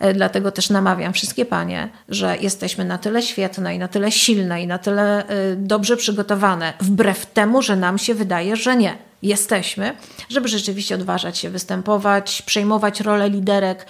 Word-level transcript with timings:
E, 0.00 0.14
dlatego 0.14 0.52
też 0.52 0.70
namawiam 0.70 1.12
wszystkie 1.12 1.44
panie, 1.44 1.88
że 2.08 2.36
jesteśmy 2.40 2.84
na 2.84 2.98
tyle 2.98 3.22
świetne 3.22 3.74
i 3.74 3.78
na 3.78 3.88
tyle 3.88 4.12
silne 4.12 4.62
i 4.62 4.66
na 4.66 4.78
tyle 4.78 5.28
e, 5.28 5.56
dobrze 5.56 5.96
przygotowane, 5.96 6.72
wbrew 6.80 7.26
temu, 7.26 7.62
że 7.62 7.76
nam 7.76 7.98
się 7.98 8.14
wydaje, 8.14 8.56
że 8.56 8.76
nie. 8.76 8.98
Jesteśmy, 9.22 9.96
żeby 10.28 10.48
rzeczywiście 10.48 10.94
odważać 10.94 11.38
się 11.38 11.50
występować, 11.50 12.42
przejmować 12.42 13.00
rolę 13.00 13.30
liderek, 13.30 13.86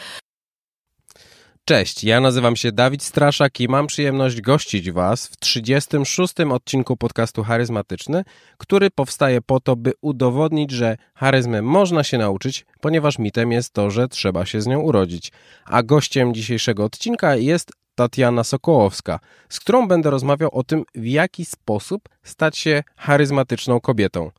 Cześć, 1.64 2.04
ja 2.04 2.20
nazywam 2.20 2.56
się 2.56 2.72
Dawid 2.72 3.02
Straszak 3.02 3.60
i 3.60 3.68
mam 3.68 3.86
przyjemność 3.86 4.40
gościć 4.40 4.90
Was 4.90 5.26
w 5.26 5.36
36. 5.36 6.34
odcinku 6.50 6.96
podcastu 6.96 7.42
Charyzmatyczny, 7.42 8.24
który 8.58 8.90
powstaje 8.90 9.40
po 9.40 9.60
to, 9.60 9.76
by 9.76 9.92
udowodnić, 10.00 10.70
że 10.70 10.96
charyzmy 11.14 11.62
można 11.62 12.04
się 12.04 12.18
nauczyć, 12.18 12.66
ponieważ 12.80 13.18
mitem 13.18 13.52
jest 13.52 13.72
to, 13.72 13.90
że 13.90 14.08
trzeba 14.08 14.46
się 14.46 14.60
z 14.60 14.66
nią 14.66 14.80
urodzić. 14.80 15.32
A 15.64 15.82
gościem 15.82 16.34
dzisiejszego 16.34 16.84
odcinka 16.84 17.36
jest 17.36 17.72
Tatiana 17.94 18.44
Sokołowska, 18.44 19.20
z 19.48 19.60
którą 19.60 19.88
będę 19.88 20.10
rozmawiał 20.10 20.50
o 20.52 20.64
tym, 20.64 20.84
w 20.94 21.06
jaki 21.06 21.44
sposób 21.44 22.08
stać 22.22 22.58
się 22.58 22.82
charyzmatyczną 22.96 23.80
kobietą. 23.80 24.30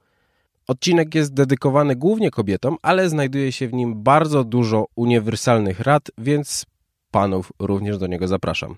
Odcinek 0.68 1.16
jest 1.16 1.34
dedykowany 1.34 1.96
głównie 1.96 2.32
kobietom, 2.32 2.78
ale 2.82 3.10
znajduje 3.10 3.52
się 3.52 3.68
w 3.68 3.74
nim 3.74 4.04
bardzo 4.04 4.44
dużo 4.44 4.86
uniwersalnych 4.96 5.80
rad, 5.80 6.12
więc 6.18 6.66
panów 7.12 7.52
również 7.60 7.98
do 7.98 8.08
niego 8.08 8.28
zapraszam. 8.28 8.76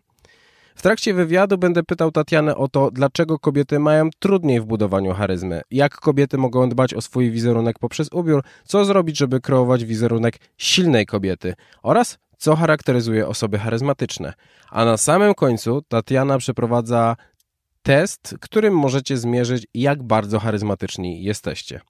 W 0.75 0.81
trakcie 0.81 1.13
wywiadu 1.13 1.57
będę 1.57 1.83
pytał 1.83 2.11
Tatianę 2.11 2.55
o 2.55 2.67
to, 2.67 2.91
dlaczego 2.91 3.39
kobiety 3.39 3.79
mają 3.79 4.09
trudniej 4.19 4.61
w 4.61 4.65
budowaniu 4.65 5.13
charyzmy, 5.13 5.61
jak 5.71 5.95
kobiety 5.95 6.37
mogą 6.37 6.69
dbać 6.69 6.93
o 6.93 7.01
swój 7.01 7.31
wizerunek 7.31 7.79
poprzez 7.79 8.09
ubiór, 8.11 8.43
co 8.65 8.85
zrobić, 8.85 9.17
żeby 9.17 9.41
kreować 9.41 9.85
wizerunek 9.85 10.39
silnej 10.57 11.05
kobiety 11.05 11.53
oraz 11.83 12.17
co 12.37 12.55
charakteryzuje 12.55 13.27
osoby 13.27 13.59
charyzmatyczne. 13.59 14.33
A 14.71 14.85
na 14.85 14.97
samym 14.97 15.33
końcu 15.33 15.81
Tatiana 15.81 16.37
przeprowadza 16.37 17.15
test, 17.83 18.35
którym 18.41 18.77
możecie 18.77 19.17
zmierzyć, 19.17 19.67
jak 19.73 20.03
bardzo 20.03 20.39
charyzmatyczni 20.39 21.23
jesteście. 21.23 21.81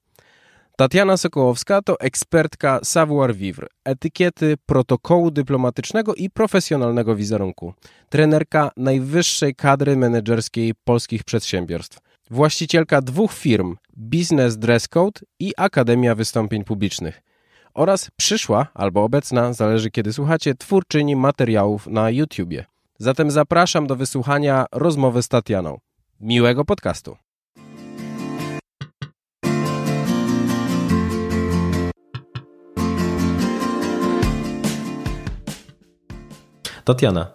Tatiana 0.77 1.17
Sokołowska 1.17 1.81
to 1.81 1.99
ekspertka 1.99 2.79
savoir-vivre, 2.83 3.67
etykiety, 3.85 4.57
protokołu 4.65 5.31
dyplomatycznego 5.31 6.15
i 6.15 6.29
profesjonalnego 6.29 7.15
wizerunku. 7.15 7.73
Trenerka 8.09 8.71
najwyższej 8.77 9.55
kadry 9.55 9.97
menedżerskiej 9.97 10.73
polskich 10.83 11.23
przedsiębiorstw. 11.23 11.99
Właścicielka 12.29 13.01
dwóch 13.01 13.33
firm 13.33 13.75
Business 13.97 14.57
Dress 14.57 14.87
Code 14.87 15.21
i 15.39 15.53
Akademia 15.57 16.15
Wystąpień 16.15 16.63
Publicznych. 16.63 17.21
Oraz 17.73 18.11
przyszła 18.17 18.67
albo 18.73 19.03
obecna, 19.03 19.53
zależy 19.53 19.91
kiedy 19.91 20.13
słuchacie, 20.13 20.55
twórczyni 20.55 21.15
materiałów 21.15 21.87
na 21.87 22.09
YouTubie. 22.09 22.65
Zatem 22.97 23.31
zapraszam 23.31 23.87
do 23.87 23.95
wysłuchania 23.95 24.65
rozmowy 24.71 25.23
z 25.23 25.27
Tatianą. 25.27 25.79
Miłego 26.19 26.65
podcastu. 26.65 27.17
Tatiana, 36.83 37.27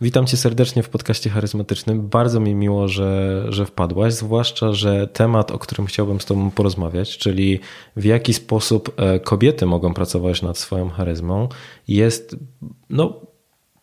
witam 0.00 0.26
cię 0.26 0.36
serdecznie 0.36 0.82
w 0.82 0.88
podcaście 0.88 1.30
charyzmatycznym. 1.30 2.08
Bardzo 2.08 2.40
mi 2.40 2.54
miło, 2.54 2.88
że, 2.88 3.42
że 3.48 3.66
wpadłaś, 3.66 4.14
zwłaszcza, 4.14 4.72
że 4.72 5.06
temat, 5.06 5.50
o 5.50 5.58
którym 5.58 5.86
chciałbym 5.86 6.20
z 6.20 6.24
tobą 6.24 6.50
porozmawiać, 6.50 7.18
czyli 7.18 7.60
w 7.96 8.04
jaki 8.04 8.34
sposób 8.34 8.92
e, 8.96 9.20
kobiety 9.20 9.66
mogą 9.66 9.94
pracować 9.94 10.42
nad 10.42 10.58
swoją 10.58 10.88
charyzmą, 10.88 11.48
jest 11.88 12.36
no, 12.90 13.20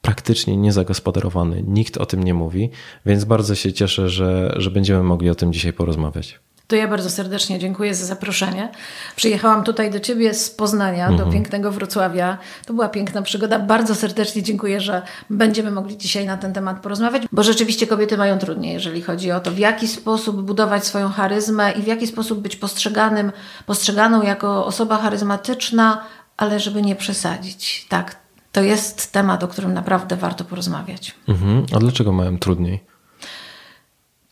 praktycznie 0.02 0.58
niezagospodarowany. 0.58 1.64
Nikt 1.68 1.98
o 1.98 2.06
tym 2.06 2.24
nie 2.24 2.34
mówi, 2.34 2.70
więc 3.06 3.26
bardzo 3.26 3.56
się 3.56 3.74
cieszę, 3.74 4.10
że, 4.10 4.54
że 4.58 4.72
będziemy 4.72 5.04
mogli 5.04 5.30
o 5.30 5.36
tym 5.36 5.54
dzisiaj 5.54 5.74
porozmawiać. 5.74 6.40
To 6.74 6.78
ja 6.78 6.88
bardzo 6.88 7.10
serdecznie 7.10 7.60
dziękuję 7.60 7.96
za 7.96 8.06
zaproszenie. 8.06 8.70
Przyjechałam 9.16 9.64
tutaj 9.64 9.92
do 9.92 10.00
Ciebie 10.00 10.34
z 10.34 10.50
Poznania, 10.50 11.08
mhm. 11.08 11.18
do 11.18 11.34
pięknego 11.34 11.72
Wrocławia. 11.72 12.38
To 12.66 12.74
była 12.74 12.90
piękna 12.90 13.22
przygoda. 13.22 13.60
Bardzo 13.60 13.96
serdecznie 13.96 14.44
dziękuję, 14.44 14.82
że 14.82 15.02
będziemy 15.30 15.72
mogli 15.72 15.98
dzisiaj 15.98 16.26
na 16.26 16.38
ten 16.38 16.54
temat 16.54 16.80
porozmawiać, 16.80 17.24
bo 17.32 17.44
rzeczywiście 17.44 17.88
kobiety 17.88 18.18
mają 18.18 18.40
trudniej, 18.40 18.74
jeżeli 18.74 19.02
chodzi 19.02 19.32
o 19.32 19.40
to, 19.40 19.52
w 19.52 19.58
jaki 19.58 19.88
sposób 19.88 20.42
budować 20.42 20.86
swoją 20.86 21.10
charyzmę 21.10 21.72
i 21.72 21.82
w 21.82 21.88
jaki 21.88 22.08
sposób 22.08 22.40
być 22.40 22.56
postrzeganym, 22.56 23.32
postrzeganą 23.66 24.22
jako 24.22 24.66
osoba 24.66 24.98
charyzmatyczna, 24.98 26.04
ale 26.38 26.60
żeby 26.60 26.82
nie 26.82 26.96
przesadzić. 26.96 27.86
Tak, 27.90 28.16
to 28.52 28.62
jest 28.62 29.12
temat, 29.12 29.44
o 29.44 29.48
którym 29.48 29.74
naprawdę 29.74 30.16
warto 30.16 30.46
porozmawiać. 30.46 31.16
Mhm. 31.28 31.66
A 31.76 31.80
dlaczego 31.80 32.12
mają 32.12 32.38
trudniej? 32.38 32.93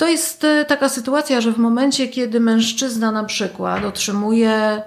To 0.01 0.07
jest 0.07 0.43
e, 0.43 0.65
taka 0.65 0.89
sytuacja, 0.89 1.41
że 1.41 1.51
w 1.51 1.57
momencie, 1.57 2.07
kiedy 2.07 2.39
mężczyzna 2.39 3.11
na 3.11 3.23
przykład 3.23 3.85
otrzymuje 3.85 4.81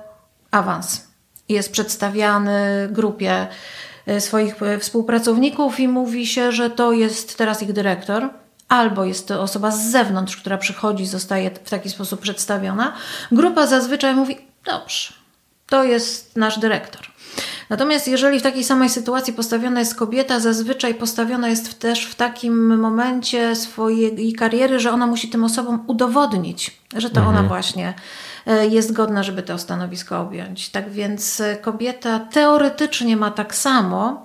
awans, 0.50 1.08
jest 1.48 1.72
przedstawiany 1.72 2.88
grupie 2.90 3.46
e, 4.06 4.20
swoich 4.20 4.62
e, 4.62 4.78
współpracowników 4.78 5.80
i 5.80 5.88
mówi 5.88 6.26
się, 6.26 6.52
że 6.52 6.70
to 6.70 6.92
jest 6.92 7.38
teraz 7.38 7.62
ich 7.62 7.72
dyrektor, 7.72 8.28
albo 8.68 9.04
jest 9.04 9.28
to 9.28 9.42
osoba 9.42 9.70
z 9.70 9.90
zewnątrz, 9.90 10.36
która 10.36 10.58
przychodzi, 10.58 11.06
zostaje 11.06 11.50
w 11.50 11.70
taki 11.70 11.90
sposób 11.90 12.20
przedstawiona, 12.20 12.92
grupa 13.32 13.66
zazwyczaj 13.66 14.14
mówi: 14.14 14.36
Dobrze, 14.64 15.12
to 15.66 15.84
jest 15.84 16.36
nasz 16.36 16.58
dyrektor. 16.58 17.13
Natomiast 17.70 18.08
jeżeli 18.08 18.40
w 18.40 18.42
takiej 18.42 18.64
samej 18.64 18.88
sytuacji 18.88 19.32
postawiona 19.32 19.80
jest 19.80 19.94
kobieta, 19.94 20.40
zazwyczaj 20.40 20.94
postawiona 20.94 21.48
jest 21.48 21.78
też 21.78 22.06
w 22.06 22.14
takim 22.14 22.78
momencie 22.78 23.56
swojej 23.56 24.32
kariery, 24.32 24.80
że 24.80 24.92
ona 24.92 25.06
musi 25.06 25.28
tym 25.28 25.44
osobom 25.44 25.84
udowodnić, 25.86 26.80
że 26.96 27.10
to 27.10 27.20
mhm. 27.20 27.36
ona 27.36 27.48
właśnie 27.48 27.94
e, 28.46 28.66
jest 28.66 28.92
godna, 28.92 29.22
żeby 29.22 29.42
to 29.42 29.58
stanowisko 29.58 30.20
objąć. 30.20 30.68
Tak 30.68 30.90
więc 30.90 31.40
e, 31.40 31.56
kobieta 31.56 32.20
teoretycznie 32.20 33.16
ma 33.16 33.30
tak 33.30 33.54
samo, 33.54 34.24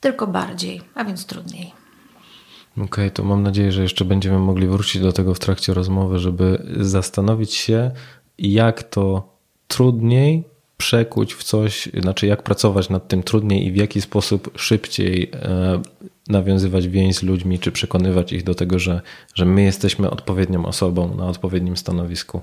tylko 0.00 0.26
bardziej, 0.26 0.82
a 0.94 1.04
więc 1.04 1.26
trudniej. 1.26 1.72
Okej, 2.72 2.84
okay, 2.84 3.10
to 3.10 3.24
mam 3.24 3.42
nadzieję, 3.42 3.72
że 3.72 3.82
jeszcze 3.82 4.04
będziemy 4.04 4.38
mogli 4.38 4.66
wrócić 4.66 5.02
do 5.02 5.12
tego 5.12 5.34
w 5.34 5.38
trakcie 5.38 5.74
rozmowy, 5.74 6.18
żeby 6.18 6.66
zastanowić 6.80 7.54
się, 7.54 7.90
jak 8.38 8.82
to 8.82 9.28
trudniej 9.68 10.44
przekuć 10.80 11.34
w 11.34 11.42
coś, 11.44 11.88
znaczy 12.00 12.26
jak 12.26 12.42
pracować 12.42 12.88
nad 12.88 13.08
tym 13.08 13.22
trudniej 13.22 13.66
i 13.66 13.72
w 13.72 13.76
jaki 13.76 14.00
sposób 14.00 14.50
szybciej 14.56 15.30
e, 15.34 15.82
nawiązywać 16.28 16.88
więź 16.88 17.16
z 17.16 17.22
ludźmi, 17.22 17.58
czy 17.58 17.72
przekonywać 17.72 18.32
ich 18.32 18.44
do 18.44 18.54
tego, 18.54 18.78
że, 18.78 19.00
że 19.34 19.44
my 19.44 19.62
jesteśmy 19.62 20.10
odpowiednią 20.10 20.66
osobą 20.66 21.14
na 21.14 21.26
odpowiednim 21.26 21.76
stanowisku. 21.76 22.40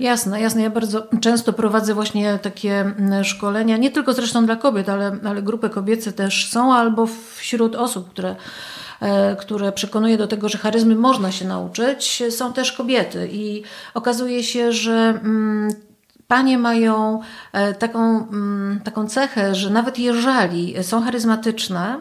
Jasne, 0.00 0.40
jasne. 0.40 0.62
Ja 0.62 0.70
bardzo 0.70 1.06
często 1.20 1.52
prowadzę 1.52 1.94
właśnie 1.94 2.38
takie 2.42 2.80
mm, 2.80 3.24
szkolenia, 3.24 3.76
nie 3.76 3.90
tylko 3.90 4.12
zresztą 4.12 4.46
dla 4.46 4.56
kobiet, 4.56 4.88
ale, 4.88 5.18
ale 5.24 5.42
grupy 5.42 5.70
kobiece 5.70 6.12
też 6.12 6.50
są, 6.50 6.74
albo 6.74 7.06
wśród 7.36 7.74
osób, 7.76 8.10
które 8.10 8.36
e, 9.00 9.36
które 9.36 9.72
przekonuje 9.72 10.16
do 10.18 10.26
tego, 10.26 10.48
że 10.48 10.58
charyzmy 10.58 10.94
można 10.94 11.32
się 11.32 11.44
nauczyć, 11.44 12.22
są 12.30 12.52
też 12.52 12.72
kobiety. 12.72 13.28
I 13.32 13.62
okazuje 13.94 14.42
się, 14.42 14.72
że 14.72 15.20
mm, 15.24 15.87
Panie 16.28 16.58
mają 16.58 17.20
e, 17.52 17.74
taką, 17.74 18.28
mm, 18.28 18.80
taką 18.84 19.08
cechę, 19.08 19.54
że 19.54 19.70
nawet 19.70 19.98
jeżeli 19.98 20.84
są 20.84 21.02
charyzmatyczne, 21.02 22.00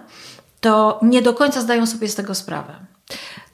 to 0.62 1.00
nie 1.02 1.22
do 1.22 1.34
końca 1.34 1.62
zdają 1.62 1.86
sobie 1.86 2.08
z 2.10 2.16
tego 2.16 2.36
sprawę. 2.36 2.74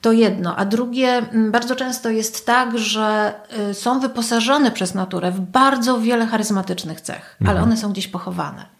To 0.00 0.12
jedno. 0.12 0.56
A 0.56 0.64
drugie, 0.64 1.08
mm, 1.08 1.52
bardzo 1.52 1.76
często 1.76 2.10
jest 2.10 2.46
tak, 2.46 2.78
że 2.78 3.34
y, 3.70 3.74
są 3.74 4.00
wyposażone 4.00 4.70
przez 4.70 4.94
naturę 4.94 5.30
w 5.30 5.40
bardzo 5.40 6.00
wiele 6.00 6.26
charyzmatycznych 6.26 7.00
cech, 7.00 7.36
mhm. 7.40 7.56
ale 7.56 7.66
one 7.66 7.76
są 7.76 7.92
gdzieś 7.92 8.08
pochowane. 8.08 8.73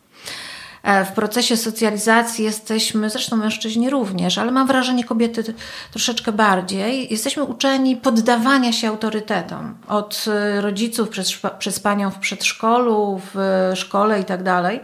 E, 0.85 1.05
w 1.05 1.13
procesie 1.13 1.57
socjalizacji 1.57 2.45
jesteśmy, 2.45 3.11
zresztą 3.11 3.37
mężczyźni 3.37 3.91
również, 3.91 4.39
ale 4.39 4.53
mam 4.53 4.67
wrażenie 4.67 5.05
kobiety 5.05 5.55
troszeczkę 5.91 6.33
bardziej, 6.33 7.13
jesteśmy 7.13 7.45
uczeni 7.45 7.97
poddawania 7.97 8.73
się 8.73 8.89
autorytetom 8.89 9.75
od 9.89 10.25
e, 10.29 10.61
rodziców 10.61 11.09
przez, 11.09 11.33
przez 11.59 11.81
panią 11.81 12.11
w 12.11 12.19
przedszkolu, 12.19 13.21
w 13.35 13.73
szkole 13.75 14.21
i 14.21 14.25
tak 14.25 14.43
dalej. 14.43 14.81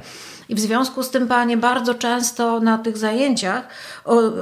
I 0.49 0.55
w 0.55 0.61
związku 0.61 1.03
z 1.03 1.11
tym 1.11 1.29
panie 1.29 1.57
bardzo 1.57 1.95
często 1.95 2.61
na 2.61 2.79
tych 2.79 2.99
zajęciach 2.99 3.69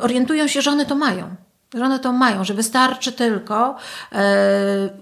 orientują 0.03 0.47
się, 0.47 0.63
że 0.63 0.71
one 0.71 0.87
to 0.87 0.95
mają. 0.95 1.29
Że 1.75 1.85
one 1.85 1.99
to 1.99 2.13
mają, 2.13 2.45
że 2.45 2.55
wystarczy 2.55 3.13
tylko 3.13 3.77
e, 4.13 4.25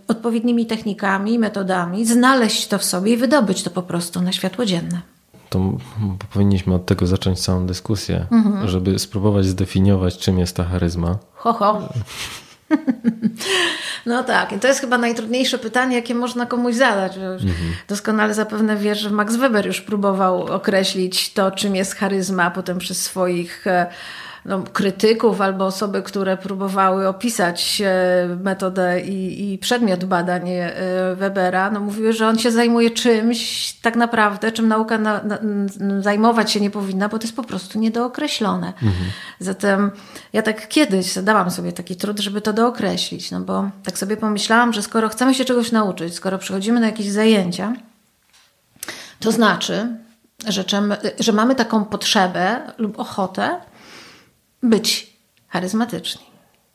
odpowiednimi 0.08 0.66
technikami, 0.66 1.38
metodami 1.38 2.06
znaleźć 2.06 2.66
to 2.66 2.78
w 2.78 2.84
sobie 2.84 3.12
i 3.12 3.16
wydobyć 3.16 3.62
to 3.62 3.70
po 3.70 3.82
prostu 3.82 4.22
na 4.22 4.32
światło 4.32 4.64
dzienne 4.64 5.15
to 5.48 5.72
powinniśmy 6.32 6.74
od 6.74 6.86
tego 6.86 7.06
zacząć 7.06 7.40
całą 7.40 7.66
dyskusję, 7.66 8.26
mhm. 8.30 8.68
żeby 8.68 8.98
spróbować 8.98 9.46
zdefiniować, 9.46 10.18
czym 10.18 10.38
jest 10.38 10.56
ta 10.56 10.64
charyzma. 10.64 11.18
Ho, 11.34 11.52
ho. 11.52 11.88
No 14.06 14.22
tak, 14.24 14.52
i 14.52 14.58
to 14.58 14.68
jest 14.68 14.80
chyba 14.80 14.98
najtrudniejsze 14.98 15.58
pytanie, 15.58 15.96
jakie 15.96 16.14
można 16.14 16.46
komuś 16.46 16.74
zadać. 16.74 17.16
Mhm. 17.16 17.54
Doskonale 17.88 18.34
zapewne 18.34 18.76
wiesz, 18.76 19.00
że 19.00 19.10
Max 19.10 19.36
Weber 19.36 19.66
już 19.66 19.80
próbował 19.80 20.42
określić 20.42 21.32
to, 21.32 21.50
czym 21.50 21.76
jest 21.76 21.94
charyzma, 21.94 22.44
a 22.44 22.50
potem 22.50 22.78
przez 22.78 23.02
swoich 23.02 23.66
e, 23.66 23.86
no, 24.46 24.62
krytyków 24.72 25.40
albo 25.40 25.66
osoby, 25.66 26.02
które 26.02 26.36
próbowały 26.36 27.08
opisać 27.08 27.82
e, 27.84 28.36
metodę 28.42 29.00
i, 29.00 29.52
i 29.52 29.58
przedmiot 29.58 30.04
badań 30.04 30.50
e, 30.50 30.72
Webera, 31.16 31.70
no, 31.70 31.80
mówiły, 31.80 32.12
że 32.12 32.28
on 32.28 32.38
się 32.38 32.50
zajmuje 32.50 32.90
czymś 32.90 33.72
tak 33.72 33.96
naprawdę, 33.96 34.52
czym 34.52 34.68
nauka 34.68 34.98
na, 34.98 35.22
na, 35.22 35.38
zajmować 36.00 36.52
się 36.52 36.60
nie 36.60 36.70
powinna, 36.70 37.08
bo 37.08 37.18
to 37.18 37.24
jest 37.24 37.36
po 37.36 37.44
prostu 37.44 37.78
niedookreślone. 37.78 38.66
Mhm. 38.66 38.94
Zatem 39.38 39.90
ja 40.32 40.42
tak 40.42 40.68
kiedyś 40.68 41.12
zadałam 41.12 41.50
sobie 41.50 41.72
taki 41.72 41.96
trud, 41.96 42.20
żeby 42.20 42.40
to 42.40 42.52
dookreślić, 42.52 43.30
no 43.30 43.40
bo 43.40 43.70
tak 43.84 43.98
sobie 43.98 44.16
pomyślałam, 44.16 44.72
że 44.72 44.82
skoro 44.82 45.08
chcemy 45.08 45.34
się 45.34 45.44
czegoś 45.44 45.72
nauczyć, 45.72 46.14
skoro 46.14 46.38
przychodzimy 46.38 46.80
na 46.80 46.86
jakieś 46.86 47.10
zajęcia, 47.10 47.72
to 49.20 49.32
znaczy, 49.32 49.96
że, 50.48 50.64
czym, 50.64 50.94
że 51.20 51.32
mamy 51.32 51.54
taką 51.54 51.84
potrzebę 51.84 52.60
lub 52.78 52.98
ochotę, 52.98 53.60
być 54.68 55.16
charyzmatyczni. 55.48 56.26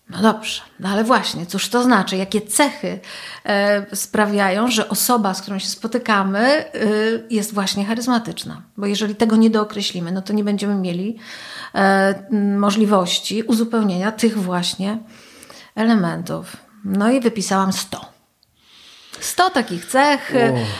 No 0.09 0.21
dobrze, 0.21 0.61
no 0.79 0.89
ale 0.89 1.03
właśnie, 1.03 1.45
cóż 1.45 1.69
to 1.69 1.83
znaczy? 1.83 2.17
Jakie 2.17 2.41
cechy 2.41 2.99
e, 3.45 3.95
sprawiają, 3.95 4.71
że 4.71 4.89
osoba, 4.89 5.33
z 5.33 5.41
którą 5.41 5.59
się 5.59 5.67
spotykamy, 5.67 6.39
e, 6.39 6.69
jest 7.29 7.53
właśnie 7.53 7.85
charyzmatyczna? 7.85 8.61
Bo 8.77 8.85
jeżeli 8.85 9.15
tego 9.15 9.35
nie 9.35 9.49
dookreślimy, 9.49 10.11
no 10.11 10.21
to 10.21 10.33
nie 10.33 10.43
będziemy 10.43 10.75
mieli 10.75 11.17
e, 11.75 12.23
możliwości 12.57 13.43
uzupełnienia 13.43 14.11
tych 14.11 14.37
właśnie 14.37 14.97
elementów. 15.75 16.57
No 16.85 17.11
i 17.11 17.19
wypisałam 17.21 17.73
100. 17.73 18.11
100 19.19 19.49
takich 19.49 19.85
cech, 19.85 20.33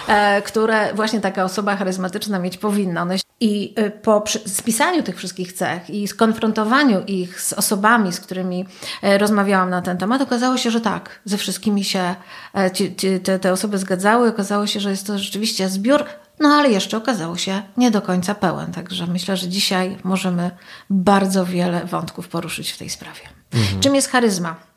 e, 0.07 0.41
które 0.41 0.93
właśnie 0.93 1.21
taka 1.21 1.43
osoba 1.43 1.75
charyzmatyczna 1.75 2.39
mieć 2.39 2.57
powinna. 2.57 3.01
One 3.01 3.17
i 3.41 3.73
y, 3.79 3.91
po 3.91 4.23
spisaniu 4.45 5.03
tych 5.03 5.17
wszystkich 5.17 5.53
cech 5.53 5.89
i 5.89 6.07
skonfrontowaniu 6.07 7.03
ich 7.07 7.41
z 7.41 7.53
osobami, 7.53 8.13
z 8.13 8.19
którymi 8.19 8.65
e, 9.01 9.17
rozmawiałam 9.17 9.69
na 9.69 9.81
ten 9.81 9.97
temat, 9.97 10.21
okazało 10.21 10.57
się, 10.57 10.71
że 10.71 10.81
tak, 10.81 11.19
ze 11.25 11.38
wszystkimi 11.38 11.83
się 11.83 12.15
e, 12.55 12.71
ci, 12.71 12.95
ci, 12.95 13.19
te, 13.19 13.39
te 13.39 13.51
osoby 13.51 13.77
zgadzały. 13.77 14.29
Okazało 14.29 14.67
się, 14.67 14.79
że 14.79 14.91
jest 14.91 15.07
to 15.07 15.19
rzeczywiście 15.19 15.69
zbiór, 15.69 16.05
no 16.39 16.49
ale 16.49 16.69
jeszcze 16.69 16.97
okazało 16.97 17.38
się 17.38 17.61
nie 17.77 17.91
do 17.91 18.01
końca 18.01 18.35
pełen. 18.35 18.71
Także 18.71 19.07
myślę, 19.07 19.38
że 19.38 19.47
dzisiaj 19.47 19.97
możemy 20.03 20.51
bardzo 20.89 21.45
wiele 21.45 21.85
wątków 21.85 22.27
poruszyć 22.27 22.71
w 22.71 22.77
tej 22.77 22.89
sprawie. 22.89 23.21
Mhm. 23.53 23.81
Czym 23.81 23.95
jest 23.95 24.09
charyzma? 24.09 24.70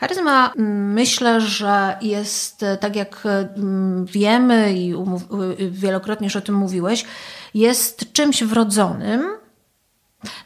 Charyzma 0.00 0.52
mm, 0.56 0.92
myślę, 0.92 1.40
że 1.40 1.96
jest, 2.00 2.62
e, 2.62 2.76
tak 2.76 2.96
jak 2.96 3.22
mm, 3.26 4.06
wiemy 4.06 4.72
i 4.72 4.94
wielokrotnie 5.70 6.26
już 6.26 6.36
o 6.36 6.40
tym 6.40 6.54
mówiłeś, 6.54 7.04
jest 7.54 8.12
czymś 8.12 8.44
wrodzonym. 8.44 9.26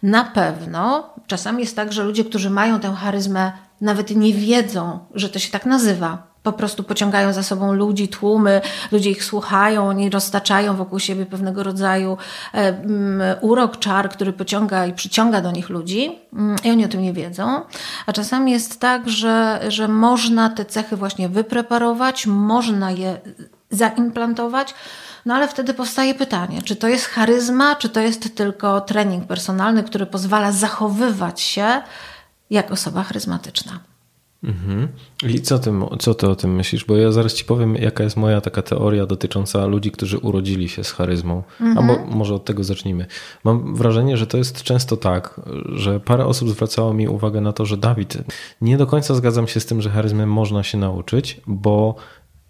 Na 0.03 0.25
pewno 0.25 1.15
czasami 1.27 1.61
jest 1.61 1.77
tak, 1.77 1.93
że 1.93 2.05
ludzie, 2.05 2.25
którzy 2.25 2.51
mają 2.51 2.81
tę 2.81 2.95
charyzmę, 2.95 3.53
nawet 3.81 4.11
nie 4.11 4.35
wiedzą, 4.35 4.99
że 5.15 5.29
to 5.29 5.39
się 5.39 5.51
tak 5.51 5.67
nazywa. 5.67 6.30
Po 6.43 6.53
prostu 6.53 6.83
pociągają 6.83 7.33
za 7.33 7.43
sobą 7.43 7.73
ludzi, 7.73 8.09
tłumy, 8.09 8.61
ludzie 8.93 9.11
ich 9.11 9.25
słuchają, 9.25 9.89
oni 9.89 10.11
roztaczają 10.11 10.77
wokół 10.77 10.99
siebie 10.99 11.27
pewnego 11.27 11.63
rodzaju 11.63 12.19
e, 12.55 12.57
mm, 12.57 13.39
urok, 13.41 13.79
czar, 13.79 14.11
który 14.11 14.33
pociąga 14.33 14.87
i 14.87 14.93
przyciąga 14.93 15.41
do 15.41 15.51
nich 15.51 15.69
ludzi 15.69 16.19
mm, 16.33 16.57
i 16.65 16.71
oni 16.71 16.85
o 16.85 16.89
tym 16.89 17.03
nie 17.03 17.13
wiedzą. 17.13 17.61
A 18.07 18.13
czasami 18.13 18.53
jest 18.53 18.81
tak, 18.81 19.09
że, 19.09 19.61
że 19.69 19.89
można 19.89 20.51
te 20.51 20.65
cechy 20.65 20.97
właśnie 20.97 21.29
wypreparować, 21.29 22.27
można 22.27 22.91
je 22.91 23.21
zaimplantować, 23.71 24.75
no 25.27 25.35
ale 25.35 25.49
wtedy 25.49 25.75
powstaje 25.75 26.15
pytanie, 26.15 26.63
czy 26.63 26.77
to 26.77 26.89
jest 26.89 27.07
charyzma, 27.07 27.77
czy 27.77 27.89
to 27.89 28.01
jest 28.01 28.37
tylko 28.37 28.81
trening 28.81 29.27
personalny, 29.27 29.83
który 29.83 30.07
pozwala 30.07 30.53
zachowywać 30.53 31.41
się 31.41 31.83
jak 32.51 32.71
osoba 32.71 33.03
charyzmatyczna. 33.03 33.90
Mhm. 34.45 34.89
I 35.29 35.41
co, 35.41 35.59
tym, 35.59 35.85
co 35.99 36.15
ty 36.15 36.29
o 36.29 36.37
tym 36.37 36.55
myślisz? 36.55 36.85
Bo 36.85 36.97
ja 36.97 37.13
zaraz 37.13 37.35
ci 37.35 37.45
powiem, 37.45 37.77
jaka 37.77 38.05
jest 38.05 38.17
moja 38.17 38.41
taka 38.41 38.63
teoria 38.63 39.07
dotycząca 39.07 39.67
ludzi, 39.67 39.91
którzy 39.91 40.19
urodzili 40.19 40.69
się 40.69 40.85
z 40.85 40.93
charyzmą. 40.93 41.43
Mhm. 41.61 41.79
Albo 41.79 42.07
może 42.17 42.35
od 42.35 42.45
tego 42.45 42.65
zacznijmy. 42.65 43.07
Mam 43.45 43.77
wrażenie, 43.77 44.17
że 44.17 44.27
to 44.27 44.39
jest 44.39 44.63
często 44.63 44.97
tak, 44.97 45.41
że 45.75 46.01
parę 46.01 46.27
osób 46.27 46.51
zwracało 46.51 46.95
mi 46.95 47.09
uwagę 47.09 47.41
na 47.41 47.53
to, 47.53 47.67
że 47.67 47.77
Dawid, 47.77 48.19
nie 48.61 48.77
do 48.77 48.87
końca 48.87 49.15
zgadzam 49.15 49.49
się 49.49 49.61
z 49.61 49.67
tym, 49.67 49.83
że 49.83 49.91
charyzmy 49.91 50.27
można 50.27 50.63
się 50.63 50.79
nauczyć, 50.79 51.41
bo 51.47 51.95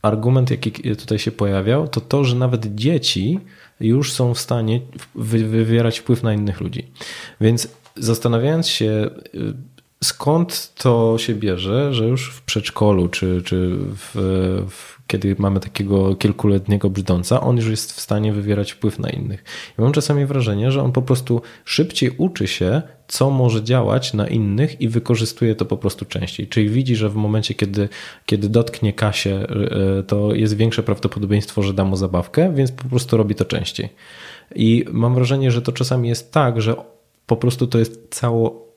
argument, 0.03 0.51
jaki 0.51 0.97
tutaj 0.97 1.19
się 1.19 1.33
pojawiał, 1.33 1.89
to 1.89 2.01
to, 2.01 2.25
że 2.25 2.37
nawet 2.37 2.75
dzieci 2.75 3.41
już 3.81 4.13
są 4.13 4.35
w 4.35 4.39
stanie 4.39 4.81
wywierać 5.15 5.99
wpływ 5.99 6.23
na 6.23 6.35
innych 6.35 6.61
ludzi. 6.61 6.91
Więc 7.41 7.69
zastanawiając 7.97 8.69
się, 8.69 9.11
y, 9.35 9.55
skąd 10.05 10.75
to 10.75 11.19
się 11.19 11.35
bierze, 11.35 11.95
że 11.95 12.05
już 12.05 12.31
w 12.31 12.43
przedszkolu 12.43 13.09
czy, 13.09 13.43
czy 13.45 13.77
w, 13.79 14.15
w 14.71 15.01
kiedy 15.11 15.37
mamy 15.39 15.61
takiego 15.61 16.17
kilkuletniego 16.17 16.91
brzdąca, 16.91 17.41
on 17.41 17.57
już 17.57 17.67
jest 17.67 17.93
w 17.93 18.01
stanie 18.01 18.33
wywierać 18.33 18.73
wpływ 18.73 18.99
na 18.99 19.11
innych. 19.11 19.45
Ja 19.79 19.85
mam 19.85 19.93
czasami 19.93 20.27
wrażenie, 20.27 20.73
że 20.73 20.83
on 20.83 20.93
po 20.93 21.03
prostu 21.03 21.43
szybciej 21.65 22.11
uczy 22.19 22.47
się, 22.47 22.83
co 23.09 23.31
może 23.31 23.65
działać 23.65 24.15
na 24.15 24.29
innych 24.29 24.81
i 24.81 24.89
wykorzystuje 24.89 25.55
to 25.55 25.65
po 25.65 25.77
prostu 25.77 26.05
częściej. 26.05 26.47
Czyli 26.47 26.69
widzi, 26.69 26.97
że 26.97 27.09
w 27.09 27.15
momencie, 27.15 27.55
kiedy, 27.55 27.89
kiedy 28.27 28.49
dotknie 28.49 28.93
Kasię, 28.93 29.35
e, 29.35 30.03
to 30.03 30.35
jest 30.35 30.57
większe 30.57 30.83
prawdopodobieństwo, 30.83 31.63
że 31.63 31.75
da 31.75 31.85
mu 31.85 31.97
zabawkę, 31.97 32.55
więc 32.55 32.73
po 32.73 32.85
prostu 32.85 33.17
robi 33.17 33.35
to 33.35 33.45
częściej. 33.45 33.89
I 34.55 34.85
mam 34.93 35.15
wrażenie, 35.15 35.51
że 35.51 35.63
to 35.63 35.73
czasami 35.73 36.09
jest 36.09 36.33
tak, 36.33 36.63
że 36.63 36.75
po 37.27 37.37
prostu 37.37 37.67
to 37.67 37.79
jest 37.79 38.09
cało 38.11 38.70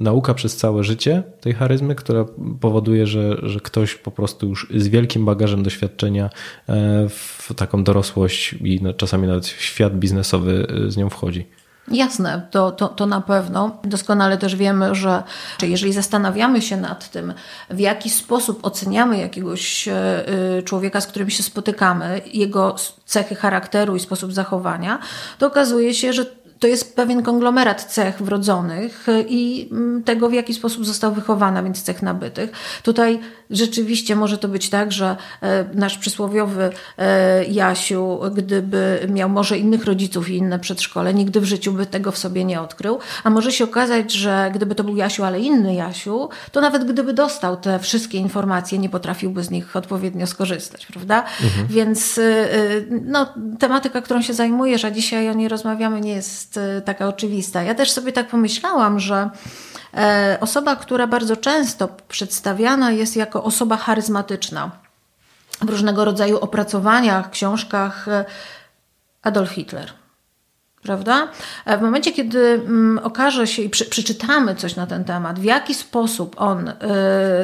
nauka 0.00 0.34
przez 0.34 0.56
całe 0.56 0.84
życie 0.84 1.22
tej 1.40 1.52
charyzmy, 1.52 1.94
która 1.94 2.24
powoduje, 2.60 3.06
że, 3.06 3.36
że 3.42 3.60
ktoś 3.60 3.94
po 3.94 4.10
prostu 4.10 4.48
już 4.48 4.66
z 4.74 4.88
wielkim 4.88 5.24
bagażem 5.24 5.62
doświadczenia 5.62 6.30
e, 6.68 7.08
w 7.08 7.54
taką 7.56 7.84
dorosłość 7.84 8.52
i 8.52 8.80
czasami 8.96 9.28
nawet 9.28 9.46
w 9.46 9.62
świat 9.62 9.98
biznesowy 9.98 10.66
e, 10.86 10.90
z 10.90 10.96
nią 10.96 11.10
wchodzi. 11.10 11.46
Jasne, 11.90 12.42
to, 12.50 12.70
to, 12.70 12.88
to 12.88 13.06
na 13.06 13.20
pewno. 13.20 13.80
Doskonale 13.84 14.38
też 14.38 14.56
wiemy, 14.56 14.94
że 14.94 15.22
jeżeli 15.62 15.92
zastanawiamy 15.92 16.62
się 16.62 16.76
nad 16.76 17.10
tym, 17.10 17.34
w 17.70 17.80
jaki 17.80 18.10
sposób 18.10 18.66
oceniamy 18.66 19.18
jakiegoś 19.18 19.88
e, 19.88 20.62
człowieka, 20.64 21.00
z 21.00 21.06
którym 21.06 21.30
się 21.30 21.42
spotykamy, 21.42 22.20
jego 22.32 22.76
cechy 23.04 23.34
charakteru 23.34 23.96
i 23.96 24.00
sposób 24.00 24.32
zachowania, 24.32 24.98
to 25.38 25.46
okazuje 25.46 25.94
się, 25.94 26.12
że 26.12 26.26
to 26.58 26.66
jest 26.66 26.96
pewien 26.96 27.22
konglomerat 27.22 27.84
cech 27.84 28.22
wrodzonych 28.22 29.06
i 29.28 29.68
mm, 29.72 30.02
tego, 30.02 30.28
w 30.28 30.32
jaki 30.32 30.54
sposób 30.54 30.86
został 30.86 31.12
wychowana, 31.12 31.62
więc 31.62 31.82
cech 31.82 32.02
nabytych. 32.02 32.50
Tutaj 32.82 33.20
rzeczywiście 33.50 34.16
może 34.16 34.38
to 34.38 34.48
być 34.48 34.70
tak, 34.70 34.92
że 34.92 35.16
e, 35.42 35.64
nasz 35.74 35.98
przysłowiowy 35.98 36.70
e, 36.98 37.44
Jasiu, 37.44 38.20
gdyby 38.34 39.06
miał 39.08 39.28
może 39.28 39.58
innych 39.58 39.84
rodziców 39.84 40.30
i 40.30 40.36
inne 40.36 40.58
przedszkole, 40.58 41.14
nigdy 41.14 41.40
w 41.40 41.44
życiu 41.44 41.72
by 41.72 41.86
tego 41.86 42.12
w 42.12 42.18
sobie 42.18 42.44
nie 42.44 42.60
odkrył. 42.60 42.98
A 43.24 43.30
może 43.30 43.52
się 43.52 43.64
okazać, 43.64 44.12
że 44.12 44.50
gdyby 44.54 44.74
to 44.74 44.84
był 44.84 44.96
Jasiu, 44.96 45.24
ale 45.24 45.40
inny 45.40 45.74
Jasiu, 45.74 46.28
to 46.52 46.60
nawet 46.60 46.92
gdyby 46.92 47.12
dostał 47.12 47.56
te 47.56 47.78
wszystkie 47.78 48.18
informacje, 48.18 48.78
nie 48.78 48.88
potrafiłby 48.88 49.44
z 49.44 49.50
nich 49.50 49.76
odpowiednio 49.76 50.26
skorzystać, 50.26 50.86
prawda? 50.86 51.24
Mhm. 51.44 51.66
Więc 51.66 52.18
e, 52.18 52.48
no, 52.90 53.34
tematyka, 53.58 54.02
którą 54.02 54.22
się 54.22 54.34
zajmujesz, 54.34 54.84
a 54.84 54.90
dzisiaj 54.90 55.28
o 55.28 55.32
niej 55.32 55.48
rozmawiamy, 55.48 56.00
nie 56.00 56.12
jest 56.12 56.47
taka 56.84 57.08
oczywista. 57.08 57.62
Ja 57.62 57.74
też 57.74 57.90
sobie 57.90 58.12
tak 58.12 58.28
pomyślałam, 58.28 59.00
że 59.00 59.30
E, 59.94 60.38
osoba, 60.40 60.76
która 60.76 61.06
bardzo 61.06 61.36
często 61.36 61.88
przedstawiana 62.08 62.90
jest 62.92 63.16
jako 63.16 63.44
osoba 63.44 63.76
charyzmatyczna 63.76 64.70
w 65.60 65.70
różnego 65.70 66.04
rodzaju 66.04 66.38
opracowaniach, 66.38 67.30
książkach 67.30 68.08
e, 68.08 68.24
Adolf 69.22 69.50
Hitler 69.50 69.92
prawda? 70.82 71.28
E, 71.64 71.78
w 71.78 71.82
momencie, 71.82 72.12
kiedy 72.12 72.38
mm, 72.38 73.00
okaże 73.02 73.46
się 73.46 73.62
i 73.62 73.70
przy, 73.70 73.84
przeczytamy 73.84 74.54
coś 74.54 74.76
na 74.76 74.86
ten 74.86 75.04
temat, 75.04 75.40
w 75.40 75.44
jaki 75.44 75.74
sposób 75.74 76.34
on 76.38 76.68
y, 76.68 76.74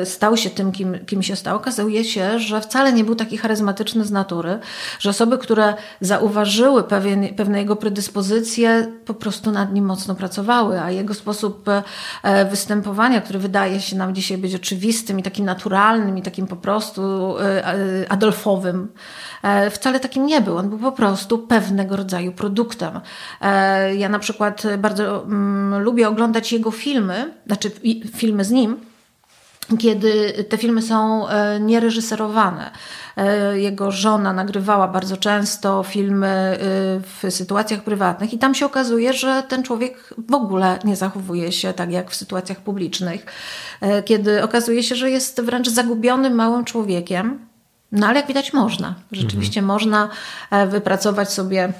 stał 0.06 0.36
się 0.36 0.50
tym, 0.50 0.72
kim, 0.72 0.98
kim 1.06 1.22
się 1.22 1.36
stał, 1.36 1.56
okazuje 1.56 2.04
się, 2.04 2.38
że 2.38 2.60
wcale 2.60 2.92
nie 2.92 3.04
był 3.04 3.14
taki 3.14 3.38
charyzmatyczny 3.38 4.04
z 4.04 4.10
natury, 4.10 4.58
że 4.98 5.10
osoby, 5.10 5.38
które 5.38 5.74
zauważyły 6.00 6.84
pewien, 6.84 7.34
pewne 7.34 7.58
jego 7.58 7.76
predyspozycje, 7.76 8.92
po 9.04 9.14
prostu 9.14 9.50
nad 9.50 9.72
nim 9.72 9.84
mocno 9.84 10.14
pracowały, 10.14 10.80
a 10.80 10.90
jego 10.90 11.14
sposób 11.14 11.68
y, 11.68 11.82
występowania, 12.50 13.20
który 13.20 13.38
wydaje 13.38 13.80
się 13.80 13.96
nam 13.96 14.14
dzisiaj 14.14 14.38
być 14.38 14.54
oczywistym 14.54 15.18
i 15.18 15.22
takim 15.22 15.44
naturalnym 15.44 16.18
i 16.18 16.22
takim 16.22 16.46
po 16.46 16.56
prostu 16.56 17.34
adolfowym, 18.08 18.88
wcale 19.70 20.00
takim 20.00 20.26
nie 20.26 20.40
był. 20.40 20.56
On 20.56 20.68
był 20.68 20.78
po 20.78 20.92
prostu 20.92 21.38
pewnego 21.38 21.96
rodzaju 21.96 22.32
produktem. 22.32 23.00
E, 23.40 23.94
ja 23.96 24.08
na 24.08 24.18
przykład 24.18 24.62
bardzo 24.78 25.22
mm, 25.22 25.82
lubię 25.82 26.08
oglądać 26.08 26.52
jego 26.52 26.70
filmy, 26.70 27.34
znaczy 27.46 27.70
filmy 28.16 28.44
z 28.44 28.50
nim, 28.50 28.76
kiedy 29.78 30.44
te 30.48 30.58
filmy 30.58 30.82
są 30.82 31.28
e, 31.28 31.60
niereżyserowane. 31.60 32.70
E, 33.16 33.58
jego 33.58 33.90
żona 33.90 34.32
nagrywała 34.32 34.88
bardzo 34.88 35.16
często 35.16 35.82
filmy 35.82 36.58
w 37.02 37.26
sytuacjach 37.30 37.82
prywatnych, 37.84 38.32
i 38.32 38.38
tam 38.38 38.54
się 38.54 38.66
okazuje, 38.66 39.12
że 39.12 39.42
ten 39.48 39.62
człowiek 39.62 40.14
w 40.28 40.34
ogóle 40.34 40.78
nie 40.84 40.96
zachowuje 40.96 41.52
się 41.52 41.72
tak 41.72 41.92
jak 41.92 42.10
w 42.10 42.14
sytuacjach 42.14 42.60
publicznych, 42.60 43.26
kiedy 44.04 44.42
okazuje 44.42 44.82
się, 44.82 44.96
że 44.96 45.10
jest 45.10 45.40
wręcz 45.40 45.68
zagubionym 45.68 46.32
małym 46.34 46.64
człowiekiem. 46.64 47.38
No 47.92 48.06
ale 48.06 48.16
jak 48.16 48.28
widać, 48.28 48.52
można. 48.52 48.94
Rzeczywiście 49.12 49.60
mhm. 49.60 49.74
można 49.74 50.08
wypracować 50.66 51.32
sobie 51.32 51.72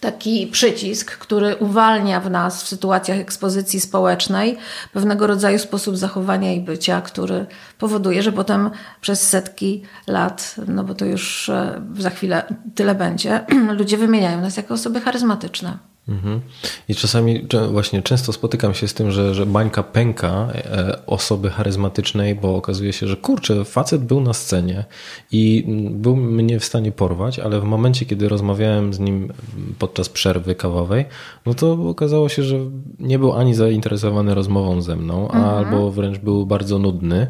taki 0.00 0.46
przycisk, 0.46 1.18
który 1.18 1.56
uwalnia 1.56 2.20
w 2.20 2.30
nas 2.30 2.62
w 2.62 2.68
sytuacjach 2.68 3.18
ekspozycji 3.18 3.80
społecznej 3.80 4.56
pewnego 4.92 5.26
rodzaju 5.26 5.58
sposób 5.58 5.96
zachowania 5.96 6.52
i 6.52 6.60
bycia, 6.60 7.00
który 7.00 7.46
powoduje, 7.78 8.22
że 8.22 8.32
potem 8.32 8.70
przez 9.00 9.28
setki 9.28 9.82
lat, 10.06 10.54
no 10.66 10.84
bo 10.84 10.94
to 10.94 11.04
już 11.04 11.48
e, 11.48 11.82
za 11.98 12.10
chwilę 12.10 12.42
tyle 12.74 12.94
będzie, 12.94 13.40
ludzie 13.78 13.96
wymieniają 13.96 14.40
nas 14.40 14.56
jako 14.56 14.74
osoby 14.74 15.00
charyzmatyczne. 15.00 15.78
Mhm. 16.08 16.40
I 16.88 16.94
czasami 16.94 17.46
właśnie 17.72 18.02
często 18.02 18.32
spotykam 18.32 18.74
się 18.74 18.88
z 18.88 18.94
tym, 18.94 19.10
że, 19.10 19.34
że 19.34 19.46
bańka 19.46 19.82
pęka 19.82 20.48
e, 20.54 21.06
osoby 21.06 21.50
charyzmatycznej, 21.50 22.34
bo 22.34 22.56
okazuje 22.56 22.92
się, 22.92 23.06
że 23.06 23.16
kurczę, 23.16 23.64
facet 23.64 24.04
był 24.04 24.20
na 24.20 24.32
scenie 24.32 24.84
i 25.32 25.64
był 25.90 26.16
mnie 26.16 26.60
w 26.60 26.64
stanie 26.64 26.92
porwać, 26.92 27.38
ale 27.38 27.60
w 27.60 27.64
momencie, 27.64 28.06
kiedy 28.06 28.28
rozmawiałem 28.28 28.94
z 28.94 28.98
nim 28.98 29.32
podczas 29.78 30.08
przerwy 30.08 30.54
kawowej, 30.54 31.04
no 31.46 31.54
to 31.54 31.72
okazało 31.72 32.28
się, 32.28 32.42
że 32.42 32.58
nie 32.98 33.18
był 33.18 33.32
ani 33.32 33.54
zainteresowany 33.54 34.34
rozmową 34.34 34.82
ze 34.82 34.96
mną, 34.96 35.22
mhm. 35.30 35.44
albo 35.44 35.90
wręcz 35.90 36.18
był 36.18 36.46
bardzo 36.46 36.78
nudny. 36.78 37.26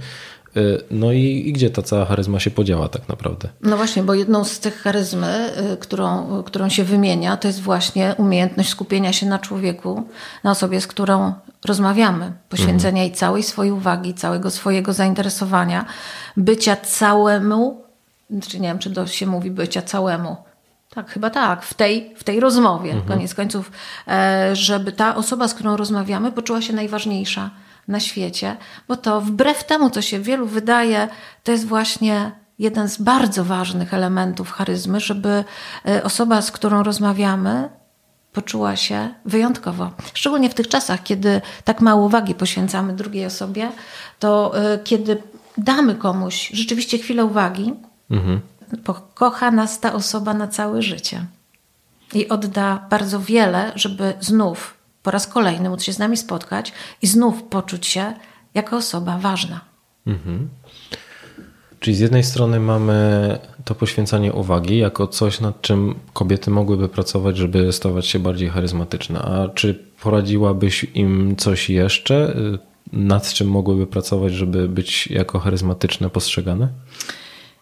Y, 0.56 0.84
no 0.90 1.12
i, 1.12 1.48
i, 1.48 1.52
gdzie 1.52 1.70
ta 1.70 1.82
cała 1.82 2.04
charyzma 2.04 2.40
się 2.40 2.50
podziała 2.50 2.88
tak 2.88 3.08
naprawdę? 3.08 3.48
No 3.60 3.76
właśnie, 3.76 4.02
bo 4.02 4.14
jedną 4.14 4.44
z 4.44 4.60
tych 4.60 4.82
charyzmy, 4.82 5.50
y, 5.72 5.76
którą, 5.76 6.42
którą 6.42 6.68
się 6.68 6.84
wymienia, 6.84 7.36
to 7.36 7.48
jest 7.48 7.60
właśnie 7.60 8.14
umiejętność 8.18 8.68
skupienia 8.68 9.12
się 9.12 9.26
na 9.26 9.38
człowieku, 9.38 10.08
na 10.44 10.50
osobie, 10.50 10.80
z 10.80 10.86
którą 10.86 11.32
rozmawiamy, 11.64 12.32
poświęcenia 12.48 12.88
mhm. 12.88 13.06
jej 13.06 13.12
całej 13.12 13.42
swojej 13.42 13.72
uwagi, 13.72 14.14
całego 14.14 14.50
swojego 14.50 14.92
zainteresowania, 14.92 15.84
bycia 16.36 16.76
całemu, 16.76 17.82
czy 18.48 18.60
nie 18.60 18.68
wiem, 18.68 18.78
czy 18.78 18.90
to 18.90 19.06
się 19.06 19.26
mówi 19.26 19.50
bycia 19.50 19.82
całemu, 19.82 20.36
tak, 20.94 21.10
chyba 21.10 21.30
tak, 21.30 21.62
w 21.62 21.74
tej, 21.74 22.14
w 22.16 22.24
tej 22.24 22.40
rozmowie, 22.40 22.90
mhm. 22.90 23.08
koniec 23.08 23.34
końców, 23.34 23.72
e, 24.08 24.50
żeby 24.56 24.92
ta 24.92 25.16
osoba, 25.16 25.48
z 25.48 25.54
którą 25.54 25.76
rozmawiamy, 25.76 26.32
poczuła 26.32 26.62
się 26.62 26.72
najważniejsza 26.72 27.50
na 27.88 28.00
świecie, 28.00 28.56
bo 28.88 28.96
to 28.96 29.20
wbrew 29.20 29.64
temu, 29.64 29.90
co 29.90 30.02
się 30.02 30.20
wielu 30.20 30.46
wydaje, 30.46 31.08
to 31.44 31.52
jest 31.52 31.66
właśnie 31.66 32.32
jeden 32.58 32.88
z 32.88 32.98
bardzo 32.98 33.44
ważnych 33.44 33.94
elementów 33.94 34.50
charyzmy, 34.50 35.00
żeby 35.00 35.44
e, 35.88 36.04
osoba, 36.04 36.42
z 36.42 36.50
którą 36.50 36.82
rozmawiamy, 36.82 37.68
poczuła 38.32 38.76
się 38.76 39.14
wyjątkowo. 39.24 39.90
Szczególnie 40.14 40.50
w 40.50 40.54
tych 40.54 40.68
czasach, 40.68 41.02
kiedy 41.02 41.40
tak 41.64 41.80
mało 41.80 42.06
uwagi 42.06 42.34
poświęcamy 42.34 42.92
drugiej 42.92 43.26
osobie, 43.26 43.72
to 44.18 44.58
e, 44.72 44.78
kiedy 44.78 45.22
damy 45.58 45.94
komuś 45.94 46.50
rzeczywiście 46.52 46.98
chwilę 46.98 47.24
uwagi, 47.24 47.74
mhm. 48.10 48.40
pokocha 48.84 49.50
nas 49.50 49.80
ta 49.80 49.92
osoba 49.92 50.34
na 50.34 50.48
całe 50.48 50.82
życie 50.82 51.26
i 52.14 52.28
odda 52.28 52.86
bardzo 52.90 53.20
wiele, 53.20 53.72
żeby 53.74 54.14
znów 54.20 54.74
po 55.04 55.10
raz 55.10 55.26
kolejny 55.26 55.68
móc 55.70 55.82
się 55.82 55.92
z 55.92 55.98
nami 55.98 56.16
spotkać 56.16 56.72
i 57.02 57.06
znów 57.06 57.42
poczuć 57.42 57.86
się 57.86 58.12
jako 58.54 58.76
osoba 58.76 59.18
ważna. 59.18 59.60
Mhm. 60.06 60.48
Czyli 61.80 61.96
z 61.96 62.00
jednej 62.00 62.24
strony 62.24 62.60
mamy 62.60 63.38
to 63.64 63.74
poświęcanie 63.74 64.32
uwagi 64.32 64.78
jako 64.78 65.06
coś, 65.06 65.40
nad 65.40 65.60
czym 65.60 65.94
kobiety 66.12 66.50
mogłyby 66.50 66.88
pracować, 66.88 67.36
żeby 67.36 67.72
stawać 67.72 68.06
się 68.06 68.18
bardziej 68.18 68.48
charyzmatyczne. 68.48 69.22
A 69.22 69.48
czy 69.48 69.74
poradziłabyś 70.02 70.86
im 70.94 71.36
coś 71.36 71.70
jeszcze, 71.70 72.36
nad 72.92 73.32
czym 73.32 73.48
mogłyby 73.48 73.86
pracować, 73.86 74.32
żeby 74.32 74.68
być 74.68 75.06
jako 75.06 75.38
charyzmatyczne 75.38 76.10
postrzegane? 76.10 76.68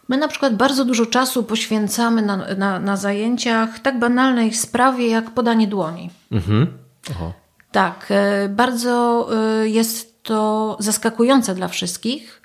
My 0.08 0.18
na 0.18 0.28
przykład 0.28 0.56
bardzo 0.56 0.84
dużo 0.84 1.06
czasu 1.06 1.42
poświęcamy 1.42 2.22
na, 2.22 2.36
na, 2.36 2.80
na 2.80 2.96
zajęciach 2.96 3.78
tak 3.78 3.98
banalnej 3.98 4.54
sprawie 4.54 5.08
jak 5.08 5.30
podanie 5.30 5.68
dłoni. 5.68 6.10
Mhm. 6.32 6.81
Aha. 7.10 7.32
Tak, 7.72 8.06
e, 8.10 8.48
bardzo 8.48 9.28
e, 9.32 9.68
jest 9.68 10.22
to 10.22 10.76
zaskakujące 10.80 11.54
dla 11.54 11.68
wszystkich, 11.68 12.42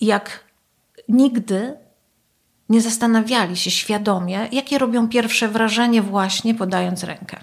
jak 0.00 0.44
nigdy 1.08 1.76
nie 2.68 2.80
zastanawiali 2.80 3.56
się 3.56 3.70
świadomie, 3.70 4.48
jakie 4.52 4.78
robią 4.78 5.08
pierwsze 5.08 5.48
wrażenie 5.48 6.02
właśnie 6.02 6.54
podając 6.54 7.04
rękę. 7.04 7.36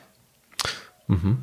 Mhm. 1.09 1.37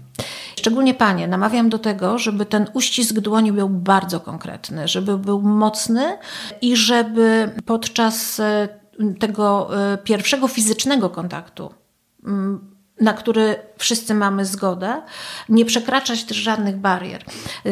Szczególnie 0.57 0.95
panie, 0.95 1.29
namawiam 1.29 1.69
do 1.69 1.79
tego, 1.79 2.19
żeby 2.19 2.47
ten 2.47 2.67
uścisk 2.73 3.15
dłoni 3.15 3.53
był 3.53 3.69
bardzo 3.69 4.21
konkretny, 4.21 4.89
żeby 4.89 5.19
był 5.19 5.43
mocny 5.43 6.19
i 6.61 6.77
żeby 6.77 7.51
podczas 7.67 8.41
e, 8.41 8.69
tego 9.19 9.71
pierwszego 10.05 10.49
fizycznego 10.49 11.11
kontaktu 11.11 11.75
mm, 12.25 12.76
na 13.01 13.13
który 13.13 13.57
wszyscy 13.79 14.15
mamy 14.15 14.45
zgodę, 14.45 15.03
nie 15.49 15.65
przekraczać 15.65 16.25
też 16.25 16.37
żadnych 16.37 16.77
barier. 16.77 17.25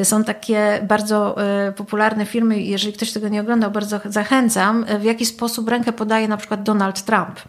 Są 0.02 0.24
takie 0.24 0.80
bardzo 0.88 1.42
e, 1.42 1.72
popularne 1.72 2.26
filmy, 2.26 2.60
jeżeli 2.62 2.92
ktoś 2.92 3.12
tego 3.12 3.28
nie 3.28 3.40
oglądał, 3.40 3.70
bardzo 3.70 4.00
zachęcam, 4.04 4.84
w 5.00 5.04
jaki 5.04 5.26
sposób 5.26 5.68
rękę 5.68 5.92
podaje 5.92 6.28
na 6.28 6.36
przykład 6.36 6.62
Donald 6.62 7.02
Trump. 7.02 7.40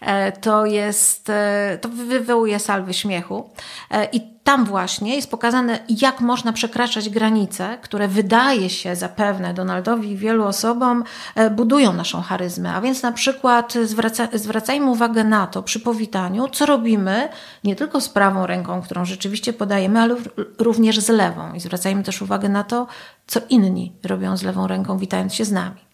E, 0.00 0.32
to 0.32 0.66
jest, 0.66 1.30
e, 1.30 1.78
to 1.80 1.88
wywołuje 1.88 2.58
salwy 2.58 2.94
śmiechu. 2.94 3.50
E, 3.90 4.04
I 4.04 4.20
tam 4.44 4.64
właśnie 4.64 5.16
jest 5.16 5.30
pokazane, 5.30 5.78
jak 5.88 6.20
można 6.20 6.52
przekraczać 6.52 7.08
granice, 7.08 7.78
które 7.82 8.08
wydaje 8.08 8.70
się 8.70 8.96
zapewne 8.96 9.54
Donaldowi 9.54 10.10
i 10.10 10.16
wielu 10.16 10.44
osobom 10.44 11.04
budują 11.50 11.92
naszą 11.92 12.22
charyzmę. 12.22 12.74
A 12.74 12.80
więc 12.80 13.02
na 13.02 13.12
przykład 13.12 13.74
zwraca, 13.84 14.28
zwracajmy 14.32 14.90
uwagę 14.90 15.24
na 15.24 15.46
to 15.46 15.62
przy 15.62 15.80
powitaniu, 15.80 16.48
co 16.48 16.66
robimy 16.66 17.28
nie 17.64 17.76
tylko 17.76 18.00
z 18.00 18.08
prawą 18.08 18.46
ręką, 18.46 18.82
którą 18.82 19.04
rzeczywiście 19.04 19.52
podajemy, 19.52 20.00
ale 20.00 20.16
również 20.58 21.00
z 21.00 21.08
lewą. 21.08 21.52
I 21.54 21.60
zwracajmy 21.60 22.02
też 22.02 22.22
uwagę 22.22 22.48
na 22.48 22.64
to, 22.64 22.86
co 23.26 23.40
inni 23.48 23.92
robią 24.04 24.36
z 24.36 24.42
lewą 24.42 24.66
ręką, 24.66 24.98
witając 24.98 25.34
się 25.34 25.44
z 25.44 25.52
nami. 25.52 25.85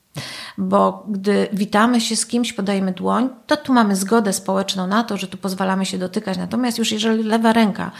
Bo 0.59 1.07
gdy 1.09 1.49
witamy 1.52 2.00
się 2.00 2.16
z 2.16 2.26
kimś, 2.26 2.52
podajemy 2.52 2.92
dłoń, 2.92 3.28
to 3.47 3.57
tu 3.57 3.73
mamy 3.73 3.97
zgodę 3.97 4.33
społeczną 4.33 4.87
na 4.87 5.04
to, 5.04 5.16
że 5.16 5.26
tu 5.26 5.37
pozwalamy 5.37 5.87
się 5.87 5.99
dotykać. 5.99 6.38
Natomiast 6.38 6.78
już 6.78 6.92
jeżeli 6.92 7.23
lewa 7.23 7.52
ręka 7.52 7.90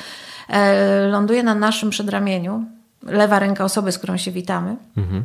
e, 0.49 1.07
ląduje 1.07 1.43
na 1.43 1.55
naszym 1.55 1.91
przedramieniu, 1.91 2.65
lewa 3.03 3.39
ręka 3.39 3.65
osoby, 3.65 3.93
z 3.93 3.99
którą 3.99 4.17
się 4.17 4.31
witamy, 4.31 4.77
mhm. 4.97 5.25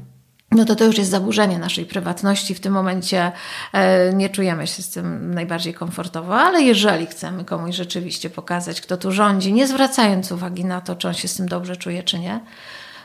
no 0.52 0.66
to 0.66 0.76
to 0.76 0.86
już 0.86 0.98
jest 0.98 1.12
zaburzenie 1.12 1.60
naszej 1.60 1.86
prywatności. 1.86 2.56
W 2.56 2.60
tym 2.60 2.74
momencie 2.74 3.32
e, 3.74 4.14
nie 4.14 4.30
czujemy 4.30 4.68
się 4.68 4.84
z 4.84 4.90
tym 4.90 5.34
najbardziej 5.34 5.74
komfortowo, 5.74 6.36
ale 6.36 6.62
jeżeli 6.62 7.06
chcemy 7.06 7.46
komuś 7.46 7.76
rzeczywiście 7.76 8.30
pokazać, 8.30 8.82
kto 8.82 8.98
tu 8.98 9.12
rządzi, 9.12 9.54
nie 9.54 9.68
zwracając 9.68 10.32
uwagi 10.32 10.66
na 10.66 10.82
to, 10.82 10.96
czy 10.96 11.08
on 11.08 11.14
się 11.14 11.28
z 11.28 11.36
tym 11.36 11.48
dobrze 11.48 11.76
czuje, 11.76 12.04
czy 12.04 12.20
nie, 12.20 12.40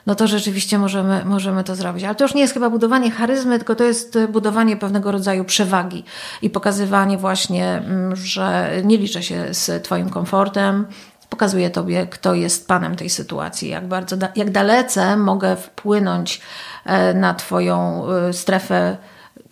no 0.06 0.14
to 0.14 0.26
rzeczywiście 0.26 0.78
możemy, 0.78 1.24
możemy 1.24 1.64
to 1.64 1.74
zrobić. 1.74 2.04
Ale 2.04 2.14
to 2.14 2.24
już 2.24 2.34
nie 2.34 2.40
jest 2.40 2.54
chyba 2.54 2.70
budowanie 2.70 3.10
charyzmy, 3.10 3.58
tylko 3.58 3.74
to 3.74 3.84
jest 3.84 4.18
budowanie 4.28 4.76
pewnego 4.76 5.12
rodzaju 5.12 5.44
przewagi 5.44 6.04
i 6.42 6.50
pokazywanie 6.50 7.18
właśnie, 7.18 7.66
mm, 7.66 8.16
że 8.16 8.70
nie 8.84 8.96
liczę 8.96 9.22
się 9.22 9.46
z 9.50 9.84
Twoim 9.84 10.10
komfortem, 10.10 10.86
pokazuje 11.32 11.70
Tobie, 11.70 12.06
kto 12.06 12.34
jest 12.34 12.68
panem 12.68 12.96
tej 12.96 13.10
sytuacji, 13.10 13.68
jak 13.68 13.88
bardzo, 13.88 14.16
jak 14.36 14.50
dalece 14.50 15.16
mogę 15.16 15.56
wpłynąć 15.56 16.40
e, 16.84 17.14
na 17.14 17.34
Twoją 17.34 18.06
e, 18.10 18.32
strefę 18.32 18.96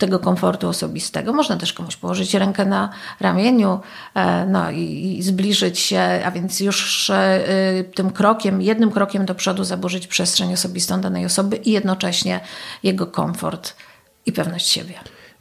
tego 0.01 0.19
komfortu 0.19 0.69
osobistego. 0.69 1.33
Można 1.33 1.57
też 1.57 1.73
komuś 1.73 1.97
położyć 1.97 2.35
rękę 2.35 2.67
na 2.67 2.91
ramieniu 3.21 3.81
e, 4.15 4.47
no 4.47 4.71
i, 4.71 5.17
i 5.19 5.23
zbliżyć 5.23 5.79
się, 5.79 6.01
a 6.25 6.31
więc 6.31 6.61
już 6.61 7.11
e, 7.11 7.85
tym 7.95 8.11
krokiem, 8.11 8.63
jednym 8.63 8.91
krokiem 8.91 9.27
do 9.27 9.35
przodu 9.35 9.65
zaburzyć 9.65 10.07
przestrzeń 10.07 10.53
osobistą 10.53 11.01
danej 11.01 11.27
osoby 11.27 11.57
i 11.57 11.71
jednocześnie 11.71 12.41
jego 12.83 13.07
komfort 13.07 13.75
i 14.27 14.33
pewność 14.33 14.69
siebie. 14.69 14.95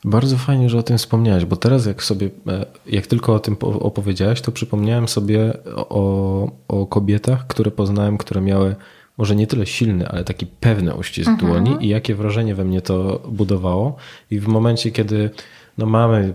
Bardzo 0.03 0.37
fajnie, 0.37 0.69
że 0.69 0.77
o 0.77 0.83
tym 0.83 0.97
wspomniałeś, 0.97 1.45
bo 1.45 1.55
teraz 1.55 1.85
jak 1.85 2.03
sobie, 2.03 2.29
e, 2.47 2.65
jak 2.85 3.07
tylko 3.07 3.33
o 3.33 3.39
tym 3.39 3.57
opowiedziałeś, 3.61 4.41
to 4.41 4.51
przypomniałem 4.51 5.07
sobie 5.07 5.53
o, 5.75 6.51
o 6.67 6.85
kobietach, 6.85 7.47
które 7.47 7.71
poznałem, 7.71 8.17
które 8.17 8.41
miały 8.41 8.75
może 9.19 9.35
nie 9.35 9.47
tyle 9.47 9.65
silny, 9.65 10.07
ale 10.07 10.23
taki 10.23 10.45
pewny 10.45 10.95
uścisk 10.95 11.29
mhm. 11.29 11.51
dłoni 11.51 11.85
i 11.85 11.89
jakie 11.89 12.15
wrażenie 12.15 12.55
we 12.55 12.65
mnie 12.65 12.81
to 12.81 13.21
budowało. 13.27 13.95
I 14.31 14.39
w 14.39 14.47
momencie, 14.47 14.91
kiedy 14.91 15.29
no 15.77 15.85
mamy 15.85 16.33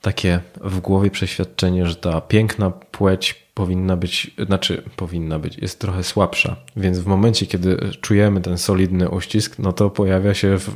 takie 0.00 0.40
w 0.60 0.80
głowie 0.80 1.10
przeświadczenie, 1.10 1.86
że 1.86 1.96
ta 1.96 2.20
piękna 2.20 2.70
płeć 2.70 3.43
powinna 3.54 3.96
być, 3.96 4.30
znaczy 4.46 4.82
powinna 4.96 5.38
być, 5.38 5.58
jest 5.58 5.78
trochę 5.78 6.04
słabsza. 6.04 6.56
Więc 6.76 6.98
w 6.98 7.06
momencie, 7.06 7.46
kiedy 7.46 7.78
czujemy 8.00 8.40
ten 8.40 8.58
solidny 8.58 9.10
uścisk, 9.10 9.58
no 9.58 9.72
to 9.72 9.90
pojawia 9.90 10.34
się 10.34 10.58
w, 10.58 10.70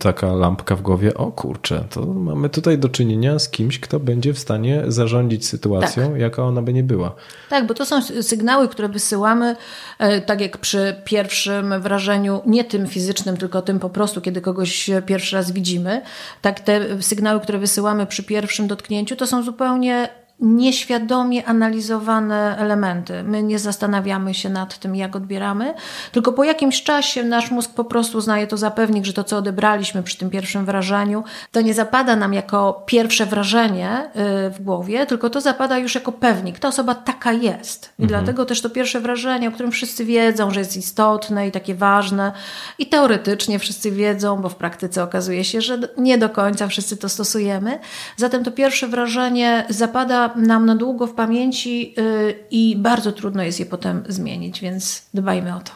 taka 0.00 0.32
lampka 0.32 0.76
w 0.76 0.82
głowie, 0.82 1.14
o 1.14 1.32
kurczę, 1.32 1.84
to 1.90 2.06
mamy 2.06 2.48
tutaj 2.48 2.78
do 2.78 2.88
czynienia 2.88 3.38
z 3.38 3.48
kimś, 3.48 3.78
kto 3.78 4.00
będzie 4.00 4.32
w 4.32 4.38
stanie 4.38 4.82
zarządzić 4.88 5.46
sytuacją, 5.46 6.10
tak. 6.10 6.20
jaka 6.20 6.42
ona 6.42 6.62
by 6.62 6.72
nie 6.72 6.82
była. 6.82 7.14
Tak, 7.48 7.66
bo 7.66 7.74
to 7.74 7.86
są 7.86 8.02
sygnały, 8.02 8.68
które 8.68 8.88
wysyłamy, 8.88 9.56
e, 9.98 10.20
tak 10.20 10.40
jak 10.40 10.58
przy 10.58 10.96
pierwszym 11.04 11.80
wrażeniu, 11.80 12.42
nie 12.46 12.64
tym 12.64 12.86
fizycznym, 12.86 13.36
tylko 13.36 13.62
tym 13.62 13.78
po 13.78 13.90
prostu, 13.90 14.20
kiedy 14.20 14.40
kogoś 14.40 14.90
pierwszy 15.06 15.36
raz 15.36 15.50
widzimy. 15.50 16.02
Tak, 16.42 16.60
te 16.60 17.02
sygnały, 17.02 17.40
które 17.40 17.58
wysyłamy 17.58 18.06
przy 18.06 18.22
pierwszym 18.22 18.66
dotknięciu, 18.66 19.16
to 19.16 19.26
są 19.26 19.42
zupełnie 19.42 20.19
nieświadomie 20.40 21.46
analizowane 21.46 22.56
elementy. 22.58 23.22
My 23.22 23.42
nie 23.42 23.58
zastanawiamy 23.58 24.34
się 24.34 24.48
nad 24.48 24.78
tym, 24.78 24.96
jak 24.96 25.16
odbieramy, 25.16 25.74
tylko 26.12 26.32
po 26.32 26.44
jakimś 26.44 26.82
czasie 26.82 27.24
nasz 27.24 27.50
mózg 27.50 27.74
po 27.74 27.84
prostu 27.84 28.18
uznaje 28.18 28.46
to 28.46 28.56
za 28.56 28.70
pewnik, 28.70 29.04
że 29.04 29.12
to, 29.12 29.24
co 29.24 29.36
odebraliśmy 29.36 30.02
przy 30.02 30.18
tym 30.18 30.30
pierwszym 30.30 30.64
wrażeniu, 30.64 31.24
to 31.52 31.60
nie 31.60 31.74
zapada 31.74 32.16
nam 32.16 32.34
jako 32.34 32.82
pierwsze 32.86 33.26
wrażenie 33.26 34.10
y, 34.46 34.50
w 34.50 34.62
głowie, 34.62 35.06
tylko 35.06 35.30
to 35.30 35.40
zapada 35.40 35.78
już 35.78 35.94
jako 35.94 36.12
pewnik. 36.12 36.58
Ta 36.58 36.68
osoba 36.68 36.94
taka 36.94 37.32
jest. 37.32 37.92
I 37.98 38.02
mhm. 38.02 38.08
dlatego 38.08 38.46
też 38.46 38.60
to 38.60 38.70
pierwsze 38.70 39.00
wrażenie, 39.00 39.48
o 39.48 39.52
którym 39.52 39.72
wszyscy 39.72 40.04
wiedzą, 40.04 40.50
że 40.50 40.60
jest 40.60 40.76
istotne 40.76 41.48
i 41.48 41.50
takie 41.50 41.74
ważne, 41.74 42.32
i 42.78 42.86
teoretycznie 42.86 43.58
wszyscy 43.58 43.90
wiedzą, 43.90 44.36
bo 44.36 44.48
w 44.48 44.56
praktyce 44.56 45.02
okazuje 45.02 45.44
się, 45.44 45.60
że 45.60 45.78
nie 45.98 46.18
do 46.18 46.28
końca 46.28 46.68
wszyscy 46.68 46.96
to 46.96 47.08
stosujemy. 47.08 47.78
Zatem 48.16 48.44
to 48.44 48.50
pierwsze 48.50 48.88
wrażenie 48.88 49.64
zapada 49.68 50.29
nam 50.36 50.66
na 50.66 50.76
długo 50.76 51.06
w 51.06 51.14
pamięci 51.14 51.94
y, 51.98 52.34
i 52.50 52.76
bardzo 52.76 53.12
trudno 53.12 53.42
jest 53.42 53.60
je 53.60 53.66
potem 53.66 54.02
zmienić, 54.08 54.60
więc 54.60 55.06
dbajmy 55.14 55.56
o 55.56 55.60
to. 55.60 55.72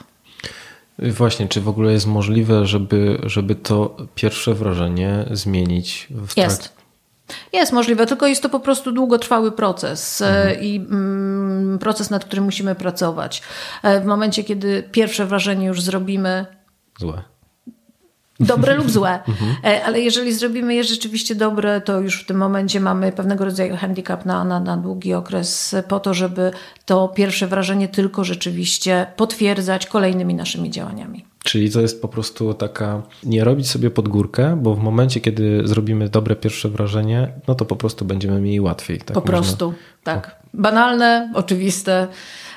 Właśnie, 0.99 1.49
czy 1.49 1.61
w 1.61 1.69
ogóle 1.69 1.93
jest 1.93 2.07
możliwe, 2.07 2.67
żeby, 2.67 3.19
żeby 3.23 3.55
to 3.55 3.97
pierwsze 4.15 4.55
wrażenie 4.55 5.25
zmienić 5.31 6.07
w 6.11 6.35
trakcie? 6.35 6.43
Jest. 6.43 6.73
Jest 7.53 7.73
możliwe, 7.73 8.07
tylko 8.07 8.27
jest 8.27 8.43
to 8.43 8.49
po 8.49 8.61
prostu 8.61 8.93
długotrwały 8.93 9.53
proces 9.53 10.21
y, 10.21 10.25
mhm. 10.25 10.61
i 10.63 10.77
mm, 10.77 11.79
proces, 11.79 12.11
nad 12.11 12.25
którym 12.25 12.45
musimy 12.45 12.75
pracować. 12.75 13.43
E, 13.83 14.01
w 14.01 14.05
momencie, 14.05 14.45
kiedy 14.45 14.83
pierwsze 14.93 15.27
wrażenie 15.27 15.67
już 15.67 15.83
zrobimy. 15.83 16.47
Złe 16.99 17.23
Dobre 18.41 18.77
lub 18.77 18.91
złe. 18.91 19.19
E, 19.65 19.85
ale 19.85 20.01
jeżeli 20.01 20.35
zrobimy 20.35 20.75
je 20.75 20.85
rzeczywiście 20.85 21.35
dobre, 21.35 21.81
to 21.81 22.01
już 22.01 22.23
w 22.23 22.27
tym 22.27 22.37
momencie 22.37 22.81
mamy 22.81 23.13
pewnego 23.13 23.45
rodzaju 23.45 23.77
handicap 23.77 24.25
na, 24.25 24.45
na, 24.45 24.61
na 24.61 24.77
długi 24.77 25.15
okres 25.15 25.77
po 25.89 26.01
to, 26.01 26.15
żeby 26.15 26.51
to 26.87 27.09
pierwsze 27.09 27.47
wrażenie 27.47 27.89
tylko 27.89 28.25
rzeczywiście 28.25 29.07
potwierdzać 29.17 29.87
kolejnymi 29.87 30.35
naszymi 30.35 30.71
działaniami. 30.71 31.25
Czyli 31.45 31.71
to 31.71 31.81
jest 31.81 32.03
po 32.03 32.09
prostu 32.09 32.55
taka, 32.55 33.03
nie 33.25 33.45
robić 33.45 33.71
sobie 33.71 33.91
pod 33.91 34.09
górkę, 34.09 34.59
bo 34.63 34.75
w 34.75 34.79
momencie, 34.79 35.21
kiedy 35.21 35.63
zrobimy 35.65 36.09
dobre 36.09 36.37
pierwsze 36.37 36.69
wrażenie, 36.69 37.33
no 37.49 37.55
to 37.55 37.65
po 37.65 37.77
prostu 37.77 38.05
będziemy 38.05 38.41
mieli 38.41 38.61
łatwiej. 38.61 38.99
Tak 38.99 39.15
po 39.15 39.21
można... 39.21 39.33
prostu, 39.33 39.75
tak. 40.05 40.37
Banalne, 40.55 41.33
oczywiste, 41.35 42.09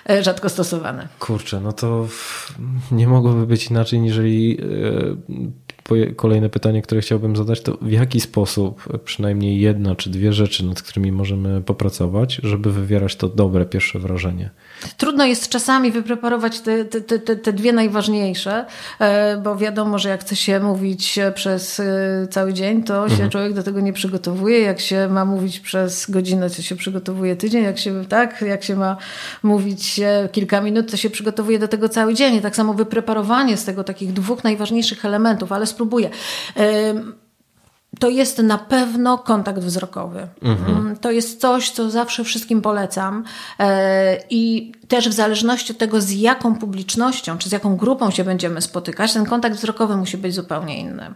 e, 0.10 0.24
rzadko 0.24 0.50
stosowane. 0.50 1.08
Kurczę, 1.20 1.62
no 1.62 1.74
to 1.74 2.08
nie 2.92 3.08
mogłoby 3.08 3.48
być 3.48 3.68
inaczej, 3.68 4.00
niżeli 4.00 4.58
e, 4.62 5.58
kolejne 6.16 6.50
pytanie, 6.50 6.82
które 6.82 7.02
chciałbym 7.02 7.36
zadać, 7.36 7.62
to 7.62 7.78
w 7.82 7.92
jaki 7.92 8.20
sposób 8.20 9.00
przynajmniej 9.04 9.60
jedna 9.60 9.96
czy 9.96 10.10
dwie 10.10 10.34
rzeczy, 10.34 10.66
nad 10.66 10.82
którymi 10.82 11.12
możemy 11.12 11.62
popracować, 11.62 12.40
żeby 12.44 12.72
wywierać 12.72 13.16
to 13.16 13.30
dobre 13.30 13.66
pierwsze 13.66 14.00
wrażenie? 14.00 14.50
Trudno 14.98 15.26
jest 15.26 15.50
czasami 15.50 15.92
wypreparować 15.92 16.60
te, 16.60 16.86
te, 16.86 17.02
te, 17.02 17.36
te 17.36 17.54
dwie 17.54 17.74
najważniejsze, 17.74 18.66
e, 19.00 19.38
bo 19.38 19.56
wiadomo, 19.56 20.00
że 20.00 20.10
jak 20.10 20.22
chce 20.22 20.36
się 20.36 20.60
mówić 20.60 21.20
przez 21.36 21.80
e, 21.80 21.84
cały 22.30 22.54
dzień, 22.54 22.84
to 22.84 23.08
się 23.08 23.14
mhm. 23.14 23.30
człowiek 23.30 23.54
do 23.54 23.64
tego 23.64 23.80
nie 23.80 23.94
przygotowuje. 23.94 24.62
Jak 24.62 24.80
się 24.80 25.08
ma 25.08 25.26
mówić 25.26 25.60
przez 25.60 26.12
godzinę, 26.12 26.50
to 26.50 26.62
się 26.62 26.76
przygotowuje 26.76 27.36
tydzień. 27.36 27.64
Jak 27.64 27.78
się, 27.78 28.06
tak, 28.06 28.42
jak 28.42 28.64
się 28.64 28.76
ma 28.76 28.98
mówić 29.44 30.02
kilka 30.32 30.62
minut, 30.62 30.92
to 30.92 30.98
się 30.98 31.10
przygotowuje 31.10 31.60
do 31.60 31.68
tego 31.68 31.90
cały 31.90 32.14
dzień. 32.14 32.36
I 32.36 32.42
tak 32.42 32.56
samo 32.56 32.74
wypreparowanie 32.74 33.58
z 33.58 33.66
tego 33.66 33.84
takich 33.84 34.14
dwóch 34.14 34.44
najważniejszych 34.44 35.06
elementów, 35.06 35.52
ale 35.52 35.66
spróbuję 35.66 36.10
to 38.00 38.10
jest 38.10 38.38
na 38.38 38.58
pewno 38.58 39.18
kontakt 39.18 39.60
wzrokowy. 39.60 40.28
Mhm. 40.42 40.78
Mm, 40.78 40.98
to 40.98 41.12
jest 41.12 41.42
coś, 41.42 41.72
co 41.72 41.90
zawsze 41.90 42.24
wszystkim 42.24 42.62
polecam. 42.62 43.24
E, 43.60 44.18
I 44.30 44.72
też 44.88 45.10
w 45.10 45.14
zależności 45.14 45.72
od 45.72 45.78
tego, 45.78 46.02
z 46.02 46.12
jaką 46.12 46.56
publicznością 46.56 47.38
czy 47.38 47.50
z 47.50 47.52
jaką 47.52 47.78
grupą 47.78 48.12
się 48.12 48.24
będziemy 48.24 48.62
spotykać, 48.62 49.14
ten 49.14 49.26
kontakt 49.26 49.56
wzrokowy 49.56 49.98
musi 49.98 50.18
być 50.18 50.36
zupełnie 50.36 50.80
inny. 50.80 51.14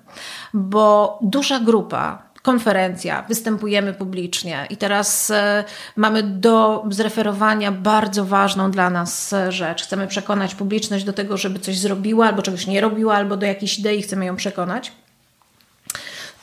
Bo 0.54 1.20
duża 1.22 1.60
grupa, 1.60 2.24
konferencja, 2.41 3.26
występujemy 3.30 3.94
publicznie 3.94 4.67
i 4.70 4.78
teraz 4.78 5.32
e, 5.32 5.63
mamy 5.96 6.24
do 6.24 6.86
zreferowania 6.89 7.72
bardzo 7.72 8.26
ważną 8.26 8.72
dla 8.72 8.89
nas 8.89 9.36
rzecz. 9.50 9.84
Chcemy 9.84 10.08
przekonać 10.08 10.56
publiczność 10.56 11.04
do 11.04 11.13
tego, 11.13 11.38
żeby 11.38 11.60
coś 11.60 11.78
zrobiła, 11.78 12.28
albo 12.28 12.41
czegoś 12.41 12.67
nie 12.67 12.82
robiła, 12.82 13.15
albo 13.15 13.38
do 13.38 13.46
jakiejś 13.46 13.80
idei 13.80 14.02
chcemy 14.02 14.26
ją 14.26 14.36
przekonać 14.36 14.91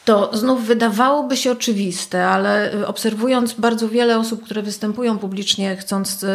to 0.08 0.30
znów 0.32 0.64
wydawałoby 0.64 1.36
się 1.36 1.52
oczywiste, 1.52 2.28
ale 2.28 2.74
y, 2.74 2.86
obserwując 2.86 3.52
bardzo 3.52 3.88
wiele 3.88 4.18
osób, 4.18 4.44
które 4.44 4.62
występują 4.62 5.18
publicznie, 5.18 5.76
chcąc 5.76 6.22
yy, 6.22 6.28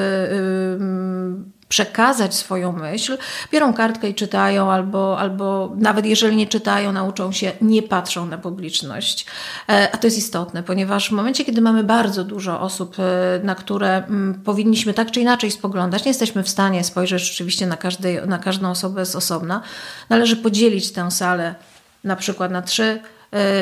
przekazać 1.67 2.35
swoją 2.35 2.71
myśl, 2.71 3.17
biorą 3.51 3.73
kartkę 3.73 4.09
i 4.09 4.15
czytają, 4.15 4.71
albo, 4.71 5.19
albo 5.19 5.73
nawet 5.75 6.05
jeżeli 6.05 6.35
nie 6.35 6.47
czytają, 6.47 6.91
nauczą 6.91 7.31
się, 7.31 7.51
nie 7.61 7.83
patrzą 7.83 8.25
na 8.25 8.37
publiczność. 8.37 9.25
E, 9.69 9.89
a 9.91 9.97
to 9.97 10.07
jest 10.07 10.17
istotne, 10.17 10.63
ponieważ 10.63 11.09
w 11.09 11.11
momencie, 11.11 11.45
kiedy 11.45 11.61
mamy 11.61 11.83
bardzo 11.83 12.23
dużo 12.23 12.61
osób, 12.61 12.95
na 13.43 13.55
które 13.55 13.95
mm, 13.95 14.41
powinniśmy 14.45 14.93
tak 14.93 15.11
czy 15.11 15.21
inaczej 15.21 15.51
spoglądać, 15.51 16.05
nie 16.05 16.09
jesteśmy 16.09 16.43
w 16.43 16.49
stanie 16.49 16.83
spojrzeć 16.83 17.21
rzeczywiście 17.21 17.67
na, 17.67 17.77
na 18.25 18.37
każdą 18.37 18.69
osobę 18.69 19.05
z 19.05 19.15
osobna, 19.15 19.61
należy 20.09 20.35
podzielić 20.35 20.91
tę 20.91 21.11
salę 21.11 21.55
na 22.03 22.15
przykład 22.15 22.51
na 22.51 22.61
trzy 22.61 22.99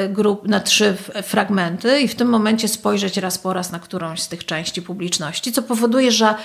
grup, 0.09 0.47
na 0.47 0.59
trzy 0.59 0.97
fragmenty 1.23 2.01
i 2.01 2.07
w 2.07 2.15
tym 2.15 2.29
momencie 2.29 2.67
spojrzeć 2.67 3.17
raz 3.17 3.37
po 3.37 3.53
raz 3.53 3.71
na 3.71 3.79
którąś 3.79 4.21
z 4.21 4.27
tych 4.27 4.45
części 4.45 4.81
publiczności, 4.81 5.51
co 5.51 5.61
powoduje, 5.61 6.11
że 6.11 6.35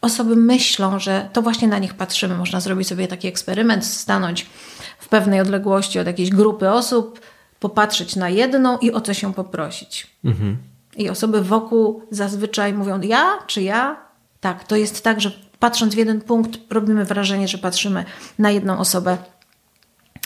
osoby 0.00 0.36
myślą, 0.36 0.98
że 0.98 1.28
to 1.32 1.42
właśnie 1.42 1.68
na 1.68 1.78
nich 1.78 1.94
patrzymy. 1.94 2.34
Można 2.34 2.60
zrobić 2.60 2.88
sobie 2.88 3.08
taki 3.08 3.28
eksperyment, 3.28 3.84
stanąć 3.86 4.46
w 4.98 5.08
pewnej 5.08 5.40
odległości 5.40 5.98
od 5.98 6.06
jakiejś 6.06 6.30
grupy 6.30 6.70
osób, 6.70 7.20
popatrzeć 7.60 8.16
na 8.16 8.28
jedną 8.28 8.78
i 8.78 8.92
o 8.92 9.00
co 9.00 9.14
się 9.14 9.34
poprosić. 9.34 10.06
Mhm. 10.24 10.56
I 10.96 11.10
osoby 11.10 11.42
wokół 11.42 12.02
zazwyczaj 12.10 12.72
mówią: 12.74 13.00
Ja 13.00 13.38
czy 13.46 13.62
ja? 13.62 13.96
Tak, 14.40 14.64
to 14.64 14.76
jest 14.76 15.04
tak, 15.04 15.20
że 15.20 15.32
patrząc 15.58 15.94
w 15.94 15.98
jeden 15.98 16.20
punkt, 16.20 16.58
robimy 16.70 17.04
wrażenie, 17.04 17.48
że 17.48 17.58
patrzymy 17.58 18.04
na 18.38 18.50
jedną 18.50 18.78
osobę 18.78 19.16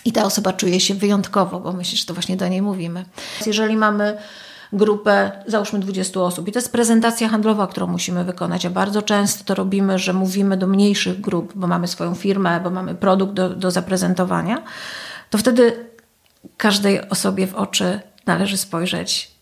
i 0.04 0.12
ta 0.12 0.24
osoba 0.24 0.52
czuje 0.52 0.80
się 0.80 0.94
wyjątkowo, 0.94 1.60
bo 1.60 1.72
myślę, 1.72 1.98
że 1.98 2.04
to 2.04 2.14
właśnie 2.14 2.36
do 2.36 2.48
niej 2.48 2.62
mówimy. 2.62 3.04
Jeżeli 3.46 3.76
mamy 3.76 4.16
grupę, 4.72 5.32
załóżmy 5.46 5.78
20 5.78 6.20
osób, 6.20 6.48
i 6.48 6.52
to 6.52 6.58
jest 6.58 6.72
prezentacja 6.72 7.28
handlowa, 7.28 7.66
którą 7.66 7.86
musimy 7.86 8.24
wykonać, 8.24 8.66
a 8.66 8.70
bardzo 8.70 9.02
często 9.02 9.44
to 9.44 9.54
robimy, 9.54 9.98
że 9.98 10.12
mówimy 10.12 10.56
do 10.56 10.66
mniejszych 10.66 11.20
grup, 11.20 11.52
bo 11.54 11.66
mamy 11.66 11.88
swoją 11.88 12.14
firmę, 12.14 12.60
bo 12.60 12.70
mamy 12.70 12.94
produkt 12.94 13.32
do, 13.32 13.50
do 13.50 13.70
zaprezentowania, 13.70 14.62
to 15.30 15.38
wtedy 15.38 15.86
każdej 16.56 17.08
osobie 17.08 17.46
w 17.46 17.54
oczy 17.54 18.00
należy 18.26 18.56
spojrzeć 18.56 19.34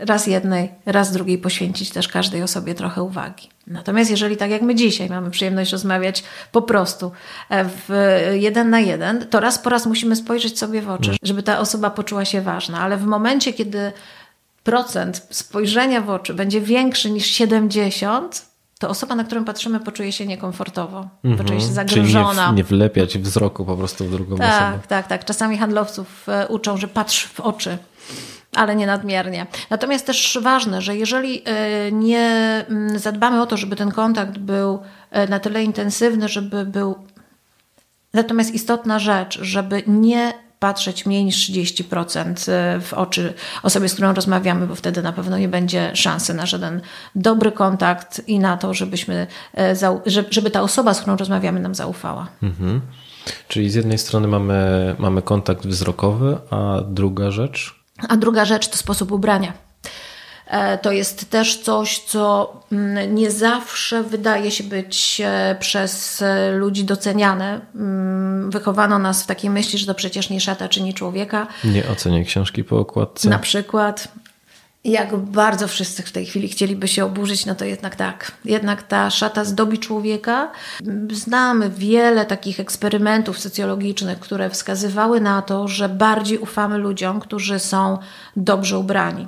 raz 0.00 0.26
jednej, 0.26 0.70
raz 0.86 1.12
drugiej 1.12 1.38
poświęcić 1.38 1.90
też 1.90 2.08
każdej 2.08 2.42
osobie 2.42 2.74
trochę 2.74 3.02
uwagi. 3.02 3.48
Natomiast 3.66 4.10
jeżeli 4.10 4.36
tak 4.36 4.50
jak 4.50 4.62
my 4.62 4.74
dzisiaj 4.74 5.08
mamy 5.08 5.30
przyjemność 5.30 5.72
rozmawiać 5.72 6.24
po 6.52 6.62
prostu 6.62 7.12
e, 7.50 7.64
w 7.64 7.88
jeden 8.32 8.70
na 8.70 8.80
jeden, 8.80 9.26
to 9.26 9.40
raz 9.40 9.58
po 9.58 9.70
raz 9.70 9.86
musimy 9.86 10.16
spojrzeć 10.16 10.58
sobie 10.58 10.82
w 10.82 10.90
oczy, 10.90 11.16
żeby 11.22 11.42
ta 11.42 11.58
osoba 11.58 11.90
poczuła 11.90 12.24
się 12.24 12.40
ważna. 12.40 12.80
Ale 12.80 12.96
w 12.96 13.04
momencie, 13.04 13.52
kiedy 13.52 13.92
procent 14.64 15.26
spojrzenia 15.30 16.00
w 16.00 16.10
oczy 16.10 16.34
będzie 16.34 16.60
większy 16.60 17.10
niż 17.10 17.26
70, 17.26 18.49
to 18.80 18.88
osoba, 18.88 19.14
na 19.14 19.24
którą 19.24 19.44
patrzymy, 19.44 19.80
poczuje 19.80 20.12
się 20.12 20.26
niekomfortowo, 20.26 21.08
mm 21.24 21.36
-hmm. 21.36 21.38
poczuje 21.38 21.60
się 21.60 21.66
zagrożona. 21.66 22.34
Czyli 22.34 22.50
nie, 22.50 22.56
nie 22.56 22.64
wlepiać 22.64 23.18
wzroku 23.18 23.64
po 23.64 23.76
prostu 23.76 24.04
w 24.04 24.10
drugą 24.10 24.36
tak, 24.36 24.62
osobę. 24.62 24.78
Tak, 24.78 24.86
tak, 24.86 25.06
tak. 25.06 25.24
Czasami 25.24 25.58
handlowców 25.58 26.28
e, 26.28 26.48
uczą, 26.48 26.76
że 26.76 26.88
patrz 26.88 27.26
w 27.26 27.40
oczy 27.40 27.78
ale 28.56 28.76
nie 28.76 28.86
nadmiernie. 28.86 29.46
Natomiast 29.70 30.06
też 30.06 30.38
ważne, 30.42 30.82
że 30.82 30.96
jeżeli 30.96 31.42
e, 31.44 31.92
nie 31.92 32.64
mm, 32.68 32.98
zadbamy 32.98 33.42
o 33.42 33.46
to, 33.46 33.56
żeby 33.56 33.76
ten 33.76 33.90
kontakt 33.90 34.38
był 34.38 34.78
e, 35.10 35.26
na 35.26 35.40
tyle 35.40 35.64
intensywny, 35.64 36.28
żeby 36.28 36.66
był. 36.66 36.94
Natomiast 38.14 38.54
istotna 38.54 38.98
rzecz, 38.98 39.38
żeby 39.42 39.82
nie 39.86 40.32
patrzeć 40.60 41.06
mniej 41.06 41.24
niż 41.24 41.50
30% 41.50 42.52
e, 42.52 42.80
w 42.80 42.94
oczy 42.94 43.34
osobie, 43.62 43.88
z 43.88 43.92
którą 43.92 44.14
rozmawiamy, 44.14 44.66
bo 44.66 44.74
wtedy 44.74 45.02
na 45.02 45.12
pewno 45.12 45.38
nie 45.38 45.48
będzie 45.48 45.90
szansy 45.94 46.34
na 46.34 46.46
żaden 46.46 46.80
dobry 47.14 47.52
kontakt 47.52 48.22
i 48.26 48.38
na 48.38 48.56
to, 48.56 48.74
żebyśmy, 48.74 49.26
e, 49.58 49.74
żeby 50.30 50.50
ta 50.50 50.62
osoba, 50.62 50.94
z 50.94 51.00
którą 51.00 51.16
rozmawiamy, 51.16 51.60
nam 51.60 51.74
zaufała. 51.74 52.28
Mhm. 52.42 52.80
Czyli 53.48 53.70
z 53.70 53.74
jednej 53.74 53.98
strony 53.98 54.28
mamy, 54.28 54.94
mamy 54.98 55.22
kontakt 55.22 55.66
wzrokowy, 55.66 56.36
a 56.50 56.80
druga 56.88 57.30
rzecz? 57.30 57.80
A 58.08 58.16
druga 58.16 58.44
rzecz 58.44 58.68
to 58.68 58.76
sposób 58.76 59.12
ubrania. 59.12 59.52
E, 60.50 60.78
to 60.78 60.92
jest 60.92 61.30
też 61.30 61.58
coś, 61.58 61.98
co 61.98 62.52
mm, 62.72 63.14
nie 63.14 63.30
zawsze 63.30 64.02
wydaje 64.02 64.50
się 64.50 64.64
być 64.64 65.22
e, 65.24 65.56
przez 65.60 66.22
e, 66.22 66.52
ludzi 66.52 66.84
doceniane. 66.84 67.60
Mm, 67.74 68.50
wychowano 68.50 68.98
nas 68.98 69.22
w 69.22 69.26
takiej 69.26 69.50
myśli, 69.50 69.78
że 69.78 69.86
to 69.86 69.94
przecież 69.94 70.30
nie 70.30 70.40
szata 70.40 70.68
czyni 70.68 70.94
człowieka. 70.94 71.46
Nie 71.64 71.88
oceniaj 71.88 72.24
książki 72.24 72.64
po 72.64 72.78
okładce. 72.78 73.28
Na 73.28 73.38
przykład. 73.38 74.08
Jak 74.84 75.16
bardzo 75.16 75.68
wszyscy 75.68 76.02
w 76.02 76.12
tej 76.12 76.26
chwili 76.26 76.48
chcieliby 76.48 76.88
się 76.88 77.04
oburzyć, 77.04 77.46
no 77.46 77.54
to 77.54 77.64
jednak 77.64 77.96
tak. 77.96 78.32
Jednak 78.44 78.82
ta 78.82 79.10
szata 79.10 79.44
zdobi 79.44 79.78
człowieka. 79.78 80.50
Znamy 81.12 81.70
wiele 81.70 82.26
takich 82.26 82.60
eksperymentów 82.60 83.38
socjologicznych, 83.38 84.18
które 84.18 84.50
wskazywały 84.50 85.20
na 85.20 85.42
to, 85.42 85.68
że 85.68 85.88
bardziej 85.88 86.38
ufamy 86.38 86.78
ludziom, 86.78 87.20
którzy 87.20 87.58
są 87.58 87.98
dobrze 88.36 88.78
ubrani. 88.78 89.26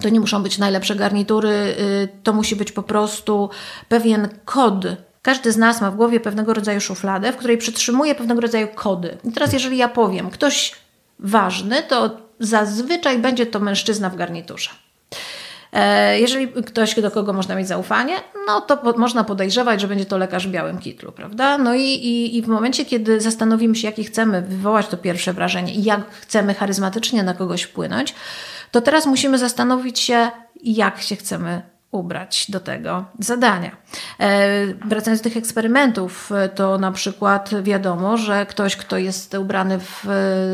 To 0.00 0.08
nie 0.08 0.20
muszą 0.20 0.42
być 0.42 0.58
najlepsze 0.58 0.96
garnitury, 0.96 1.48
y, 1.48 2.08
to 2.22 2.32
musi 2.32 2.56
być 2.56 2.72
po 2.72 2.82
prostu 2.82 3.50
pewien 3.88 4.28
kod. 4.44 4.84
Każdy 5.22 5.52
z 5.52 5.56
nas 5.56 5.80
ma 5.80 5.90
w 5.90 5.96
głowie 5.96 6.20
pewnego 6.20 6.54
rodzaju 6.54 6.80
szufladę, 6.80 7.32
w 7.32 7.36
której 7.36 7.58
przytrzymuje 7.58 8.14
pewnego 8.14 8.40
rodzaju 8.40 8.68
kody. 8.74 9.18
I 9.24 9.32
teraz, 9.32 9.52
jeżeli 9.52 9.76
ja 9.76 9.88
powiem, 9.88 10.30
ktoś 10.30 10.72
ważny, 11.18 11.82
to 11.82 12.16
zazwyczaj 12.40 13.18
będzie 13.18 13.46
to 13.46 13.60
mężczyzna 13.60 14.10
w 14.10 14.16
garniturze. 14.16 14.70
E, 15.72 16.20
jeżeli 16.20 16.48
ktoś, 16.48 17.00
do 17.00 17.10
kogo 17.10 17.32
można 17.32 17.54
mieć 17.54 17.68
zaufanie, 17.68 18.14
no 18.46 18.60
to 18.60 18.76
po, 18.76 18.92
można 18.92 19.24
podejrzewać, 19.24 19.80
że 19.80 19.88
będzie 19.88 20.04
to 20.04 20.18
lekarz 20.18 20.48
w 20.48 20.50
białym 20.50 20.78
kitlu, 20.78 21.12
prawda? 21.12 21.58
No 21.58 21.74
i, 21.74 21.82
i, 21.82 22.36
i 22.36 22.42
w 22.42 22.48
momencie, 22.48 22.84
kiedy 22.84 23.20
zastanowimy 23.20 23.76
się, 23.76 23.86
jakie 23.88 24.04
chcemy 24.04 24.42
wywołać 24.42 24.86
to 24.86 24.96
pierwsze 24.96 25.32
wrażenie 25.32 25.74
i 25.74 25.84
jak 25.84 26.10
chcemy 26.10 26.54
charyzmatycznie 26.54 27.22
na 27.22 27.34
kogoś 27.34 27.62
wpłynąć, 27.62 28.14
to 28.70 28.80
teraz 28.80 29.06
musimy 29.06 29.38
zastanowić 29.38 30.00
się, 30.00 30.30
jak 30.62 31.02
się 31.02 31.16
chcemy 31.16 31.62
ubrać 31.90 32.46
do 32.50 32.60
tego 32.60 33.04
zadania. 33.18 33.76
E, 34.20 34.66
wracając 34.66 35.20
do 35.20 35.24
tych 35.24 35.36
eksperymentów, 35.36 36.30
to 36.54 36.78
na 36.78 36.92
przykład 36.92 37.62
wiadomo, 37.62 38.16
że 38.16 38.46
ktoś, 38.46 38.76
kto 38.76 38.98
jest 38.98 39.34
ubrany 39.34 39.78
w 39.78 40.04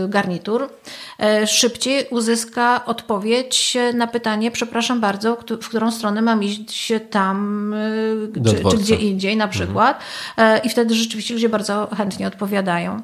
garnitur, 0.08 0.70
e, 1.18 1.46
szybciej 1.46 2.06
uzyska 2.10 2.84
odpowiedź 2.84 3.76
na 3.94 4.06
pytanie, 4.06 4.50
przepraszam 4.50 5.00
bardzo, 5.00 5.36
w 5.62 5.68
którą 5.68 5.90
stronę 5.90 6.22
mam 6.22 6.42
iść 6.42 6.92
tam, 7.10 7.74
e, 7.74 8.44
czy, 8.44 8.70
czy, 8.70 8.76
gdzie 8.76 8.94
indziej 8.94 9.36
na 9.36 9.48
przykład. 9.48 10.00
Mhm. 10.36 10.62
I 10.64 10.68
wtedy 10.68 10.94
rzeczywiście 10.94 11.34
ludzie 11.34 11.48
bardzo 11.48 11.88
chętnie 11.96 12.26
odpowiadają. 12.26 13.02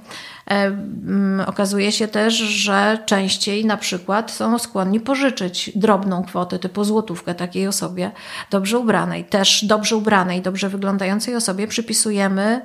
Okazuje 1.46 1.92
się 1.92 2.08
też, 2.08 2.34
że 2.34 2.98
częściej 3.06 3.64
na 3.64 3.76
przykład 3.76 4.30
są 4.30 4.58
skłonni 4.58 5.00
pożyczyć 5.00 5.70
drobną 5.74 6.24
kwotę 6.24 6.58
typu 6.58 6.84
złotówkę 6.84 7.34
takiej 7.34 7.66
osobie 7.66 8.10
dobrze 8.50 8.78
ubranej. 8.78 9.24
Też 9.24 9.64
dobrze 9.64 9.96
ubranej, 9.96 10.42
dobrze 10.42 10.68
wyglądającej 10.68 11.36
osobie 11.36 11.66
przypisujemy 11.66 12.60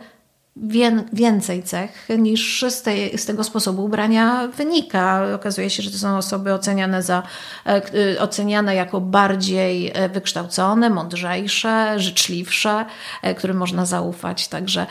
więcej 1.14 1.64
cech 1.64 2.10
niż 2.18 2.66
z, 2.70 2.82
tej, 2.82 3.18
z 3.18 3.26
tego 3.26 3.44
sposobu 3.44 3.84
ubrania 3.84 4.48
wynika. 4.48 5.26
Okazuje 5.36 5.70
się, 5.70 5.84
że 5.84 5.92
to 5.92 5.98
są 5.98 6.18
osoby 6.18 6.54
oceniane, 6.54 7.04
za, 7.04 7.24
e, 7.66 7.82
e, 8.16 8.22
oceniane 8.22 8.76
jako 8.76 9.02
bardziej 9.02 9.92
e, 9.94 10.10
wykształcone, 10.10 10.90
mądrzejsze, 10.90 12.00
życzliwsze, 12.00 12.86
którym 13.38 13.58
można 13.58 13.86
zaufać. 13.86 14.48
Także 14.48 14.86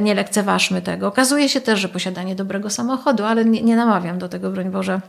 nie 0.00 0.14
lekceważmy 0.14 0.82
tego. 0.82 1.08
Okazuje 1.08 1.48
się 1.48 1.60
też, 1.60 1.80
że 1.80 1.88
posiadanie 1.88 2.34
dobrego 2.34 2.70
samochodu, 2.70 3.24
ale 3.24 3.44
nie, 3.44 3.62
nie 3.62 3.76
namawiam 3.76 4.18
do 4.18 4.28
tego, 4.28 4.50
broń 4.50 4.70
Boże, 4.70 5.00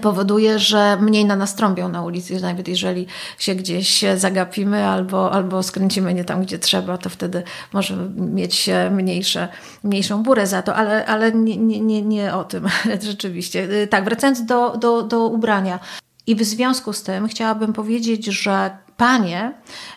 powoduje, 0.00 0.58
że 0.58 0.96
mniej 1.00 1.24
na 1.24 1.36
nas 1.36 1.54
trąbią 1.54 1.88
na 1.88 2.02
ulicy, 2.02 2.40
nawet 2.40 2.68
jeżeli 2.68 3.06
się 3.38 3.54
gdzieś 3.54 4.04
zagapimy 4.16 4.86
albo, 4.86 5.32
albo 5.32 5.62
skręcimy 5.62 6.14
nie 6.14 6.24
tam, 6.24 6.42
gdzie 6.42 6.58
trzeba, 6.58 6.98
to 6.98 7.10
wtedy 7.10 7.42
możemy 7.72 8.08
mieć 8.32 8.70
mniejsze, 8.90 9.48
mniejszą 9.84 10.22
burę 10.22 10.46
za 10.46 10.62
to, 10.62 10.74
ale, 10.74 11.06
ale 11.06 11.32
nie, 11.32 11.56
nie, 11.56 12.02
nie 12.02 12.34
o 12.34 12.44
tym 12.44 12.68
rzeczywiście. 13.02 13.68
Tak, 13.90 14.04
wracając 14.04 14.44
do, 14.44 14.76
do, 14.76 15.02
do 15.02 15.26
ubrania. 15.26 15.80
I 16.26 16.34
w 16.34 16.42
związku 16.42 16.92
z 16.92 17.02
tym 17.02 17.28
chciałabym 17.28 17.72
powiedzieć, 17.72 18.26
że 18.26 18.85
panie 18.96 19.52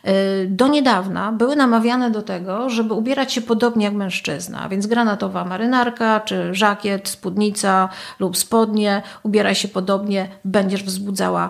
y, 0.08 0.48
do 0.50 0.68
niedawna 0.68 1.32
były 1.32 1.56
namawiane 1.56 2.12
do 2.12 2.22
tego, 2.22 2.70
żeby 2.70 2.94
ubierać 2.94 3.34
się 3.34 3.42
podobnie 3.42 3.86
jak 3.86 3.94
mężczyzna, 3.94 4.70
więc 4.70 4.88
granatowa 4.88 5.46
marynarka, 5.46 6.20
czy 6.20 6.54
żakiet, 6.54 7.10
spódnica 7.10 7.90
lub 8.20 8.38
spodnie, 8.38 9.02
ubieraj 9.24 9.56
się 9.56 9.68
podobnie, 9.68 10.30
będziesz 10.46 10.84
wzbudzała 10.84 11.50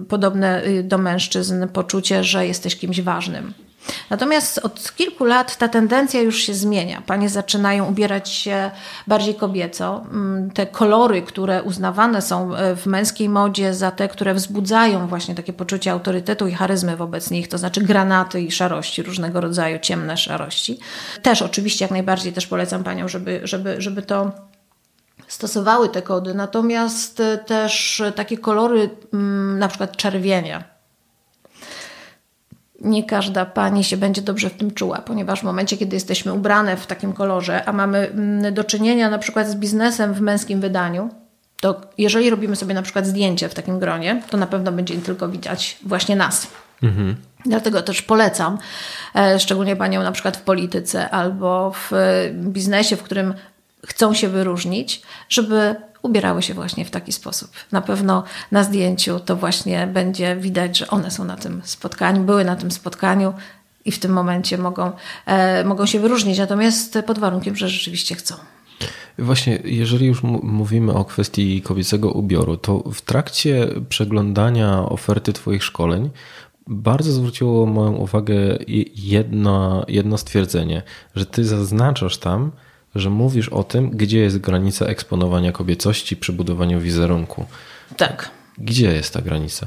y, 0.00 0.04
podobne 0.04 0.64
y, 0.64 0.82
do 0.82 0.98
mężczyzn 0.98 1.68
poczucie, 1.68 2.24
że 2.24 2.46
jesteś 2.46 2.76
kimś 2.76 3.00
ważnym. 3.00 3.67
Natomiast 4.10 4.58
od 4.58 4.92
kilku 4.96 5.24
lat 5.24 5.56
ta 5.56 5.68
tendencja 5.68 6.20
już 6.20 6.36
się 6.36 6.54
zmienia. 6.54 7.02
Panie 7.06 7.28
zaczynają 7.28 7.86
ubierać 7.86 8.28
się 8.30 8.70
bardziej 9.06 9.34
kobieco. 9.34 10.04
Mm, 10.12 10.50
te 10.50 10.66
kolory, 10.66 11.22
które 11.22 11.62
uznawane 11.62 12.22
są 12.22 12.54
e, 12.54 12.76
w 12.76 12.86
męskiej 12.86 13.28
modzie 13.28 13.74
za 13.74 13.90
te, 13.90 14.08
które 14.08 14.34
wzbudzają 14.34 15.06
właśnie 15.06 15.34
takie 15.34 15.52
poczucie 15.52 15.92
autorytetu 15.92 16.46
i 16.46 16.54
charyzmy 16.54 16.96
wobec 16.96 17.30
nich, 17.30 17.48
to 17.48 17.58
znaczy 17.58 17.80
granaty 17.80 18.40
i 18.40 18.50
szarości, 18.50 19.02
różnego 19.02 19.40
rodzaju 19.40 19.78
ciemne 19.78 20.16
szarości. 20.16 20.78
Też 21.22 21.42
oczywiście 21.42 21.84
jak 21.84 21.92
najbardziej 21.92 22.32
też 22.32 22.46
polecam 22.46 22.84
paniom, 22.84 23.08
żeby, 23.08 23.40
żeby, 23.44 23.82
żeby 23.82 24.02
to 24.02 24.32
stosowały 25.28 25.88
te 25.88 26.02
kody, 26.02 26.34
natomiast 26.34 27.20
e, 27.20 27.38
też 27.38 28.02
takie 28.16 28.38
kolory, 28.38 28.90
mm, 29.12 29.58
na 29.58 29.68
przykład 29.68 29.96
czerwienia, 29.96 30.77
nie 32.80 33.04
każda 33.04 33.46
pani 33.46 33.84
się 33.84 33.96
będzie 33.96 34.22
dobrze 34.22 34.50
w 34.50 34.54
tym 34.54 34.70
czuła, 34.70 34.98
ponieważ 34.98 35.40
w 35.40 35.44
momencie, 35.44 35.76
kiedy 35.76 35.96
jesteśmy 35.96 36.32
ubrane 36.32 36.76
w 36.76 36.86
takim 36.86 37.12
kolorze, 37.12 37.64
a 37.64 37.72
mamy 37.72 37.98
mm, 37.98 38.54
do 38.54 38.64
czynienia 38.64 39.10
na 39.10 39.18
przykład 39.18 39.48
z 39.48 39.54
biznesem 39.54 40.14
w 40.14 40.20
męskim 40.20 40.60
wydaniu, 40.60 41.10
to 41.60 41.80
jeżeli 41.98 42.30
robimy 42.30 42.56
sobie 42.56 42.74
na 42.74 42.82
przykład 42.82 43.06
zdjęcie 43.06 43.48
w 43.48 43.54
takim 43.54 43.78
gronie, 43.78 44.22
to 44.30 44.36
na 44.36 44.46
pewno 44.46 44.72
będzie 44.72 44.96
tylko 44.96 45.28
widać 45.28 45.78
właśnie 45.84 46.16
nas. 46.16 46.46
Mhm. 46.82 47.16
Dlatego 47.46 47.82
też 47.82 48.02
polecam, 48.02 48.58
e, 49.14 49.38
szczególnie 49.38 49.76
panią 49.76 50.02
na 50.02 50.12
przykład 50.12 50.36
w 50.36 50.40
polityce 50.40 51.10
albo 51.10 51.72
w 51.72 51.90
biznesie, 52.32 52.96
w 52.96 53.02
którym 53.02 53.34
chcą 53.86 54.14
się 54.14 54.28
wyróżnić, 54.28 55.02
żeby 55.28 55.74
ubierały 56.02 56.42
się 56.42 56.54
właśnie 56.54 56.84
w 56.84 56.90
taki 56.90 57.12
sposób. 57.12 57.50
Na 57.72 57.80
pewno 57.80 58.24
na 58.52 58.64
zdjęciu 58.64 59.20
to 59.20 59.36
właśnie 59.36 59.86
będzie 59.86 60.36
widać, 60.36 60.78
że 60.78 60.88
one 60.88 61.10
są 61.10 61.24
na 61.24 61.36
tym 61.36 61.62
spotkaniu, 61.64 62.24
były 62.24 62.44
na 62.44 62.56
tym 62.56 62.70
spotkaniu 62.70 63.34
i 63.84 63.92
w 63.92 63.98
tym 63.98 64.12
momencie 64.12 64.58
mogą, 64.58 64.92
e, 65.26 65.64
mogą 65.64 65.86
się 65.86 66.00
wyróżnić, 66.00 66.38
natomiast 66.38 66.98
pod 67.06 67.18
warunkiem, 67.18 67.56
że 67.56 67.68
rzeczywiście 67.68 68.14
chcą. 68.14 68.34
Właśnie, 69.18 69.58
jeżeli 69.64 70.06
już 70.06 70.22
mówimy 70.42 70.94
o 70.94 71.04
kwestii 71.04 71.62
kobiecego 71.62 72.12
ubioru, 72.12 72.56
to 72.56 72.78
w 72.78 73.00
trakcie 73.00 73.68
przeglądania 73.88 74.88
oferty 74.88 75.32
Twoich 75.32 75.64
szkoleń 75.64 76.10
bardzo 76.66 77.12
zwróciło 77.12 77.66
moją 77.66 77.92
uwagę 77.92 78.58
jedno, 78.94 79.84
jedno 79.88 80.18
stwierdzenie, 80.18 80.82
że 81.14 81.26
Ty 81.26 81.44
zaznaczasz 81.44 82.18
tam, 82.18 82.52
że 83.00 83.10
mówisz 83.10 83.48
o 83.48 83.64
tym, 83.64 83.90
gdzie 83.90 84.18
jest 84.18 84.38
granica 84.38 84.86
eksponowania 84.86 85.52
kobiecości 85.52 86.16
przy 86.16 86.32
budowaniu 86.32 86.80
wizerunku. 86.80 87.46
Tak. 87.96 88.30
Gdzie 88.58 88.92
jest 88.92 89.14
ta 89.14 89.20
granica? 89.20 89.66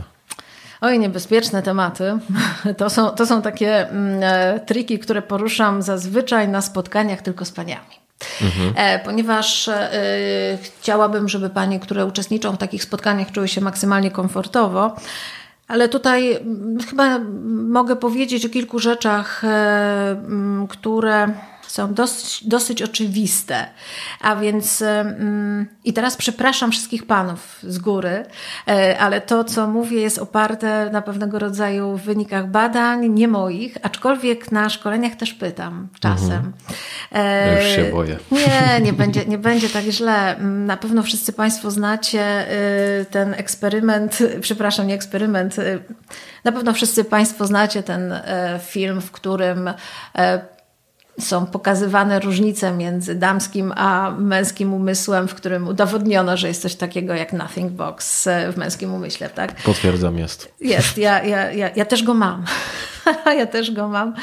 Oj, 0.81 0.99
niebezpieczne 0.99 1.63
tematy. 1.63 2.17
To 2.77 2.89
są, 2.89 3.09
to 3.09 3.25
są 3.25 3.41
takie 3.41 3.89
mm, 3.89 4.19
e, 4.23 4.59
triki, 4.59 4.99
które 4.99 5.21
poruszam 5.21 5.81
zazwyczaj 5.81 6.47
na 6.47 6.61
spotkaniach 6.61 7.21
tylko 7.21 7.45
z 7.45 7.51
paniami. 7.51 8.01
Mhm. 8.41 8.73
E, 8.75 8.99
ponieważ 8.99 9.67
e, 9.67 10.57
chciałabym, 10.61 11.29
żeby 11.29 11.49
panie, 11.49 11.79
które 11.79 12.05
uczestniczą 12.05 12.51
w 12.51 12.57
takich 12.57 12.83
spotkaniach, 12.83 13.31
czuły 13.31 13.47
się 13.47 13.61
maksymalnie 13.61 14.11
komfortowo. 14.11 14.95
Ale 15.67 15.89
tutaj 15.89 16.35
mm, 16.35 16.79
chyba 16.89 17.19
mogę 17.67 17.95
powiedzieć 17.95 18.45
o 18.45 18.49
kilku 18.49 18.79
rzeczach, 18.79 19.43
mm, 19.43 20.67
które 20.67 21.33
są 21.71 21.93
dosyć, 21.93 22.47
dosyć 22.47 22.81
oczywiste. 22.81 23.65
A 24.21 24.35
więc 24.35 24.81
mm, 24.81 25.65
i 25.85 25.93
teraz 25.93 26.17
przepraszam 26.17 26.71
wszystkich 26.71 27.05
panów 27.05 27.59
z 27.63 27.77
góry, 27.77 28.25
e, 28.67 28.99
ale 28.99 29.21
to, 29.21 29.43
co 29.43 29.67
mówię, 29.67 30.01
jest 30.01 30.17
oparte 30.17 30.89
na 30.89 31.01
pewnego 31.01 31.39
rodzaju 31.39 31.97
wynikach 31.97 32.49
badań, 32.49 33.09
nie 33.09 33.27
moich, 33.27 33.77
aczkolwiek 33.81 34.51
na 34.51 34.69
szkoleniach 34.69 35.15
też 35.15 35.33
pytam 35.33 35.87
czasem. 35.99 36.53
Mhm. 37.11 37.47
Ja 37.47 37.61
już 37.61 37.75
się 37.75 37.91
boję. 37.91 38.17
Nie, 38.31 38.81
nie 38.81 38.93
będzie, 39.01 39.25
nie 39.25 39.37
będzie 39.37 39.69
tak 39.69 39.83
źle. 39.83 40.35
Na 40.39 40.77
pewno 40.77 41.03
wszyscy 41.03 41.33
Państwo 41.33 41.71
znacie 41.71 42.45
ten 43.11 43.33
eksperyment, 43.33 44.19
przepraszam, 44.41 44.87
nie 44.87 44.95
eksperyment, 44.95 45.55
na 46.43 46.51
pewno 46.51 46.73
wszyscy 46.73 47.03
Państwo 47.03 47.47
znacie 47.47 47.83
ten 47.83 48.13
film, 48.59 49.01
w 49.01 49.11
którym 49.11 49.69
są 51.19 51.45
pokazywane 51.45 52.19
różnice 52.19 52.71
między 52.71 53.15
damskim 53.15 53.73
a 53.75 54.11
męskim 54.17 54.73
umysłem, 54.73 55.27
w 55.27 55.35
którym 55.35 55.67
udowodniono, 55.67 56.37
że 56.37 56.47
jest 56.47 56.61
coś 56.61 56.75
takiego 56.75 57.13
jak 57.13 57.33
nothing 57.33 57.71
box 57.71 58.27
w 58.53 58.57
męskim 58.57 58.93
umyśle, 58.93 59.29
tak? 59.29 59.55
Potwierdzam, 59.55 60.17
jest. 60.17 60.51
Jest, 60.61 60.97
ja, 60.97 61.23
ja, 61.23 61.51
ja, 61.51 61.69
ja 61.75 61.85
też 61.85 62.03
go 62.03 62.13
mam. 62.13 62.45
ja 63.39 63.45
też 63.45 63.71
go 63.71 63.87
mam 63.87 64.13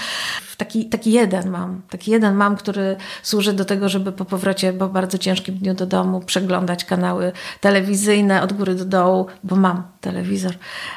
taki, 0.59 0.85
taki 0.85 1.12
jeden 1.12 1.51
mam, 1.51 1.83
taki 1.91 2.11
jeden 2.11 2.35
mam, 2.35 2.57
który 2.57 2.97
służy 3.23 3.53
do 3.53 3.64
tego, 3.64 3.88
żeby 3.88 4.12
po 4.12 4.25
powrocie 4.25 4.73
po 4.73 4.88
bardzo 4.88 5.19
ciężkim 5.19 5.55
dniu 5.55 5.75
do 5.75 5.87
domu 5.87 6.21
przeglądać 6.21 6.85
kanały 6.85 7.33
telewizyjne 7.61 8.43
od 8.43 8.53
góry 8.53 8.75
do 8.75 8.85
dołu, 8.85 9.27
bo 9.45 9.57
mam 9.57 9.83
telewizor 10.01 10.55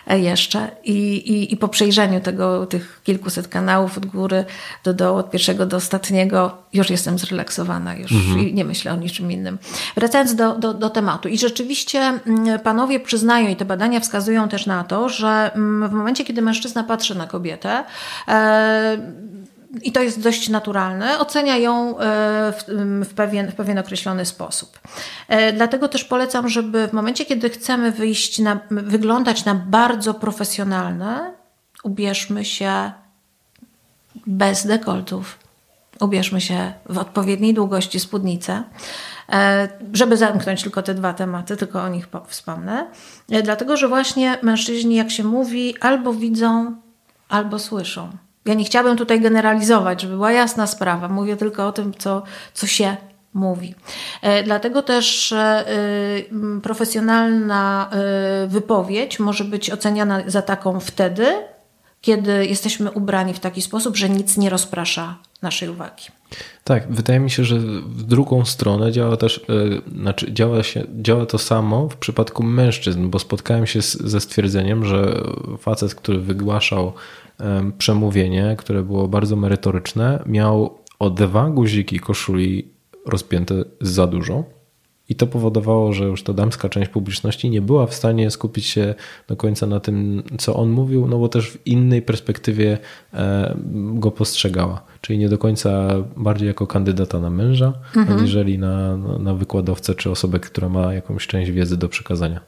e, 0.08 0.20
jeszcze 0.20 0.72
i, 0.84 1.16
i, 1.16 1.54
i 1.54 1.58
po 1.58 1.68
przejrzeniu 1.68 2.22
tego, 2.22 2.66
tych 2.66 3.02
kilkuset 3.04 3.48
kanałów 3.48 3.98
od 3.98 4.06
góry 4.06 4.46
do 4.84 4.94
dołu, 4.94 5.18
od 5.18 5.32
pierwszego 5.32 5.66
do 5.66 5.78
ostatniego, 5.78 6.58
już 6.74 6.90
jestem 6.90 7.20
zrelaksowana, 7.20 7.96
już 7.96 8.12
mhm. 8.12 8.56
nie 8.56 8.66
myślę 8.66 8.94
o 8.94 8.96
niczym 8.96 9.32
innym. 9.32 9.58
Wracając 9.96 10.36
do, 10.36 10.56
do, 10.56 10.74
do 10.74 10.90
tematu 10.90 11.30
i 11.30 11.38
rzeczywiście 11.38 12.00
mm, 12.00 12.60
panowie 12.60 13.00
przyznają 13.00 13.50
i 13.50 13.56
te 13.56 13.66
badania 13.66 14.00
wskazują 14.00 14.50
też 14.50 14.66
na 14.66 14.84
to, 14.84 15.10
że 15.10 15.52
mm, 15.56 15.90
w 15.90 15.94
momencie, 15.94 16.26
kiedy 16.26 16.42
mężczyzna 16.42 16.84
patrzy 16.84 17.16
na 17.16 17.28
kobietę, 17.28 17.71
e, 18.28 18.98
i 19.82 19.92
to 19.92 20.02
jest 20.02 20.22
dość 20.22 20.50
naturalne, 20.50 21.20
ocenia 21.20 21.58
ją 21.58 22.00
e, 22.00 22.04
w, 22.52 22.66
w, 23.10 23.14
pewien, 23.14 23.52
w 23.52 23.56
pewien 23.56 23.78
określony 23.78 24.26
sposób. 24.26 24.80
E, 25.28 25.54
dlatego 25.54 25.88
też 25.88 26.04
polecam, 26.04 26.50
żeby 26.50 26.88
w 26.88 26.94
momencie, 26.94 27.26
kiedy 27.26 27.50
chcemy 27.50 27.92
wyjść 27.92 28.40
na, 28.40 28.60
wyglądać 28.72 29.46
na 29.46 29.56
bardzo 29.56 30.14
profesjonalne, 30.14 31.34
ubierzmy 31.84 32.46
się 32.46 32.92
bez 34.28 34.68
dekoltów. 34.68 35.40
Ubierzmy 36.00 36.42
się 36.42 36.74
w 36.90 36.98
odpowiedniej 36.98 37.54
długości 37.54 38.00
spódnicę, 38.00 38.64
żeby 39.94 40.18
zamknąć 40.18 40.62
tylko 40.64 40.82
te 40.82 40.94
dwa 40.94 41.14
tematy, 41.14 41.58
tylko 41.58 41.82
o 41.82 41.90
nich 41.90 42.08
wspomnę. 42.28 42.88
Dlatego, 43.44 43.78
że 43.78 43.88
właśnie 43.88 44.38
mężczyźni, 44.42 44.96
jak 44.96 45.12
się 45.12 45.24
mówi, 45.24 45.76
albo 45.80 46.14
widzą, 46.14 46.76
albo 47.32 47.60
słyszą. 47.60 48.10
Ja 48.46 48.54
nie 48.54 48.64
chciałabym 48.64 48.98
tutaj 48.98 49.22
generalizować, 49.22 50.02
żeby 50.02 50.14
była 50.14 50.32
jasna 50.32 50.68
sprawa. 50.68 51.08
Mówię 51.08 51.38
tylko 51.38 51.68
o 51.68 51.72
tym, 51.72 51.94
co, 51.94 52.24
co 52.54 52.68
się 52.68 52.98
mówi. 53.34 53.76
E, 54.22 54.44
dlatego 54.44 54.82
też 54.82 55.32
e, 55.32 55.66
profesjonalna 56.64 57.90
e, 57.92 58.48
wypowiedź 58.48 59.20
może 59.20 59.44
być 59.44 59.72
oceniana 59.72 60.22
za 60.28 60.42
taką 60.42 60.80
wtedy, 60.80 61.26
kiedy 62.02 62.46
jesteśmy 62.46 62.92
ubrani 62.92 63.34
w 63.34 63.40
taki 63.40 63.62
sposób, 63.62 63.98
że 63.98 64.10
nic 64.10 64.38
nie 64.38 64.50
rozprasza 64.50 65.18
naszej 65.42 65.70
uwagi. 65.70 66.04
Tak, 66.64 66.92
wydaje 66.92 67.20
mi 67.20 67.32
się, 67.32 67.44
że 67.44 67.60
w 67.60 68.04
drugą 68.04 68.46
stronę 68.46 68.92
działa 68.92 69.18
też, 69.18 69.46
znaczy 69.96 70.34
działa, 70.34 70.64
się, 70.64 70.84
działa 71.02 71.26
to 71.26 71.38
samo 71.38 71.90
w 71.90 71.96
przypadku 71.96 72.44
mężczyzn, 72.44 73.10
bo 73.10 73.20
spotkałem 73.20 73.68
się 73.68 73.82
z, 73.82 73.98
ze 73.98 74.22
stwierdzeniem, 74.22 74.86
że 74.86 75.24
facet, 75.58 75.96
który 75.96 76.20
wygłaszał 76.20 76.94
przemówienie, 77.78 78.56
które 78.58 78.84
było 78.84 79.08
bardzo 79.08 79.36
merytoryczne, 79.36 80.24
miał 80.26 80.78
o 81.00 81.10
dwa 81.10 81.50
guziki 81.50 82.00
koszuli 82.00 82.72
rozpięte 83.06 83.56
za 83.82 84.08
dużo. 84.08 84.44
I 85.12 85.16
to 85.16 85.28
powodowało, 85.28 85.94
że 85.94 86.06
już 86.06 86.24
ta 86.24 86.34
damska 86.34 86.70
część 86.70 86.90
publiczności 86.90 87.50
nie 87.50 87.62
była 87.62 87.88
w 87.88 87.94
stanie 87.94 88.32
skupić 88.32 88.66
się 88.66 88.96
do 89.28 89.36
końca 89.36 89.68
na 89.68 89.80
tym, 89.80 90.24
co 90.38 90.56
on 90.56 90.70
mówił, 90.70 91.08
no 91.08 91.20
bo 91.20 91.30
też 91.30 91.52
w 91.52 91.68
innej 91.68 92.02
perspektywie 92.02 92.78
e, 93.14 93.56
go 93.74 94.12
postrzegała 94.12 94.82
czyli 95.02 95.20
nie 95.20 95.30
do 95.30 95.38
końca 95.38 95.90
bardziej 96.18 96.48
jako 96.48 96.68
kandydata 96.68 97.20
na 97.20 97.30
męża, 97.30 97.74
mhm. 97.96 98.20
aniżeli 98.20 98.60
na, 98.60 98.98
na 98.98 99.34
wykładowcę 99.34 99.96
czy 99.96 100.12
osobę, 100.12 100.40
która 100.40 100.70
ma 100.70 100.94
jakąś 100.94 101.28
część 101.28 101.52
wiedzy 101.52 101.78
do 101.78 101.90
przekazania. 101.90 102.40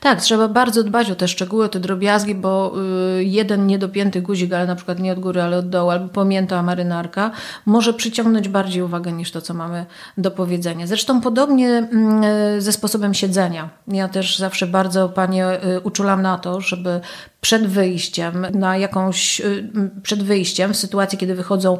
Tak, 0.00 0.20
trzeba 0.20 0.48
bardzo 0.48 0.82
dbać 0.82 1.10
o 1.10 1.14
te 1.14 1.28
szczegóły, 1.28 1.68
te 1.68 1.80
drobiazgi, 1.80 2.34
bo 2.34 2.74
y, 3.18 3.24
jeden 3.24 3.66
niedopięty 3.66 4.22
guzik, 4.22 4.52
ale 4.52 4.66
na 4.66 4.76
przykład 4.76 4.98
nie 4.98 5.12
od 5.12 5.20
góry, 5.20 5.42
ale 5.42 5.58
od 5.58 5.68
dołu, 5.68 5.90
albo 5.90 6.08
pomięta 6.08 6.62
marynarka, 6.62 7.30
może 7.66 7.94
przyciągnąć 7.94 8.48
bardziej 8.48 8.82
uwagę 8.82 9.12
niż 9.12 9.30
to, 9.30 9.40
co 9.40 9.54
mamy 9.54 9.86
do 10.18 10.30
powiedzenia. 10.30 10.86
Zresztą 10.86 11.20
podobnie 11.20 11.68
mm, 11.68 12.60
ze 12.60 12.72
sposobem 12.72 13.14
siedzenia. 13.14 13.70
Ja 13.88 14.08
też 14.08 14.38
zawsze 14.38 14.66
bardzo 14.66 15.08
Panie 15.08 15.64
y, 15.64 15.80
uczulam 15.80 16.22
na 16.22 16.38
to, 16.38 16.60
żeby 16.60 17.00
przed 17.42 17.66
wyjściem 17.66 18.46
na 18.54 18.76
jakąś, 18.76 19.40
y, 19.40 19.70
przed 20.02 20.22
wyjściem 20.22 20.74
w 20.74 20.76
sytuacji, 20.76 21.18
kiedy 21.18 21.34
wychodzą 21.34 21.78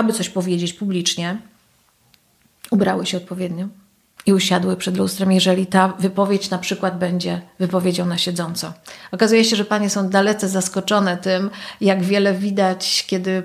aby 0.00 0.12
coś 0.12 0.28
powiedzieć 0.28 0.72
publicznie, 0.72 1.36
ubrały 2.70 3.06
się 3.06 3.16
odpowiednio 3.16 3.68
i 4.26 4.32
usiadły 4.32 4.76
przed 4.76 4.96
lustrem, 4.96 5.32
jeżeli 5.32 5.66
ta 5.66 5.88
wypowiedź 5.88 6.50
na 6.50 6.58
przykład 6.58 6.98
będzie 6.98 7.40
wypowiedzią 7.58 8.06
na 8.06 8.18
siedząco. 8.18 8.72
Okazuje 9.12 9.44
się, 9.44 9.56
że 9.56 9.64
panie 9.64 9.90
są 9.90 10.08
dalece 10.08 10.48
zaskoczone 10.48 11.16
tym, 11.16 11.50
jak 11.80 12.02
wiele 12.02 12.34
widać, 12.34 13.04
kiedy 13.06 13.42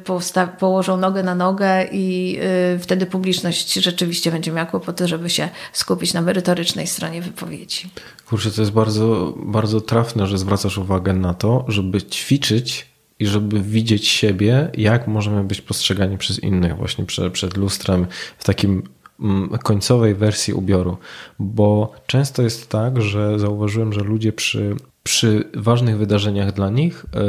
położą 0.59 0.97
nogę 0.97 1.23
na 1.23 1.35
nogę 1.35 1.85
i 1.91 2.31
yy, 2.31 2.79
wtedy 2.79 3.05
publiczność 3.05 3.73
rzeczywiście 3.73 4.31
będzie 4.31 4.51
miała 4.51 4.65
kłopoty, 4.65 5.07
żeby 5.07 5.29
się 5.29 5.49
skupić 5.73 6.13
na 6.13 6.21
merytorycznej 6.21 6.87
stronie 6.87 7.21
wypowiedzi. 7.21 7.89
Kurczę, 8.29 8.51
to 8.51 8.61
jest 8.61 8.73
bardzo, 8.73 9.33
bardzo 9.45 9.81
trafne, 9.81 10.27
że 10.27 10.37
zwracasz 10.37 10.77
uwagę 10.77 11.13
na 11.13 11.33
to, 11.33 11.65
żeby 11.67 12.01
ćwiczyć 12.01 12.87
i 13.19 13.25
żeby 13.25 13.61
widzieć 13.61 14.07
siebie, 14.07 14.71
jak 14.77 15.07
możemy 15.07 15.43
być 15.43 15.61
postrzegani 15.61 16.17
przez 16.17 16.39
innych, 16.39 16.77
właśnie 16.77 17.05
przed, 17.05 17.33
przed 17.33 17.57
lustrem, 17.57 18.07
w 18.37 18.43
takim 18.43 18.83
mm, 19.19 19.49
końcowej 19.49 20.15
wersji 20.15 20.53
ubioru. 20.53 20.97
Bo 21.39 21.93
często 22.07 22.41
jest 22.41 22.69
tak, 22.69 23.01
że 23.01 23.39
zauważyłem, 23.39 23.93
że 23.93 24.01
ludzie 24.01 24.33
przy, 24.33 24.75
przy 25.03 25.49
ważnych 25.53 25.97
wydarzeniach 25.97 26.51
dla 26.51 26.69
nich 26.69 27.05
e, 27.13 27.19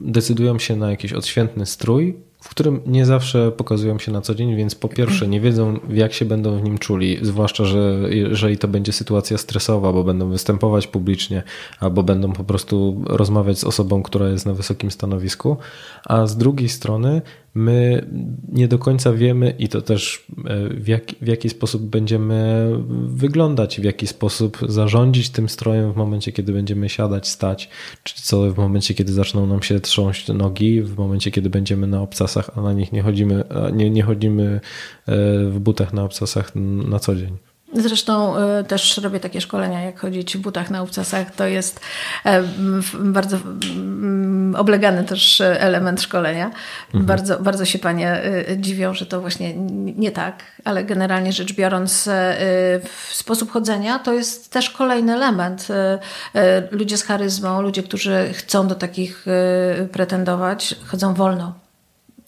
decydują 0.00 0.58
się 0.58 0.76
na 0.76 0.90
jakiś 0.90 1.12
odświętny 1.12 1.66
strój, 1.66 2.16
w 2.42 2.48
którym 2.48 2.80
nie 2.86 3.06
zawsze 3.06 3.52
pokazują 3.52 3.98
się 3.98 4.12
na 4.12 4.20
co 4.20 4.34
dzień, 4.34 4.56
więc 4.56 4.74
po 4.74 4.88
pierwsze 4.88 5.28
nie 5.28 5.40
wiedzą, 5.40 5.80
jak 5.88 6.12
się 6.12 6.24
będą 6.24 6.56
w 6.58 6.62
nim 6.62 6.78
czuli, 6.78 7.18
zwłaszcza, 7.22 7.64
że 7.64 7.98
jeżeli 8.10 8.58
to 8.58 8.68
będzie 8.68 8.92
sytuacja 8.92 9.38
stresowa, 9.38 9.92
bo 9.92 10.04
będą 10.04 10.30
występować 10.30 10.86
publicznie, 10.86 11.42
albo 11.80 12.02
będą 12.02 12.32
po 12.32 12.44
prostu 12.44 13.02
rozmawiać 13.06 13.58
z 13.58 13.64
osobą, 13.64 14.02
która 14.02 14.28
jest 14.28 14.46
na 14.46 14.54
wysokim 14.54 14.90
stanowisku, 14.90 15.56
a 16.04 16.26
z 16.26 16.36
drugiej 16.36 16.68
strony 16.68 17.22
my 17.54 18.06
nie 18.52 18.68
do 18.68 18.78
końca 18.78 19.12
wiemy 19.12 19.54
i 19.58 19.68
to 19.68 19.82
też 19.82 20.26
e, 20.44 20.68
w, 20.68 20.88
jak, 20.88 21.02
w 21.20 21.26
jaki 21.26 21.48
sposób 21.48 21.82
będziemy 21.82 22.70
wyglądać, 23.06 23.80
w 23.80 23.84
jaki 23.84 24.06
sposób 24.06 24.58
zarządzić 24.68 25.30
tym 25.30 25.48
strojem 25.48 25.92
w 25.92 25.96
momencie, 25.96 26.32
kiedy 26.32 26.52
będziemy 26.52 26.88
siadać, 26.88 27.28
stać, 27.28 27.68
czy 28.02 28.22
co 28.22 28.52
w 28.52 28.56
momencie, 28.56 28.94
kiedy 28.94 29.12
zaczną 29.12 29.46
nam 29.46 29.62
się 29.62 29.80
trząść 29.80 30.28
nogi, 30.28 30.82
w 30.82 30.96
momencie, 30.98 31.30
kiedy 31.30 31.50
będziemy 31.50 31.86
na 31.86 32.02
obcasach, 32.02 32.50
a 32.56 32.60
na 32.60 32.72
nich 32.72 32.92
nie 32.92 33.02
chodzimy, 33.02 33.44
nie, 33.72 33.90
nie 33.90 34.02
chodzimy 34.02 34.60
e, 35.06 35.16
w 35.50 35.58
butach 35.60 35.92
na 35.92 36.04
obcasach 36.04 36.52
na 36.54 36.98
co 36.98 37.14
dzień. 37.14 37.51
Zresztą 37.74 38.34
y, 38.60 38.64
też 38.64 38.98
robię 38.98 39.20
takie 39.20 39.40
szkolenia, 39.40 39.80
jak 39.80 40.00
chodzić 40.00 40.36
w 40.36 40.40
butach 40.40 40.70
na 40.70 40.82
obcasach. 40.82 41.34
To 41.34 41.46
jest 41.46 41.80
y, 42.26 42.30
bardzo 42.98 43.36
y, 43.36 44.58
oblegany 44.58 45.04
też 45.04 45.40
element 45.40 46.02
szkolenia. 46.02 46.50
Mhm. 46.86 47.04
Bardzo, 47.04 47.38
bardzo 47.38 47.64
się 47.64 47.78
panie 47.78 48.24
y, 48.50 48.58
dziwią, 48.58 48.94
że 48.94 49.06
to 49.06 49.20
właśnie 49.20 49.54
nie 49.96 50.10
tak, 50.10 50.44
ale 50.64 50.84
generalnie 50.84 51.32
rzecz 51.32 51.52
biorąc, 51.52 52.06
y, 52.06 52.10
sposób 53.10 53.50
chodzenia 53.50 53.98
to 53.98 54.12
jest 54.12 54.52
też 54.52 54.70
kolejny 54.70 55.12
element. 55.14 55.68
Y, 55.70 56.68
ludzie 56.70 56.96
z 56.96 57.02
charyzmą, 57.02 57.62
ludzie, 57.62 57.82
którzy 57.82 58.30
chcą 58.32 58.68
do 58.68 58.74
takich 58.74 59.26
pretendować, 59.92 60.74
chodzą 60.86 61.14
wolno 61.14 61.54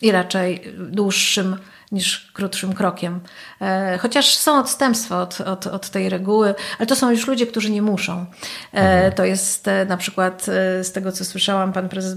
i 0.01 0.13
raczej 0.13 0.75
dłuższym 0.79 1.57
niż 1.95 2.31
krótszym 2.33 2.73
krokiem. 2.73 3.21
E, 3.61 3.99
chociaż 3.99 4.35
są 4.35 4.59
odstępstwa 4.59 5.23
od, 5.23 5.41
od, 5.41 5.67
od 5.67 5.91
tej 5.91 6.09
reguły, 6.09 6.55
ale 6.79 6.87
to 6.87 6.97
są 6.97 7.11
już 7.11 7.27
ludzie, 7.27 7.47
którzy 7.47 7.71
nie 7.71 7.83
muszą. 7.83 8.27
Mhm. 8.73 9.13
To 9.13 9.25
jest 9.25 9.71
na 9.89 9.97
przykład 9.97 10.43
z 10.83 10.93
tego, 10.93 11.13
co 11.13 11.25
słyszałam, 11.25 11.73
pan 11.73 11.89
prezes 11.89 12.15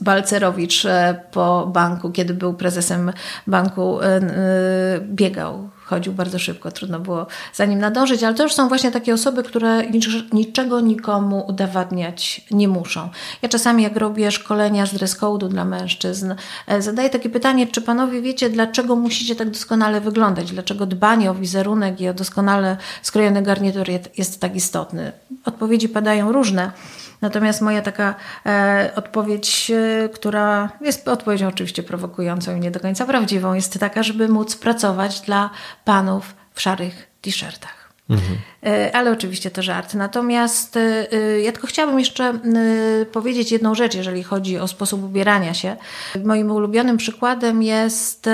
Balcerowicz 0.00 0.86
po 1.30 1.66
banku, 1.66 2.10
kiedy 2.10 2.34
był 2.34 2.54
prezesem 2.54 3.12
banku, 3.46 3.98
biegał 5.02 5.70
chodził 5.90 6.12
bardzo 6.12 6.38
szybko, 6.38 6.70
trudno 6.70 7.00
było 7.00 7.26
za 7.54 7.64
nim 7.64 7.78
nadążyć, 7.78 8.22
ale 8.22 8.34
to 8.34 8.42
już 8.42 8.52
są 8.52 8.68
właśnie 8.68 8.90
takie 8.90 9.14
osoby, 9.14 9.42
które 9.42 9.82
niczego 10.32 10.80
nikomu 10.80 11.44
udowadniać 11.48 12.40
nie 12.50 12.68
muszą. 12.68 13.08
Ja 13.42 13.48
czasami, 13.48 13.82
jak 13.82 13.96
robię 13.96 14.30
szkolenia 14.30 14.86
z 14.86 14.94
dress 14.94 15.20
code'u 15.20 15.48
dla 15.48 15.64
mężczyzn, 15.64 16.34
e, 16.66 16.82
zadaję 16.82 17.10
takie 17.10 17.30
pytanie, 17.30 17.66
czy 17.66 17.80
panowie 17.80 18.22
wiecie, 18.22 18.50
dlaczego 18.50 18.96
musicie 18.96 19.36
tak 19.36 19.50
doskonale 19.50 20.00
wyglądać, 20.00 20.52
dlaczego 20.52 20.86
dbanie 20.86 21.30
o 21.30 21.34
wizerunek 21.34 22.00
i 22.00 22.08
o 22.08 22.14
doskonale 22.14 22.76
skrojony 23.02 23.42
garnitur 23.42 23.86
jest 24.18 24.40
tak 24.40 24.56
istotny? 24.56 25.12
Odpowiedzi 25.44 25.88
padają 25.88 26.32
różne. 26.32 26.72
Natomiast 27.20 27.60
moja 27.60 27.82
taka 27.82 28.14
e, 28.46 28.92
odpowiedź, 28.96 29.70
e, 29.70 30.08
która 30.08 30.70
jest 30.80 31.08
odpowiedzią 31.08 31.48
oczywiście 31.48 31.82
prowokującą 31.82 32.56
i 32.56 32.60
nie 32.60 32.70
do 32.70 32.80
końca 32.80 33.06
prawdziwą, 33.06 33.54
jest 33.54 33.78
taka, 33.80 34.02
żeby 34.02 34.28
móc 34.28 34.56
pracować 34.56 35.20
dla 35.20 35.50
panów 35.84 36.34
w 36.54 36.60
szarych 36.60 37.10
t-shirtach. 37.20 37.80
Mhm. 38.10 38.38
E, 38.66 38.96
ale 38.96 39.12
oczywiście 39.12 39.50
to 39.50 39.62
żart. 39.62 39.94
Natomiast 39.94 40.76
e, 40.76 41.12
e, 41.12 41.40
ja 41.40 41.52
tylko 41.52 41.66
chciałabym 41.66 41.98
jeszcze 41.98 42.38
powiedzieć 43.12 43.52
jedną 43.52 43.74
rzecz, 43.74 43.94
jeżeli 43.94 44.22
chodzi 44.22 44.58
o 44.58 44.68
sposób 44.68 45.04
ubierania 45.04 45.54
się. 45.54 45.76
Moim 46.24 46.50
ulubionym 46.50 46.96
przykładem 46.96 47.62
jest 47.62 48.28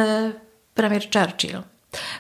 premier 0.75 1.03
Churchill 1.03 1.63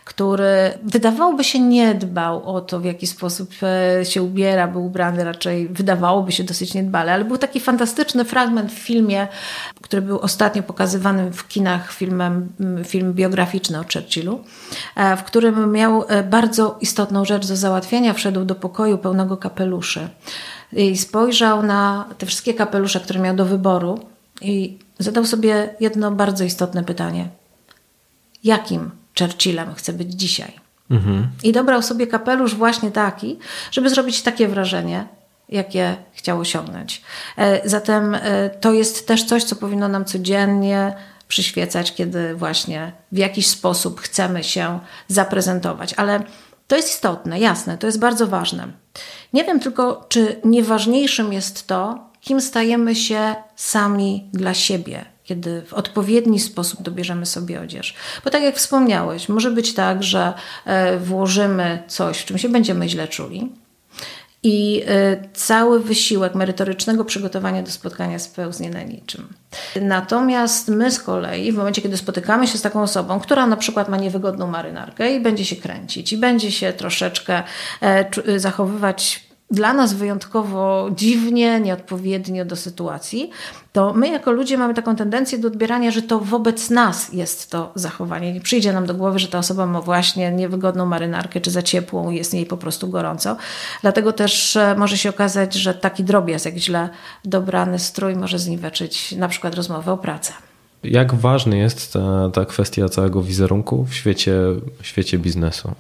który 0.04 0.78
wydawałoby 0.82 1.44
się 1.44 1.60
nie 1.60 1.94
dbał 1.94 2.56
o 2.56 2.60
to, 2.60 2.80
w 2.80 2.84
jaki 2.84 3.06
sposób 3.06 3.50
e, 3.62 4.04
się 4.04 4.22
ubiera, 4.22 4.68
był 4.68 4.86
ubrany 4.86 5.24
raczej, 5.24 5.68
wydawałoby 5.68 6.32
się 6.32 6.44
dosyć 6.44 6.74
niedbale, 6.74 7.12
ale 7.12 7.24
był 7.24 7.38
taki 7.38 7.60
fantastyczny 7.60 8.24
fragment 8.24 8.72
w 8.72 8.78
filmie, 8.78 9.28
który 9.82 10.02
był 10.02 10.18
ostatnio 10.18 10.62
pokazywany 10.62 11.32
w 11.32 11.48
kinach 11.48 11.92
filmem, 11.92 12.48
film 12.84 13.12
biograficzny 13.12 13.80
o 13.80 13.82
Churchillu, 13.82 14.44
e, 14.96 15.16
w 15.16 15.22
którym 15.22 15.72
miał 15.72 16.04
e, 16.08 16.22
bardzo 16.22 16.76
istotną 16.80 17.24
rzecz 17.24 17.46
do 17.46 17.56
załatwienia. 17.56 18.12
Wszedł 18.12 18.44
do 18.44 18.54
pokoju 18.54 18.98
pełnego 18.98 19.36
kapeluszy 19.36 20.08
i 20.72 20.96
spojrzał 20.96 21.62
na 21.62 22.04
te 22.18 22.26
wszystkie 22.26 22.54
kapelusze, 22.54 23.00
które 23.00 23.20
miał 23.20 23.36
do 23.36 23.44
wyboru 23.44 24.00
i 24.40 24.78
zadał 24.98 25.24
sobie 25.24 25.74
jedno 25.80 26.10
bardzo 26.10 26.44
istotne 26.44 26.84
pytanie. 26.84 27.28
Jakim 28.44 28.90
Churchillem 29.18 29.74
chce 29.74 29.92
być 29.92 30.14
dzisiaj. 30.14 30.52
Mhm. 30.90 31.28
I 31.42 31.52
dobrał 31.52 31.82
sobie 31.82 32.06
kapelusz 32.06 32.54
właśnie 32.54 32.90
taki, 32.90 33.38
żeby 33.70 33.90
zrobić 33.90 34.22
takie 34.22 34.48
wrażenie, 34.48 35.06
jakie 35.48 35.96
chciał 36.12 36.40
osiągnąć. 36.40 37.02
E, 37.38 37.68
zatem 37.68 38.14
e, 38.14 38.50
to 38.50 38.72
jest 38.72 39.08
też 39.08 39.24
coś, 39.24 39.44
co 39.44 39.56
powinno 39.56 39.88
nam 39.88 40.04
codziennie 40.04 40.94
przyświecać, 41.28 41.94
kiedy 41.94 42.34
właśnie 42.34 42.92
w 43.12 43.18
jakiś 43.18 43.46
sposób 43.46 44.00
chcemy 44.00 44.44
się 44.44 44.80
zaprezentować. 45.08 45.94
Ale 45.94 46.22
to 46.66 46.76
jest 46.76 46.88
istotne, 46.88 47.40
jasne, 47.40 47.78
to 47.78 47.86
jest 47.86 47.98
bardzo 47.98 48.26
ważne. 48.26 48.68
Nie 49.32 49.44
wiem 49.44 49.60
tylko, 49.60 50.06
czy 50.08 50.40
nieważniejszym 50.44 51.32
jest 51.32 51.66
to, 51.66 52.10
kim 52.20 52.40
stajemy 52.40 52.94
się 52.94 53.34
sami 53.56 54.30
dla 54.32 54.54
siebie 54.54 55.04
kiedy 55.26 55.62
w 55.62 55.74
odpowiedni 55.74 56.40
sposób 56.40 56.82
dobierzemy 56.82 57.26
sobie 57.26 57.60
odzież. 57.60 57.94
Bo 58.24 58.30
tak 58.30 58.42
jak 58.42 58.56
wspomniałeś, 58.56 59.28
może 59.28 59.50
być 59.50 59.74
tak, 59.74 60.02
że 60.02 60.32
e, 60.64 60.98
włożymy 60.98 61.82
coś, 61.88 62.18
w 62.18 62.24
czym 62.24 62.38
się 62.38 62.48
będziemy 62.48 62.88
źle 62.88 63.08
czuli. 63.08 63.52
I 64.42 64.82
e, 64.86 65.16
cały 65.32 65.80
wysiłek 65.80 66.34
merytorycznego 66.34 67.04
przygotowania 67.04 67.62
do 67.62 67.70
spotkania 67.70 68.18
spełznie 68.18 68.70
na 68.70 68.82
niczym. 68.82 69.28
Natomiast 69.80 70.68
my 70.68 70.90
z 70.90 71.00
kolei, 71.00 71.52
w 71.52 71.56
momencie, 71.56 71.82
kiedy 71.82 71.96
spotykamy 71.96 72.46
się 72.46 72.58
z 72.58 72.62
taką 72.62 72.82
osobą, 72.82 73.20
która 73.20 73.46
na 73.46 73.56
przykład 73.56 73.88
ma 73.88 73.96
niewygodną 73.96 74.46
marynarkę 74.46 75.14
i 75.14 75.20
będzie 75.20 75.44
się 75.44 75.56
kręcić, 75.56 76.12
i 76.12 76.16
będzie 76.16 76.52
się 76.52 76.72
troszeczkę 76.72 77.42
e, 77.80 78.40
zachowywać 78.40 79.25
dla 79.50 79.72
nas 79.72 79.94
wyjątkowo 79.94 80.90
dziwnie, 80.96 81.60
nieodpowiednio 81.60 82.44
do 82.44 82.56
sytuacji, 82.56 83.30
to 83.72 83.92
my 83.92 84.08
jako 84.08 84.32
ludzie 84.32 84.58
mamy 84.58 84.74
taką 84.74 84.96
tendencję 84.96 85.38
do 85.38 85.48
odbierania, 85.48 85.90
że 85.90 86.02
to 86.02 86.20
wobec 86.20 86.70
nas 86.70 87.12
jest 87.12 87.50
to 87.50 87.72
zachowanie. 87.74 88.32
Nie 88.32 88.40
przyjdzie 88.40 88.72
nam 88.72 88.86
do 88.86 88.94
głowy, 88.94 89.18
że 89.18 89.28
ta 89.28 89.38
osoba 89.38 89.66
ma 89.66 89.80
właśnie 89.80 90.32
niewygodną 90.32 90.86
marynarkę, 90.86 91.40
czy 91.40 91.50
za 91.50 91.62
ciepłą, 91.62 92.10
jest 92.10 92.34
jej 92.34 92.46
po 92.46 92.56
prostu 92.56 92.88
gorąco. 92.88 93.36
Dlatego 93.82 94.12
też 94.12 94.56
e, 94.56 94.74
może 94.78 94.98
się 94.98 95.10
okazać, 95.10 95.54
że 95.54 95.74
taki 95.74 96.04
drobiazg, 96.04 96.46
jak 96.46 96.56
źle 96.56 96.88
dobrany 97.24 97.78
strój 97.78 98.16
może 98.16 98.38
zniweczyć 98.38 99.12
na 99.12 99.28
przykład 99.28 99.54
rozmowę 99.54 99.92
o 99.92 99.96
pracę. 99.96 100.32
Jak 100.82 101.14
ważny 101.14 101.58
jest 101.58 101.92
ta, 101.92 102.30
ta 102.32 102.44
kwestia 102.44 102.88
całego 102.88 103.22
wizerunku 103.22 103.84
w 103.84 103.94
świecie, 103.94 104.36
w 104.82 104.86
świecie 104.86 105.18
biznesu? 105.18 105.72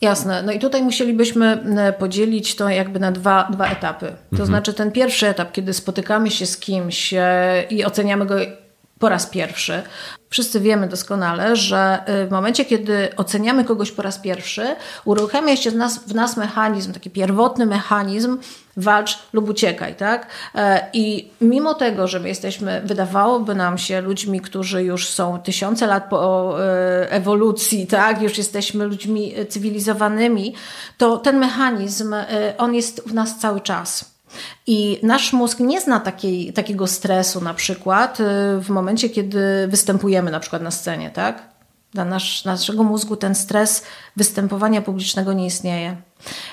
Jasne. 0.00 0.42
No 0.42 0.52
i 0.52 0.58
tutaj 0.58 0.82
musielibyśmy 0.82 1.46
e, 1.78 1.92
podzielić 1.92 2.56
to 2.56 2.68
jakby 2.68 3.00
na 3.00 3.12
dwa, 3.12 3.48
dwa 3.52 3.66
etapy. 3.66 4.06
To 4.06 4.16
mhm. 4.30 4.46
znaczy 4.46 4.74
ten 4.74 4.92
pierwszy 4.92 5.26
etap, 5.26 5.52
kiedy 5.52 5.72
spotykamy 5.72 6.30
się 6.30 6.46
z 6.46 6.56
kimś 6.56 7.14
e, 7.14 7.64
i 7.70 7.84
oceniamy 7.84 8.26
go 8.26 8.34
po 8.98 9.08
raz 9.08 9.26
pierwszy. 9.26 9.82
Wszyscy 10.30 10.60
wiemy 10.60 10.88
doskonale, 10.88 11.56
że 11.56 11.98
y, 12.24 12.26
w 12.26 12.30
momencie, 12.30 12.64
kiedy 12.64 13.08
oceniamy 13.16 13.64
kogoś 13.64 13.92
po 13.92 14.02
raz 14.02 14.18
pierwszy, 14.18 14.76
uruchamia 15.04 15.56
się 15.56 15.70
w 15.70 15.76
nas, 15.76 15.98
w 15.98 16.14
nas 16.14 16.36
mechanizm, 16.36 16.92
taki 16.92 17.10
pierwotny 17.10 17.66
mechanizm 17.66 18.38
walcz 18.78 19.18
lub 19.32 19.48
uciekaj, 19.48 19.94
tak? 19.94 20.26
E, 20.54 20.88
I 20.92 21.30
mimo 21.40 21.74
tego, 21.74 22.08
że 22.08 22.20
my 22.20 22.28
jesteśmy, 22.28 22.82
wydawałoby 22.84 23.54
nam 23.54 23.78
się 23.78 24.00
ludźmi, 24.00 24.40
którzy 24.40 24.84
już 24.84 25.08
są 25.08 25.38
tysiące 25.40 25.86
lat 25.86 26.08
po 26.10 26.54
e, 26.60 27.10
ewolucji, 27.10 27.86
tak? 27.86 28.22
Już 28.22 28.38
jesteśmy 28.38 28.84
ludźmi 28.84 29.34
cywilizowanymi, 29.48 30.54
to 30.98 31.16
ten 31.16 31.38
mechanizm, 31.38 32.14
e, 32.14 32.54
on 32.58 32.74
jest 32.74 33.08
w 33.08 33.14
nas 33.14 33.38
cały 33.38 33.60
czas. 33.60 34.18
I 34.66 34.98
nasz 35.02 35.32
mózg 35.32 35.60
nie 35.60 35.80
zna 35.80 36.00
takiej, 36.00 36.52
takiego 36.52 36.86
stresu 36.86 37.40
na 37.40 37.54
przykład 37.54 38.18
w 38.60 38.68
momencie, 38.68 39.08
kiedy 39.08 39.68
występujemy 39.68 40.30
na 40.30 40.40
przykład 40.40 40.62
na 40.62 40.70
scenie, 40.70 41.10
tak? 41.10 41.57
Dla 41.92 42.04
nasz, 42.04 42.44
naszego 42.44 42.82
mózgu 42.82 43.16
ten 43.16 43.34
stres 43.34 43.84
występowania 44.16 44.82
publicznego 44.82 45.32
nie 45.32 45.46
istnieje. 45.46 45.96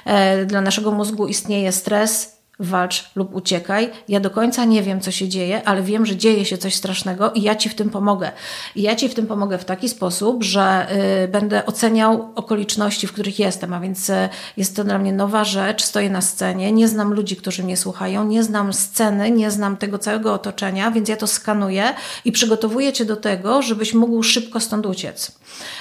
E, 0.06 0.46
dla 0.46 0.62
naszego 0.62 0.92
mózgu 0.92 1.28
istnieje 1.28 1.72
stres 1.72 2.35
walcz 2.60 3.10
lub 3.16 3.36
uciekaj. 3.36 3.90
Ja 4.08 4.20
do 4.20 4.30
końca 4.30 4.66
nie 4.66 4.84
wiem, 4.84 5.02
co 5.02 5.12
się 5.12 5.30
dzieje, 5.30 5.68
ale 5.68 5.82
wiem, 5.82 6.06
że 6.06 6.16
dzieje 6.16 6.46
się 6.46 6.58
coś 6.58 6.76
strasznego 6.76 7.32
i 7.32 7.42
ja 7.42 7.56
ci 7.56 7.70
w 7.70 7.76
tym 7.76 7.90
pomogę. 7.90 8.32
I 8.76 8.82
ja 8.82 8.96
ci 8.96 9.10
w 9.10 9.14
tym 9.14 9.28
pomogę 9.28 9.58
w 9.58 9.66
taki 9.66 9.90
sposób, 9.90 10.44
że 10.44 10.88
y, 11.24 11.28
będę 11.28 11.66
oceniał 11.66 12.30
okoliczności, 12.36 13.08
w 13.08 13.14
których 13.14 13.40
jestem, 13.40 13.74
a 13.74 13.80
więc 13.80 14.10
y, 14.10 14.30
jest 14.58 14.76
to 14.76 14.84
dla 14.84 14.98
mnie 14.98 15.14
nowa 15.14 15.44
rzecz, 15.44 15.84
stoję 15.84 16.10
na 16.10 16.22
scenie, 16.22 16.72
nie 16.72 16.88
znam 16.88 17.14
ludzi, 17.14 17.36
którzy 17.36 17.64
mnie 17.64 17.78
słuchają, 17.78 18.26
nie 18.26 18.44
znam 18.44 18.74
sceny, 18.74 19.32
nie 19.32 19.52
znam 19.52 19.78
tego 19.78 20.00
całego 20.00 20.34
otoczenia, 20.34 20.92
więc 20.92 21.10
ja 21.10 21.18
to 21.18 21.28
skanuję 21.28 21.94
i 22.26 22.32
przygotowuję 22.32 22.94
cię 22.94 23.06
do 23.06 23.16
tego, 23.16 23.62
żebyś 23.62 23.94
mógł 23.94 24.24
szybko 24.24 24.60
stąd 24.60 24.86
uciec. 24.86 25.32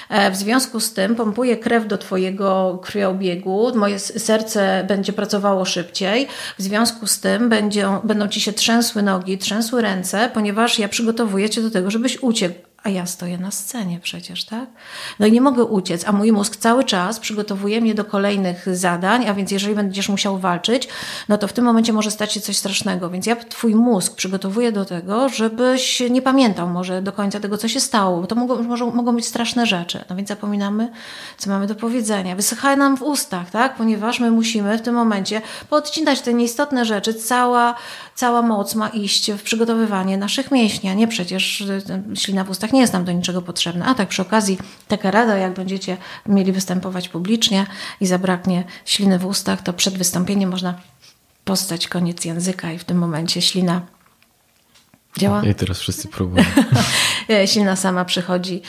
E, 0.09 0.31
w 0.31 0.35
związku 0.35 0.79
z 0.79 0.93
tym 0.93 1.15
pompuję 1.15 1.57
krew 1.57 1.87
do 1.87 1.97
twojego 1.97 2.79
krwiobiegu, 2.83 3.71
moje 3.75 3.99
serce 3.99 4.85
będzie 4.87 5.13
pracowało 5.13 5.65
szybciej, 5.65 6.27
w 6.59 6.63
związku 6.65 7.07
z 7.07 7.19
tym 7.19 7.49
będzie, 7.49 7.87
będą 8.03 8.27
ci 8.27 8.41
się 8.41 8.53
trzęsły 8.53 9.01
nogi, 9.01 9.37
trzęsły 9.37 9.81
ręce, 9.81 10.29
ponieważ 10.33 10.79
ja 10.79 10.87
przygotowuję 10.87 11.49
cię 11.49 11.61
do 11.61 11.71
tego, 11.71 11.91
żebyś 11.91 12.23
uciekł 12.23 12.64
a 12.85 12.89
ja 12.89 13.05
stoję 13.05 13.37
na 13.37 13.51
scenie 13.51 13.99
przecież, 13.99 14.45
tak? 14.45 14.69
No 15.19 15.25
i 15.25 15.31
nie 15.31 15.41
mogę 15.41 15.63
uciec, 15.63 16.07
a 16.07 16.11
mój 16.11 16.31
mózg 16.31 16.55
cały 16.55 16.83
czas 16.83 17.19
przygotowuje 17.19 17.81
mnie 17.81 17.95
do 17.95 18.05
kolejnych 18.05 18.75
zadań, 18.75 19.27
a 19.27 19.33
więc 19.33 19.51
jeżeli 19.51 19.75
będziesz 19.75 20.09
musiał 20.09 20.37
walczyć, 20.37 20.87
no 21.29 21.37
to 21.37 21.47
w 21.47 21.53
tym 21.53 21.65
momencie 21.65 21.93
może 21.93 22.11
stać 22.11 22.33
się 22.33 22.41
coś 22.41 22.57
strasznego. 22.57 23.09
Więc 23.09 23.25
ja 23.25 23.35
twój 23.35 23.75
mózg 23.75 24.15
przygotowuję 24.15 24.71
do 24.71 24.85
tego, 24.85 25.29
żebyś 25.29 26.03
nie 26.09 26.21
pamiętał 26.21 26.69
może 26.69 27.01
do 27.01 27.11
końca 27.11 27.39
tego, 27.39 27.57
co 27.57 27.67
się 27.67 27.79
stało, 27.79 28.21
bo 28.21 28.27
to 28.27 28.35
mogą, 28.35 28.91
mogą 28.91 29.15
być 29.15 29.25
straszne 29.25 29.65
rzeczy. 29.65 30.05
No 30.09 30.15
więc 30.15 30.29
zapominamy, 30.29 30.91
co 31.37 31.49
mamy 31.49 31.67
do 31.67 31.75
powiedzenia. 31.75 32.35
Wysycha 32.35 32.75
nam 32.75 32.97
w 32.97 33.01
ustach, 33.01 33.51
tak? 33.51 33.75
Ponieważ 33.75 34.19
my 34.19 34.31
musimy 34.31 34.77
w 34.77 34.81
tym 34.81 34.95
momencie 34.95 35.41
podcinać 35.69 36.21
te 36.21 36.33
nieistotne 36.33 36.85
rzeczy. 36.85 37.13
Cała, 37.13 37.75
cała 38.15 38.41
moc 38.41 38.75
ma 38.75 38.89
iść 38.89 39.31
w 39.31 39.43
przygotowywanie 39.43 40.17
naszych 40.17 40.51
mięśni, 40.51 40.89
a 40.89 40.93
nie 40.93 41.07
przecież 41.07 41.61
y, 41.61 41.83
ślina 42.15 42.43
w 42.43 42.49
ustach 42.49 42.74
nie 42.75 42.81
jest 42.81 42.93
nam 42.93 43.05
do 43.05 43.11
niczego 43.11 43.41
potrzebna. 43.41 43.85
A 43.85 43.95
tak 43.95 44.09
przy 44.09 44.21
okazji 44.21 44.57
taka 44.87 45.11
rada, 45.11 45.37
jak 45.37 45.53
będziecie 45.53 45.97
mieli 46.25 46.51
występować 46.51 47.09
publicznie 47.09 47.65
i 48.01 48.07
zabraknie 48.07 48.63
śliny 48.85 49.19
w 49.19 49.25
ustach, 49.25 49.61
to 49.61 49.73
przed 49.73 49.97
wystąpieniem 49.97 50.49
można 50.49 50.73
postać 51.45 51.87
koniec 51.87 52.25
języka 52.25 52.71
i 52.71 52.77
w 52.77 52.83
tym 52.83 52.97
momencie 52.97 53.41
ślina 53.41 53.81
Działa? 55.17 55.43
I 55.43 55.55
teraz 55.55 55.79
wszyscy 55.79 56.07
próbują. 56.07 56.43
Silna 57.45 57.75
sama 57.75 58.05
przychodzi 58.05 58.61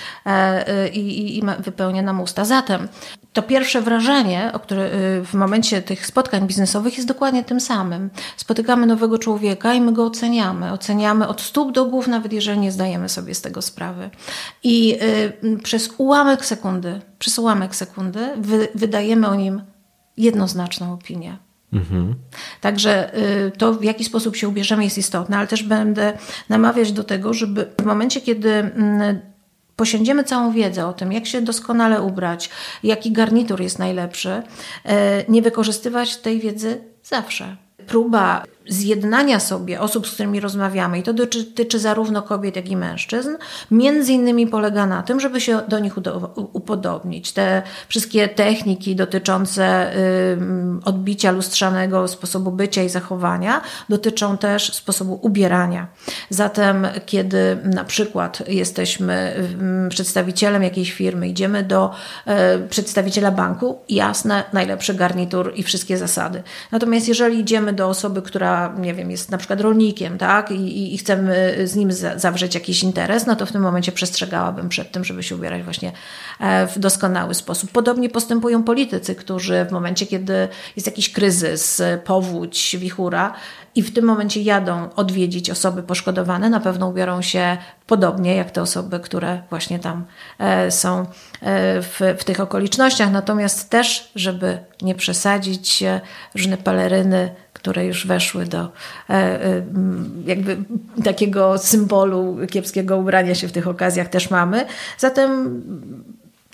i, 0.92 0.98
i, 0.98 1.38
i 1.38 1.42
wypełnia 1.58 2.02
nam 2.02 2.20
usta. 2.20 2.44
Zatem 2.44 2.88
to 3.32 3.42
pierwsze 3.42 3.82
wrażenie, 3.82 4.50
o 4.54 4.60
które 4.60 4.90
w 5.24 5.34
momencie 5.34 5.82
tych 5.82 6.06
spotkań 6.06 6.46
biznesowych 6.46 6.96
jest 6.96 7.08
dokładnie 7.08 7.44
tym 7.44 7.60
samym. 7.60 8.10
Spotykamy 8.36 8.86
nowego 8.86 9.18
człowieka 9.18 9.74
i 9.74 9.80
my 9.80 9.92
go 9.92 10.04
oceniamy. 10.06 10.72
Oceniamy 10.72 11.28
od 11.28 11.40
stóp 11.40 11.72
do 11.72 11.84
głów, 11.84 12.08
nawet 12.08 12.32
jeżeli 12.32 12.58
nie 12.58 12.72
zdajemy 12.72 13.08
sobie 13.08 13.34
z 13.34 13.42
tego 13.42 13.62
sprawy. 13.62 14.10
I 14.62 14.98
przez 15.62 15.90
ułamek 15.98 16.44
sekundy, 16.44 17.00
przez 17.18 17.38
ułamek 17.38 17.76
sekundy 17.76 18.28
wy, 18.36 18.68
wydajemy 18.74 19.28
o 19.28 19.34
nim 19.34 19.62
jednoznaczną 20.16 20.92
opinię. 20.92 21.45
Mhm. 21.76 22.14
Także 22.60 23.18
y, 23.18 23.52
to, 23.58 23.74
w 23.74 23.84
jaki 23.84 24.04
sposób 24.04 24.36
się 24.36 24.48
ubierzemy, 24.48 24.84
jest 24.84 24.98
istotne, 24.98 25.36
ale 25.36 25.46
też 25.46 25.62
będę 25.62 26.18
namawiać 26.48 26.92
do 26.92 27.04
tego, 27.04 27.34
żeby 27.34 27.66
w 27.80 27.84
momencie, 27.84 28.20
kiedy 28.20 28.50
mm, 28.50 29.20
posiądziemy 29.76 30.24
całą 30.24 30.52
wiedzę 30.52 30.86
o 30.86 30.92
tym, 30.92 31.12
jak 31.12 31.26
się 31.26 31.42
doskonale 31.42 32.02
ubrać, 32.02 32.50
jaki 32.82 33.12
garnitur 33.12 33.60
jest 33.60 33.78
najlepszy, 33.78 34.28
y, 34.30 34.90
nie 35.28 35.42
wykorzystywać 35.42 36.16
tej 36.16 36.40
wiedzy 36.40 36.80
zawsze. 37.02 37.56
Próba 37.86 38.42
zjednania 38.68 39.40
sobie 39.40 39.80
osób, 39.80 40.08
z 40.08 40.12
którymi 40.12 40.40
rozmawiamy, 40.40 40.98
i 40.98 41.02
to 41.02 41.12
dotyczy 41.12 41.78
zarówno 41.78 42.22
kobiet, 42.22 42.56
jak 42.56 42.68
i 42.68 42.76
mężczyzn, 42.76 43.30
między 43.70 44.12
innymi 44.12 44.46
polega 44.46 44.86
na 44.86 45.02
tym, 45.02 45.20
żeby 45.20 45.40
się 45.40 45.60
do 45.68 45.78
nich 45.78 45.94
upodobnić. 46.52 47.32
Te 47.32 47.62
wszystkie 47.88 48.28
techniki 48.28 48.96
dotyczące 48.96 49.92
odbicia 50.84 51.30
lustrzanego 51.30 52.08
sposobu 52.08 52.52
bycia 52.52 52.82
i 52.82 52.88
zachowania 52.88 53.60
dotyczą 53.88 54.38
też 54.38 54.74
sposobu 54.74 55.18
ubierania. 55.22 55.86
Zatem, 56.30 56.86
kiedy 57.06 57.58
na 57.64 57.84
przykład 57.84 58.42
jesteśmy 58.48 59.34
przedstawicielem 59.88 60.62
jakiejś 60.62 60.92
firmy, 60.92 61.28
idziemy 61.28 61.62
do 61.62 61.90
e, 62.26 62.58
przedstawiciela 62.58 63.30
banku, 63.30 63.78
jasne, 63.88 64.44
najlepszy 64.52 64.94
garnitur 64.94 65.52
i 65.54 65.62
wszystkie 65.62 65.98
zasady. 65.98 66.42
Natomiast 66.72 67.08
jeżeli 67.08 67.40
idziemy 67.40 67.72
do 67.72 67.88
osoby, 67.88 68.22
która 68.22 68.55
nie 68.78 68.94
wiem, 68.94 69.10
jest 69.10 69.30
na 69.30 69.38
przykład 69.38 69.60
rolnikiem, 69.60 70.18
tak, 70.18 70.50
i, 70.50 70.94
i 70.94 70.98
chcemy 70.98 71.56
z 71.64 71.76
nim 71.76 71.92
zawrzeć 72.16 72.54
jakiś 72.54 72.82
interes, 72.82 73.26
no 73.26 73.36
to 73.36 73.46
w 73.46 73.52
tym 73.52 73.62
momencie 73.62 73.92
przestrzegałabym 73.92 74.68
przed 74.68 74.92
tym, 74.92 75.04
żeby 75.04 75.22
się 75.22 75.36
ubierać 75.36 75.62
właśnie 75.62 75.92
e, 76.40 76.66
w 76.66 76.78
doskonały 76.78 77.34
sposób. 77.34 77.70
Podobnie 77.70 78.08
postępują 78.08 78.62
politycy, 78.62 79.14
którzy 79.14 79.64
w 79.68 79.72
momencie, 79.72 80.06
kiedy 80.06 80.48
jest 80.76 80.86
jakiś 80.86 81.12
kryzys, 81.12 81.82
powódź, 82.04 82.76
wichura, 82.78 83.34
i 83.76 83.82
w 83.82 83.94
tym 83.94 84.04
momencie 84.04 84.42
jadą 84.42 84.88
odwiedzić 84.96 85.50
osoby 85.50 85.82
poszkodowane, 85.82 86.50
na 86.50 86.60
pewno 86.60 86.88
ubiorą 86.88 87.22
się 87.22 87.56
podobnie 87.86 88.36
jak 88.36 88.50
te 88.50 88.62
osoby, 88.62 89.00
które 89.00 89.42
właśnie 89.50 89.78
tam 89.78 90.04
e, 90.38 90.70
są 90.70 91.00
e, 91.00 91.06
w, 91.82 92.00
w 92.18 92.24
tych 92.24 92.40
okolicznościach. 92.40 93.12
Natomiast 93.12 93.70
też, 93.70 94.10
żeby 94.14 94.58
nie 94.82 94.94
przesadzić, 94.94 95.84
różne 96.34 96.56
peleryny 96.56 97.30
które 97.66 97.86
już 97.86 98.06
weszły 98.06 98.44
do 98.44 98.60
e, 98.60 99.12
e, 99.12 99.62
jakby 100.26 100.56
takiego 101.04 101.58
symbolu 101.58 102.36
kiepskiego 102.50 102.96
ubrania 102.96 103.34
się 103.34 103.48
w 103.48 103.52
tych 103.52 103.68
okazjach 103.68 104.08
też 104.08 104.30
mamy. 104.30 104.66
Zatem 104.98 105.62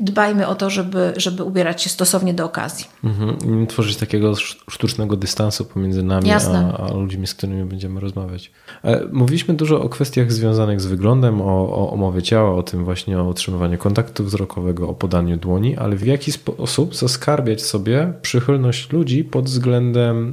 dbajmy 0.02 0.46
o 0.46 0.54
to, 0.54 0.70
żeby, 0.70 1.12
żeby 1.16 1.44
ubierać 1.44 1.82
się 1.82 1.90
stosownie 1.90 2.34
do 2.34 2.44
okazji. 2.44 2.86
Mhm. 3.04 3.66
Tworzyć 3.66 3.96
takiego 3.96 4.34
sztucznego 4.70 5.16
dystansu 5.16 5.64
pomiędzy 5.64 6.02
nami 6.02 6.30
a, 6.30 6.38
a, 6.78 6.92
ludźmi, 6.92 7.26
z 7.26 7.34
którymi 7.34 7.64
będziemy 7.64 8.00
rozmawiać. 8.00 8.50
E, 8.84 9.00
mówiliśmy 9.12 9.54
dużo 9.54 9.82
o 9.82 9.88
kwestiach 9.88 10.32
związanych 10.32 10.80
z 10.80 10.86
wyglądem, 10.86 11.40
o, 11.40 11.90
o, 11.92 11.96
mowie 11.96 12.22
ciała, 12.22 12.54
o 12.54 12.62
tym 12.62 12.84
właśnie 12.84 13.18
o 13.18 13.24
utrzymywaniu 13.24 13.78
kontaktu 13.78 14.24
wzrokowego, 14.24 14.88
o 14.88 14.94
podaniu 14.94 15.36
dłoni, 15.36 15.76
ale 15.76 15.96
w 15.96 16.06
jaki 16.06 16.32
sposób 16.32 16.96
zaskarbiać 16.96 17.62
sobie 17.62 18.12
przychylność 18.22 18.92
ludzi 18.92 19.24
pod 19.24 19.44
względem, 19.44 20.30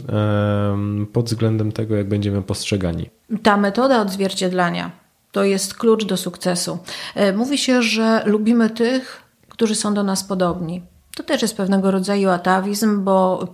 pod 1.14 1.26
względem 1.26 1.72
tego, 1.72 1.96
jak 1.96 2.08
będziemy 2.08 2.42
postrzegani? 2.42 3.10
Ta 3.44 3.58
metoda 3.58 4.02
odzwierciedlania 4.02 4.92
to 5.32 5.44
jest 5.44 5.74
klucz 5.74 6.06
do 6.06 6.18
sukcesu. 6.18 6.78
E, 7.16 7.34
mówi 7.34 7.58
się, 7.58 7.82
że 7.82 8.24
lubimy 8.26 8.70
tych, 8.70 9.29
którzy 9.60 9.76
są 9.76 9.94
do 9.94 10.04
nas 10.04 10.24
podobni. 10.24 10.84
To 11.16 11.24
też 11.24 11.42
jest 11.42 11.58
pewnego 11.58 11.92
rodzaju 11.92 12.30
atawizm, 12.30 13.04
bo 13.04 13.48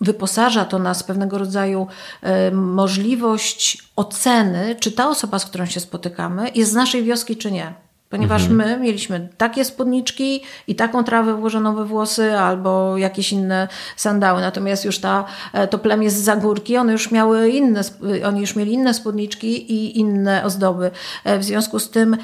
wyposaża 0.00 0.64
to 0.64 0.78
nas 0.78 1.02
pewnego 1.02 1.38
rodzaju 1.38 1.86
e, 2.22 2.50
możliwość 2.50 3.90
oceny, 3.96 4.76
czy 4.80 4.92
ta 4.92 5.08
osoba, 5.08 5.38
z 5.38 5.46
którą 5.46 5.66
się 5.66 5.80
spotykamy, 5.80 6.50
jest 6.54 6.70
z 6.70 6.74
naszej 6.74 7.04
wioski, 7.04 7.36
czy 7.36 7.52
nie 7.52 7.74
ponieważ 8.12 8.42
mhm. 8.42 8.56
my 8.56 8.84
mieliśmy 8.84 9.28
takie 9.36 9.64
spódniczki 9.64 10.42
i 10.66 10.74
taką 10.74 11.04
trawę 11.04 11.34
włożoną 11.34 11.74
we 11.74 11.84
włosy 11.84 12.38
albo 12.38 12.96
jakieś 12.98 13.32
inne 13.32 13.68
sandały. 13.96 14.40
Natomiast 14.40 14.84
już 14.84 14.98
ta, 14.98 15.24
e, 15.52 15.68
to 15.68 15.78
plemię 15.78 16.10
z 16.10 16.14
Zagórki, 16.14 16.76
one 16.76 16.92
już 16.92 17.10
miały 17.10 17.48
inne, 17.48 17.80
oni 18.26 18.40
już 18.40 18.56
mieli 18.56 18.72
inne 18.72 18.94
spódniczki 18.94 19.72
i 19.72 19.98
inne 19.98 20.44
ozdoby. 20.44 20.90
E, 21.24 21.38
w 21.38 21.44
związku 21.44 21.78
z 21.78 21.90
tym 21.90 22.14
e, 22.14 22.18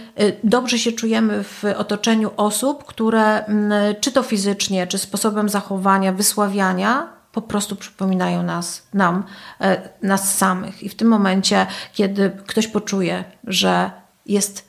dobrze 0.44 0.78
się 0.78 0.92
czujemy 0.92 1.44
w 1.44 1.64
otoczeniu 1.76 2.30
osób, 2.36 2.84
które 2.84 3.44
czy 4.00 4.12
to 4.12 4.22
fizycznie, 4.22 4.86
czy 4.86 4.98
sposobem 4.98 5.48
zachowania, 5.48 6.12
wysławiania 6.12 7.08
po 7.32 7.42
prostu 7.42 7.76
przypominają 7.76 8.42
nas, 8.42 8.88
nam, 8.94 9.24
nas 10.02 10.38
samych. 10.38 10.82
I 10.82 10.88
w 10.88 10.94
tym 10.94 11.08
momencie, 11.08 11.66
kiedy 11.92 12.30
ktoś 12.46 12.66
poczuje, 12.66 13.24
że 13.44 13.90
jest 14.26 14.67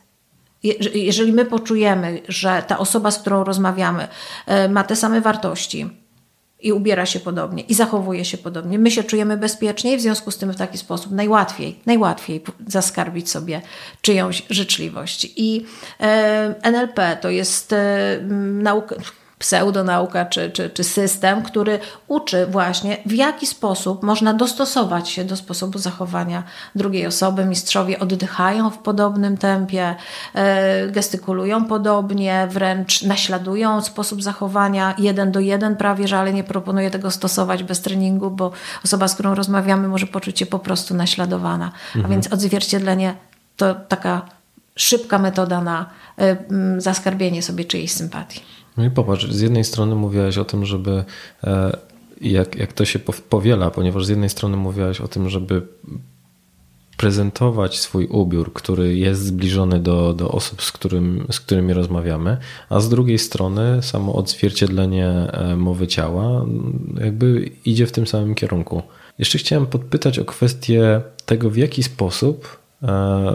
jeżeli 0.94 1.34
my 1.34 1.46
poczujemy, 1.46 2.22
że 2.28 2.64
ta 2.68 2.78
osoba, 2.78 3.12
z 3.12 3.20
którą 3.20 3.44
rozmawiamy, 3.44 4.08
e, 4.46 4.70
ma 4.70 4.84
te 4.84 4.96
same 4.96 5.22
wartości 5.22 5.90
i 6.62 6.74
ubiera 6.74 7.06
się 7.06 7.20
podobnie 7.20 7.64
i 7.64 7.74
zachowuje 7.74 8.26
się 8.26 8.38
podobnie, 8.38 8.80
my 8.80 8.92
się 8.92 9.04
czujemy 9.04 9.38
bezpieczniej, 9.38 9.98
w 9.98 10.02
związku 10.02 10.32
z 10.32 10.38
tym 10.38 10.52
w 10.52 10.56
taki 10.56 10.78
sposób 10.78 11.12
najłatwiej, 11.12 11.80
najłatwiej 11.86 12.44
zaskarbić 12.68 13.30
sobie 13.30 13.62
czyjąś 14.02 14.44
życzliwość. 14.50 15.34
I 15.36 15.66
e, 16.00 16.56
NLP 16.62 17.18
to 17.22 17.30
jest 17.30 17.74
e, 17.74 18.20
nauka 18.62 18.96
pseudonauka 19.40 20.26
czy, 20.26 20.52
czy, 20.52 20.70
czy 20.70 20.84
system, 20.84 21.44
który 21.44 21.80
uczy 22.08 22.46
właśnie, 22.46 22.98
w 23.06 23.12
jaki 23.12 23.48
sposób 23.48 24.04
można 24.04 24.34
dostosować 24.34 25.10
się 25.10 25.24
do 25.24 25.36
sposobu 25.36 25.80
zachowania 25.80 26.44
drugiej 26.76 27.08
osoby. 27.08 27.46
Mistrzowie 27.46 28.00
oddychają 28.00 28.70
w 28.70 28.78
podobnym 28.78 29.38
tempie, 29.38 29.96
e, 30.34 30.88
gestykulują 30.88 31.66
podobnie, 31.66 32.48
wręcz 32.52 33.04
naśladują 33.04 33.82
sposób 33.82 34.24
zachowania 34.24 34.96
jeden 34.98 35.32
do 35.32 35.40
jeden 35.40 35.76
prawie, 35.76 36.08
że 36.08 36.18
ale 36.18 36.34
nie 36.34 36.44
proponuję 36.44 36.92
tego 36.92 37.12
stosować 37.12 37.64
bez 37.64 37.82
treningu, 37.82 38.32
bo 38.32 38.52
osoba, 38.86 39.08
z 39.08 39.14
którą 39.14 39.36
rozmawiamy, 39.36 39.88
może 39.88 40.08
poczuć 40.08 40.40
się 40.40 40.46
po 40.46 40.60
prostu 40.60 40.96
naśladowana. 40.96 41.72
Mhm. 41.96 42.06
A 42.06 42.08
więc 42.08 42.34
odzwierciedlenie 42.34 43.14
to 43.58 43.76
taka 43.76 44.22
szybka 44.76 45.20
metoda 45.20 45.62
na 45.62 45.90
e, 46.18 46.38
zaskarbienie 46.78 47.44
sobie 47.44 47.66
czyjejś 47.66 47.92
sympatii. 47.92 48.42
No 48.80 48.86
i 48.86 48.92
popatrz, 48.92 49.32
z 49.32 49.42
jednej 49.42 49.64
strony 49.64 49.96
mówiłaś 49.96 50.38
o 50.38 50.46
tym, 50.46 50.66
żeby 50.66 51.04
e, 51.44 51.78
jak, 52.22 52.56
jak 52.56 52.74
to 52.74 52.86
się 52.86 53.00
powiela, 53.30 53.72
ponieważ 53.72 54.06
z 54.06 54.10
jednej 54.10 54.30
strony 54.30 54.58
mówiłaś 54.58 55.02
o 55.02 55.08
tym, 55.08 55.30
żeby 55.30 55.62
prezentować 56.98 57.80
swój 57.80 58.06
ubiór, 58.06 58.54
który 58.54 58.98
jest 58.98 59.26
zbliżony 59.26 59.80
do, 59.80 60.14
do 60.14 60.32
osób, 60.32 60.62
z, 60.62 60.72
którym, 60.72 61.28
z 61.32 61.40
którymi 61.40 61.74
rozmawiamy, 61.74 62.38
a 62.70 62.80
z 62.80 62.90
drugiej 62.90 63.20
strony 63.20 63.84
samo 63.84 64.16
odzwierciedlenie 64.16 65.08
e, 65.08 65.56
mowy 65.56 65.88
ciała 65.88 66.46
jakby 67.00 67.52
idzie 67.66 67.88
w 67.88 67.92
tym 67.92 68.08
samym 68.08 68.36
kierunku. 68.36 68.82
Jeszcze 69.18 69.38
chciałem 69.38 69.66
podpytać 69.66 70.20
o 70.20 70.26
kwestię 70.26 71.02
tego, 71.26 71.50
w 71.50 71.58
jaki 71.58 71.84
sposób 71.84 72.60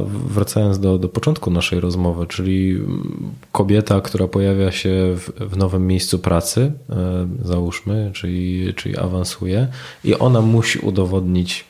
wracając 0.06 0.78
do, 0.78 0.98
do 0.98 1.08
początku 1.08 1.50
naszej 1.50 1.80
rozmowy, 1.80 2.26
czyli 2.26 2.80
kobieta, 3.52 4.00
która 4.00 4.28
pojawia 4.28 4.72
się 4.72 5.16
w, 5.16 5.30
w 5.40 5.56
nowym 5.56 5.86
miejscu 5.86 6.18
pracy, 6.18 6.72
e, 6.90 7.28
załóżmy, 7.42 8.10
czyli, 8.14 8.74
czyli 8.74 8.96
awansuje, 8.96 9.68
i 10.04 10.14
ona 10.14 10.40
musi 10.40 10.78
udowodnić, 10.78 11.64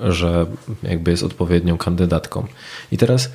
że 0.00 0.46
jakby 0.82 1.10
jest 1.10 1.22
odpowiednią 1.22 1.78
kandydatką. 1.78 2.46
I 2.92 2.96
teraz, 2.96 3.32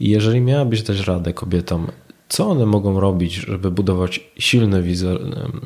jeżeli 0.00 0.40
miałabyś 0.40 0.82
dać 0.82 1.00
radę 1.00 1.32
kobietom, 1.32 1.86
co 2.28 2.50
one 2.50 2.66
mogą 2.66 3.00
robić, 3.00 3.34
żeby 3.34 3.70
budować 3.70 4.30
silny, 4.38 4.82
wizer, 4.82 5.18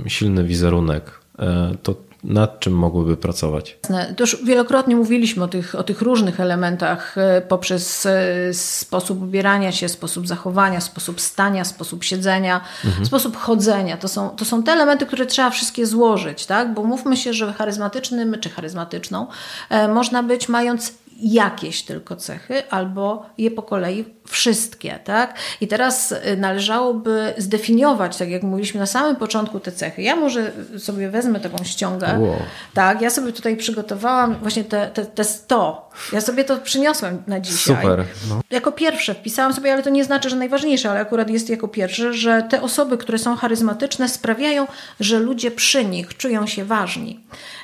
silny 0.07 0.45
wizerunek, 0.45 1.21
e, 1.39 1.75
to 1.83 2.10
nad 2.25 2.61
czym 2.61 2.73
mogłyby 2.73 3.17
pracować? 3.17 3.79
To 4.17 4.23
już 4.23 4.45
wielokrotnie 4.45 4.97
mówiliśmy 4.97 5.45
o 5.45 5.49
tych, 5.49 5.75
o 5.75 5.83
tych 5.83 6.03
różnych 6.03 6.41
elementach 6.41 7.19
e, 7.19 7.41
poprzez 7.41 8.07
e, 8.07 8.55
sposób 8.55 9.23
ubierania 9.23 9.73
się, 9.73 9.89
sposób 9.89 10.27
zachowania, 10.29 10.81
sposób 10.81 11.21
stania, 11.21 11.65
sposób 11.65 12.05
siedzenia, 12.05 12.61
mhm. 12.85 13.07
sposób 13.07 13.37
chodzenia. 13.37 13.97
To 13.97 14.09
są, 14.09 14.31
to 14.31 14.45
są 14.45 14.63
te 14.63 14.73
elementy, 14.73 15.07
które 15.07 15.27
trzeba 15.27 15.51
wszystkie 15.51 15.87
złożyć, 15.87 16.47
tak? 16.47 16.75
bo 16.75 16.85
mówmy 16.85 17.17
się, 17.17 17.33
że 17.33 17.53
charyzmatycznym 17.53 18.37
czy 18.41 18.51
charyzmatyczną 18.51 19.27
e, 19.71 19.89
można 19.89 20.23
być 20.23 20.49
mając 20.49 20.93
jakieś 21.23 21.83
tylko 21.83 22.17
cechy, 22.17 22.71
albo 22.71 23.27
je 23.39 23.51
po 23.51 23.63
kolei 23.63 24.05
wszystkie, 24.31 24.99
tak? 25.05 25.35
I 25.61 25.69
teraz 25.69 26.13
y, 26.13 26.37
należałoby 26.37 27.35
zdefiniować, 27.39 28.17
tak 28.17 28.31
jak 28.31 28.43
mówiliśmy 28.43 28.81
na 28.81 28.87
samym 28.87 29.17
początku, 29.17 29.61
te 29.61 29.73
cechy. 29.73 30.03
Ja 30.03 30.17
może 30.17 30.53
sobie 30.79 31.11
wezmę 31.11 31.41
taką 31.41 31.65
ściągę. 31.65 32.19
Wow. 32.19 32.37
Tak, 32.75 33.01
ja 33.01 33.11
sobie 33.11 33.33
tutaj 33.33 33.57
przygotowałam 33.57 34.37
właśnie 34.43 34.65
te, 34.65 34.91
te, 34.91 35.07
te 35.07 35.25
100. 35.25 35.91
Ja 36.13 36.21
sobie 36.21 36.45
to 36.45 36.59
przyniosłem 36.59 37.23
na 37.27 37.41
dzisiaj. 37.41 37.77
Super. 37.77 38.05
No. 38.29 38.41
Jako 38.51 38.73
pierwsze 38.73 39.15
wpisałam 39.15 39.53
sobie, 39.53 39.73
ale 39.73 39.83
to 39.83 39.91
nie 39.91 40.05
znaczy, 40.05 40.31
że 40.31 40.37
najważniejsze, 40.37 40.91
ale 40.91 41.01
akurat 41.01 41.31
jest 41.31 41.51
jako 41.51 41.69
pierwsze, 41.69 42.13
że 42.13 42.43
te 42.43 42.63
osoby, 42.63 42.99
które 42.99 43.19
są 43.19 43.37
charyzmatyczne, 43.37 44.09
sprawiają, 44.09 44.67
że 45.01 45.19
ludzie 45.19 45.51
przy 45.51 45.85
nich 45.85 46.17
czują 46.17 46.47
się 46.47 46.65
ważni. 46.65 47.21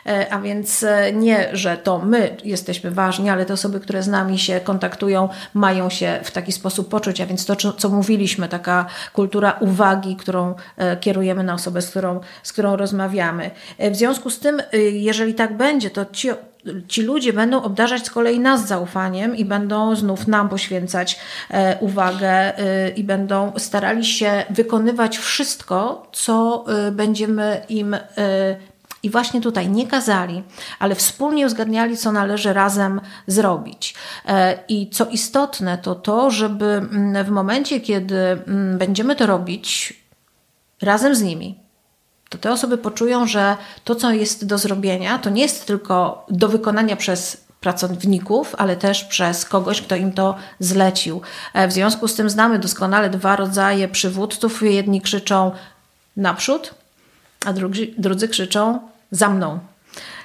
E, 0.07 0.33
a 0.33 0.41
więc 0.41 0.83
e, 0.83 1.13
nie, 1.13 1.49
że 1.53 1.77
to 1.77 1.99
my 1.99 2.37
jesteśmy 2.45 2.91
ważni, 2.91 3.31
ale 3.31 3.47
te 3.47 3.53
osoby, 3.53 3.81
które 3.81 4.03
z 4.03 4.09
nami 4.09 4.39
się 4.39 4.61
kontaktują, 4.61 5.29
mają 5.55 5.91
się 5.91 6.21
w 6.25 6.31
taki 6.31 6.53
sposób 6.57 6.89
poczuć. 6.89 7.21
A 7.21 7.27
więc 7.27 7.47
to, 7.47 7.57
co 7.73 7.89
mówiliśmy, 7.89 8.49
taka 8.49 8.87
kultura 9.13 9.57
uwagi, 9.61 10.17
którą 10.17 10.55
e, 10.77 10.97
kierujemy 10.97 11.43
na 11.45 11.55
osobę, 11.55 11.83
z 11.83 11.91
którą, 11.91 12.21
z 12.43 12.53
którą 12.53 12.77
rozmawiamy. 12.77 13.51
W 13.79 13.97
związku 13.97 14.31
z 14.31 14.39
tym, 14.39 14.63
jeżeli 14.93 15.35
tak 15.35 15.57
będzie, 15.57 15.91
to 15.91 16.07
ci 16.07 16.29
ci 16.89 17.03
ludzie 17.03 17.33
będą 17.33 17.63
obdarzać 17.63 18.07
z 18.07 18.11
kolei 18.11 18.41
nas 18.41 18.69
zaufaniem 18.69 19.37
i 19.37 19.45
będą 19.45 19.97
znów 19.97 20.27
nam 20.29 20.49
poświęcać 20.49 21.21
uwagę 21.81 22.53
i 22.97 23.05
będą 23.05 23.53
starali 23.57 24.05
się 24.05 24.45
wykonywać 24.51 25.19
wszystko, 25.19 26.07
co 26.13 26.65
będziemy 26.93 27.65
im 27.69 27.97
i 29.03 29.11
właśnie 29.11 29.41
tutaj 29.41 29.71
nie 29.71 29.87
kazali, 29.87 30.43
ale 30.79 30.95
wspólnie 30.95 31.47
uzgadniali, 31.47 31.97
co 31.97 32.13
należy 32.13 32.53
razem 32.53 33.01
zrobić. 33.27 33.95
E, 34.29 34.59
I 34.69 34.91
co 34.91 35.07
istotne, 35.07 35.79
to 35.79 35.95
to, 35.95 36.31
żeby 36.31 36.67
mm, 36.67 37.25
w 37.25 37.31
momencie, 37.31 37.81
kiedy 37.81 38.17
mm, 38.17 38.79
będziemy 38.79 39.17
to 39.17 39.27
robić 39.27 39.95
razem 40.83 41.15
z 41.15 41.23
nimi, 41.23 41.59
to 42.29 42.39
te 42.39 42.53
osoby 42.53 42.79
poczują, 42.79 43.27
że 43.27 43.57
to, 43.85 43.95
co 43.95 44.11
jest 44.11 44.47
do 44.47 44.59
zrobienia, 44.59 45.19
to 45.19 45.31
nie 45.31 45.43
jest 45.43 45.67
tylko 45.67 46.27
do 46.29 46.49
wykonania 46.49 46.97
przez 46.97 47.47
pracowników, 47.61 48.55
ale 48.59 48.77
też 48.77 49.05
przez 49.05 49.45
kogoś, 49.45 49.83
kto 49.83 49.97
im 49.97 50.13
to 50.13 50.37
zlecił. 50.61 51.21
E, 51.55 51.69
w 51.69 51.73
związku 51.73 52.09
z 52.09 52.15
tym 52.15 52.31
znamy 52.31 52.59
doskonale 52.59 53.11
dwa 53.11 53.37
rodzaje 53.37 53.89
przywódców. 53.89 54.63
Jedni 54.63 55.01
krzyczą 55.01 55.53
naprzód, 56.17 56.75
a 57.45 57.53
drudzy, 57.53 57.87
drudzy 57.99 58.29
krzyczą 58.29 58.79
za 59.11 59.29
mną. 59.29 59.59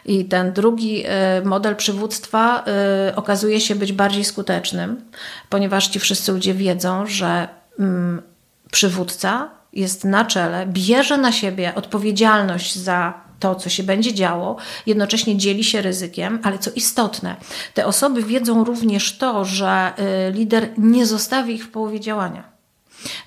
I 0.06 0.26
ten 0.26 0.54
drugi 0.54 1.04
e, 1.06 1.42
model 1.46 1.76
przywództwa 1.76 2.66
e, 2.66 3.16
okazuje 3.16 3.62
się 3.62 3.76
być 3.76 3.94
bardziej 3.94 4.24
skutecznym, 4.24 5.02
ponieważ 5.50 5.88
ci 5.88 6.00
wszyscy 6.00 6.32
ludzie 6.32 6.54
wiedzą, 6.54 7.08
że 7.08 7.48
mm, 7.80 8.22
przywódca 8.72 9.50
jest 9.74 10.04
na 10.04 10.26
czele, 10.26 10.66
bierze 10.68 11.18
na 11.18 11.32
siebie 11.32 11.76
odpowiedzialność 11.76 12.76
za 12.76 13.14
to, 13.40 13.56
co 13.56 13.70
się 13.70 13.84
będzie 13.84 14.14
działo, 14.14 14.58
jednocześnie 14.86 15.38
dzieli 15.38 15.64
się 15.64 15.82
ryzykiem, 15.82 16.40
ale 16.44 16.60
co 16.60 16.72
istotne, 16.72 17.36
te 17.74 17.86
osoby 17.86 18.24
wiedzą 18.24 18.64
również 18.64 19.18
to, 19.18 19.46
że 19.46 19.68
e, 19.98 20.32
lider 20.32 20.70
nie 20.78 21.06
zostawi 21.06 21.54
ich 21.54 21.66
w 21.66 21.72
połowie 21.72 22.00
działania 22.00 22.51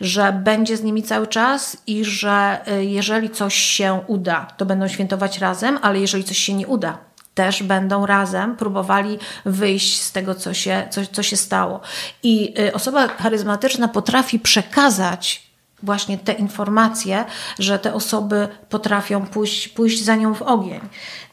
że 0.00 0.32
będzie 0.32 0.76
z 0.76 0.82
nimi 0.82 1.02
cały 1.02 1.26
czas 1.26 1.76
i 1.86 2.04
że 2.04 2.60
y, 2.72 2.84
jeżeli 2.84 3.30
coś 3.30 3.54
się 3.54 4.00
uda, 4.06 4.46
to 4.56 4.66
będą 4.66 4.88
świętować 4.88 5.38
razem, 5.38 5.78
ale 5.82 6.00
jeżeli 6.00 6.24
coś 6.24 6.38
się 6.38 6.54
nie 6.54 6.66
uda, 6.66 6.98
też 7.34 7.62
będą 7.62 8.06
razem 8.06 8.56
próbowali 8.56 9.18
wyjść 9.44 10.00
z 10.00 10.12
tego, 10.12 10.34
co 10.34 10.54
się, 10.54 10.88
co, 10.90 11.00
co 11.12 11.22
się 11.22 11.36
stało. 11.36 11.80
I 12.22 12.54
y, 12.60 12.72
osoba 12.72 13.08
charyzmatyczna 13.08 13.88
potrafi 13.88 14.38
przekazać 14.38 15.44
właśnie 15.82 16.18
te 16.18 16.32
informacje, 16.32 17.24
że 17.58 17.78
te 17.78 17.94
osoby 17.94 18.48
potrafią 18.68 19.26
pójść, 19.26 19.68
pójść 19.68 20.04
za 20.04 20.16
nią 20.16 20.34
w 20.34 20.42
ogień. 20.42 20.80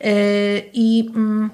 Y, 0.05 0.69
I 0.73 1.09
mm, 1.15 1.49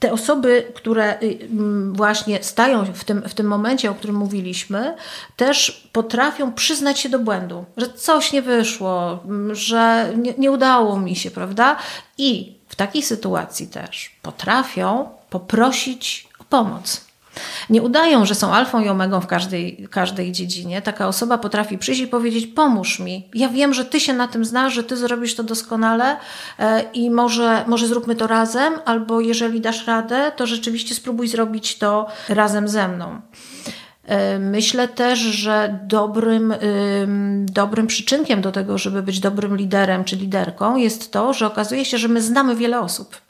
te 0.00 0.12
osoby, 0.12 0.72
które 0.74 1.20
y, 1.22 1.38
mm, 1.50 1.94
właśnie 1.94 2.44
stają 2.44 2.84
w 2.84 3.04
tym, 3.04 3.22
w 3.28 3.34
tym 3.34 3.46
momencie, 3.46 3.90
o 3.90 3.94
którym 3.94 4.16
mówiliśmy, 4.16 4.96
też 5.36 5.88
potrafią 5.92 6.52
przyznać 6.52 7.00
się 7.00 7.08
do 7.08 7.18
błędu, 7.18 7.64
że 7.76 7.88
coś 7.88 8.32
nie 8.32 8.42
wyszło, 8.42 9.22
mm, 9.24 9.54
że 9.54 10.12
nie, 10.16 10.34
nie 10.38 10.50
udało 10.50 11.00
mi 11.00 11.16
się, 11.16 11.30
prawda? 11.30 11.76
I 12.18 12.56
w 12.68 12.76
takiej 12.76 13.02
sytuacji 13.02 13.68
też 13.68 14.16
potrafią 14.22 15.08
poprosić 15.30 16.28
o 16.38 16.44
pomoc. 16.44 17.05
Nie 17.70 17.82
udają, 17.82 18.26
że 18.26 18.34
są 18.34 18.54
alfą 18.54 18.80
i 18.80 18.88
omegą 18.88 19.20
w 19.20 19.26
każdej, 19.26 19.88
każdej 19.90 20.32
dziedzinie. 20.32 20.82
Taka 20.82 21.08
osoba 21.08 21.38
potrafi 21.38 21.78
przyjść 21.78 22.00
i 22.00 22.06
powiedzieć: 22.06 22.46
Pomóż 22.46 22.98
mi. 22.98 23.28
Ja 23.34 23.48
wiem, 23.48 23.74
że 23.74 23.84
ty 23.84 24.00
się 24.00 24.12
na 24.12 24.28
tym 24.28 24.44
znasz, 24.44 24.74
że 24.74 24.84
ty 24.84 24.96
zrobisz 24.96 25.34
to 25.34 25.42
doskonale 25.42 26.16
e, 26.58 26.82
i 26.94 27.10
może, 27.10 27.64
może 27.66 27.86
zróbmy 27.86 28.16
to 28.16 28.26
razem, 28.26 28.74
albo 28.84 29.20
jeżeli 29.20 29.60
dasz 29.60 29.86
radę, 29.86 30.32
to 30.36 30.46
rzeczywiście 30.46 30.94
spróbuj 30.94 31.28
zrobić 31.28 31.78
to 31.78 32.06
razem 32.28 32.68
ze 32.68 32.88
mną. 32.88 33.20
E, 34.04 34.38
myślę 34.38 34.88
też, 34.88 35.18
że 35.18 35.80
dobrym, 35.82 36.54
dobrym 37.40 37.86
przyczynkiem 37.86 38.40
do 38.40 38.52
tego, 38.52 38.78
żeby 38.78 39.02
być 39.02 39.20
dobrym 39.20 39.56
liderem 39.56 40.04
czy 40.04 40.16
liderką, 40.16 40.76
jest 40.76 41.12
to, 41.12 41.32
że 41.32 41.46
okazuje 41.46 41.84
się, 41.84 41.98
że 41.98 42.08
my 42.08 42.22
znamy 42.22 42.56
wiele 42.56 42.80
osób. 42.80 43.25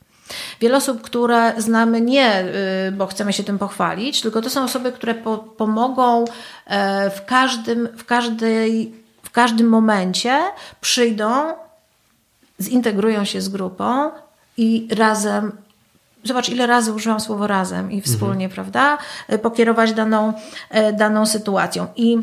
Wiele 0.60 0.76
osób, 0.76 1.02
które 1.02 1.52
znamy 1.58 2.00
nie, 2.00 2.44
y, 2.88 2.92
bo 2.92 3.06
chcemy 3.06 3.32
się 3.32 3.44
tym 3.44 3.58
pochwalić, 3.58 4.20
tylko 4.20 4.42
to 4.42 4.50
są 4.50 4.64
osoby, 4.64 4.92
które 4.92 5.14
po, 5.14 5.38
pomogą 5.38 6.24
e, 6.66 7.10
w 7.10 7.24
każdym, 7.24 7.88
w, 7.96 8.04
każdej, 8.04 8.94
w 9.22 9.30
każdym 9.30 9.68
momencie, 9.68 10.38
przyjdą, 10.80 11.32
zintegrują 12.60 13.24
się 13.24 13.40
z 13.40 13.48
grupą 13.48 14.10
i 14.56 14.88
razem 14.90 15.52
zobacz, 16.26 16.48
ile 16.48 16.66
razy 16.66 16.92
użyłam 16.92 17.20
słowo 17.20 17.46
razem 17.46 17.92
i 17.92 18.00
wspólnie, 18.00 18.44
mhm. 18.44 18.50
prawda? 18.50 18.98
E, 19.28 19.38
pokierować 19.38 19.92
daną, 19.92 20.32
e, 20.70 20.92
daną 20.92 21.26
sytuacją. 21.26 21.86
I 21.96 22.18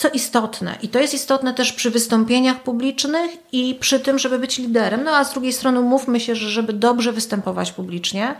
co 0.00 0.08
istotne, 0.08 0.78
i 0.82 0.88
to 0.88 0.98
jest 0.98 1.14
istotne 1.14 1.54
też 1.54 1.72
przy 1.72 1.90
wystąpieniach 1.90 2.62
publicznych 2.62 3.30
i 3.52 3.74
przy 3.74 4.00
tym, 4.00 4.18
żeby 4.18 4.38
być 4.38 4.58
liderem. 4.58 5.04
No 5.04 5.10
a 5.10 5.24
z 5.24 5.32
drugiej 5.32 5.52
strony 5.52 5.80
mówmy 5.80 6.20
się, 6.20 6.34
że 6.34 6.50
żeby 6.50 6.72
dobrze 6.72 7.12
występować 7.12 7.72
publicznie, 7.72 8.34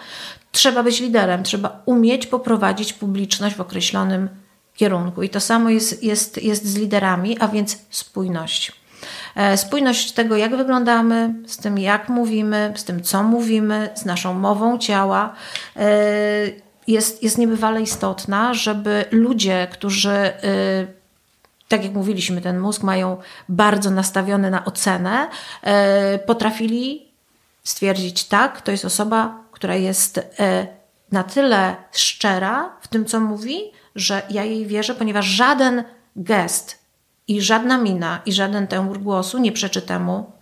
trzeba 0.53 0.83
być 0.83 1.01
liderem, 1.01 1.43
trzeba 1.43 1.83
umieć 1.87 2.27
poprowadzić 2.27 2.93
publiczność 2.93 3.57
w 3.57 3.61
określonym 3.61 4.29
kierunku. 4.77 5.23
I 5.23 5.29
to 5.29 5.41
samo 5.41 5.71
jest, 5.71 6.03
jest, 6.03 6.43
jest 6.43 6.67
z 6.67 6.77
liderami, 6.77 7.39
a 7.41 7.49
więc 7.49 7.79
spójność. 7.91 8.73
E, 9.35 9.57
spójność 9.57 10.13
tego, 10.13 10.37
jak 10.37 10.57
wyglądamy, 10.57 11.35
z 11.47 11.57
tym, 11.57 11.79
jak 11.79 12.09
mówimy, 12.09 12.73
z 12.77 12.85
tym, 12.85 13.03
co 13.03 13.23
mówimy, 13.23 13.89
z 13.95 14.05
naszą 14.05 14.35
mową 14.35 14.79
ciała 14.79 15.35
e, 15.77 15.91
jest, 16.87 17.23
jest 17.23 17.39
niebywale 17.39 17.83
istotna, 17.83 18.55
żeby 18.55 19.05
ludzie, 19.11 19.69
którzy 19.73 20.11
e, 20.11 21.00
tak 21.71 21.85
jak 21.85 21.93
mówiliśmy, 21.93 22.41
ten 22.41 22.59
mózg 22.59 22.83
mają 22.83 23.17
bardzo 23.49 23.91
nastawiony 23.91 24.51
na 24.51 24.65
ocenę, 24.65 25.29
e, 25.63 26.19
potrafili 26.19 27.13
stwierdzić 27.65 28.25
tak, 28.25 28.61
to 28.61 28.71
jest 28.71 28.85
osoba, 28.85 29.45
która 29.53 29.75
jest 29.75 30.19
e, 30.19 30.67
na 31.13 31.25
tyle 31.25 31.77
szczera 31.93 32.71
w 32.81 32.89
tym, 32.89 33.05
co 33.05 33.21
mówi, 33.21 33.61
że 33.95 34.23
ja 34.31 34.45
jej 34.45 34.67
wierzę, 34.67 34.95
ponieważ 34.95 35.27
żaden 35.27 35.85
gest 36.17 36.79
i 37.29 37.41
żadna 37.41 37.79
mina 37.79 38.21
i 38.27 38.33
żaden 38.33 38.67
tembr 38.67 38.99
głosu 38.99 39.39
nie 39.39 39.53
przeczy 39.53 39.83
temu, 39.83 40.33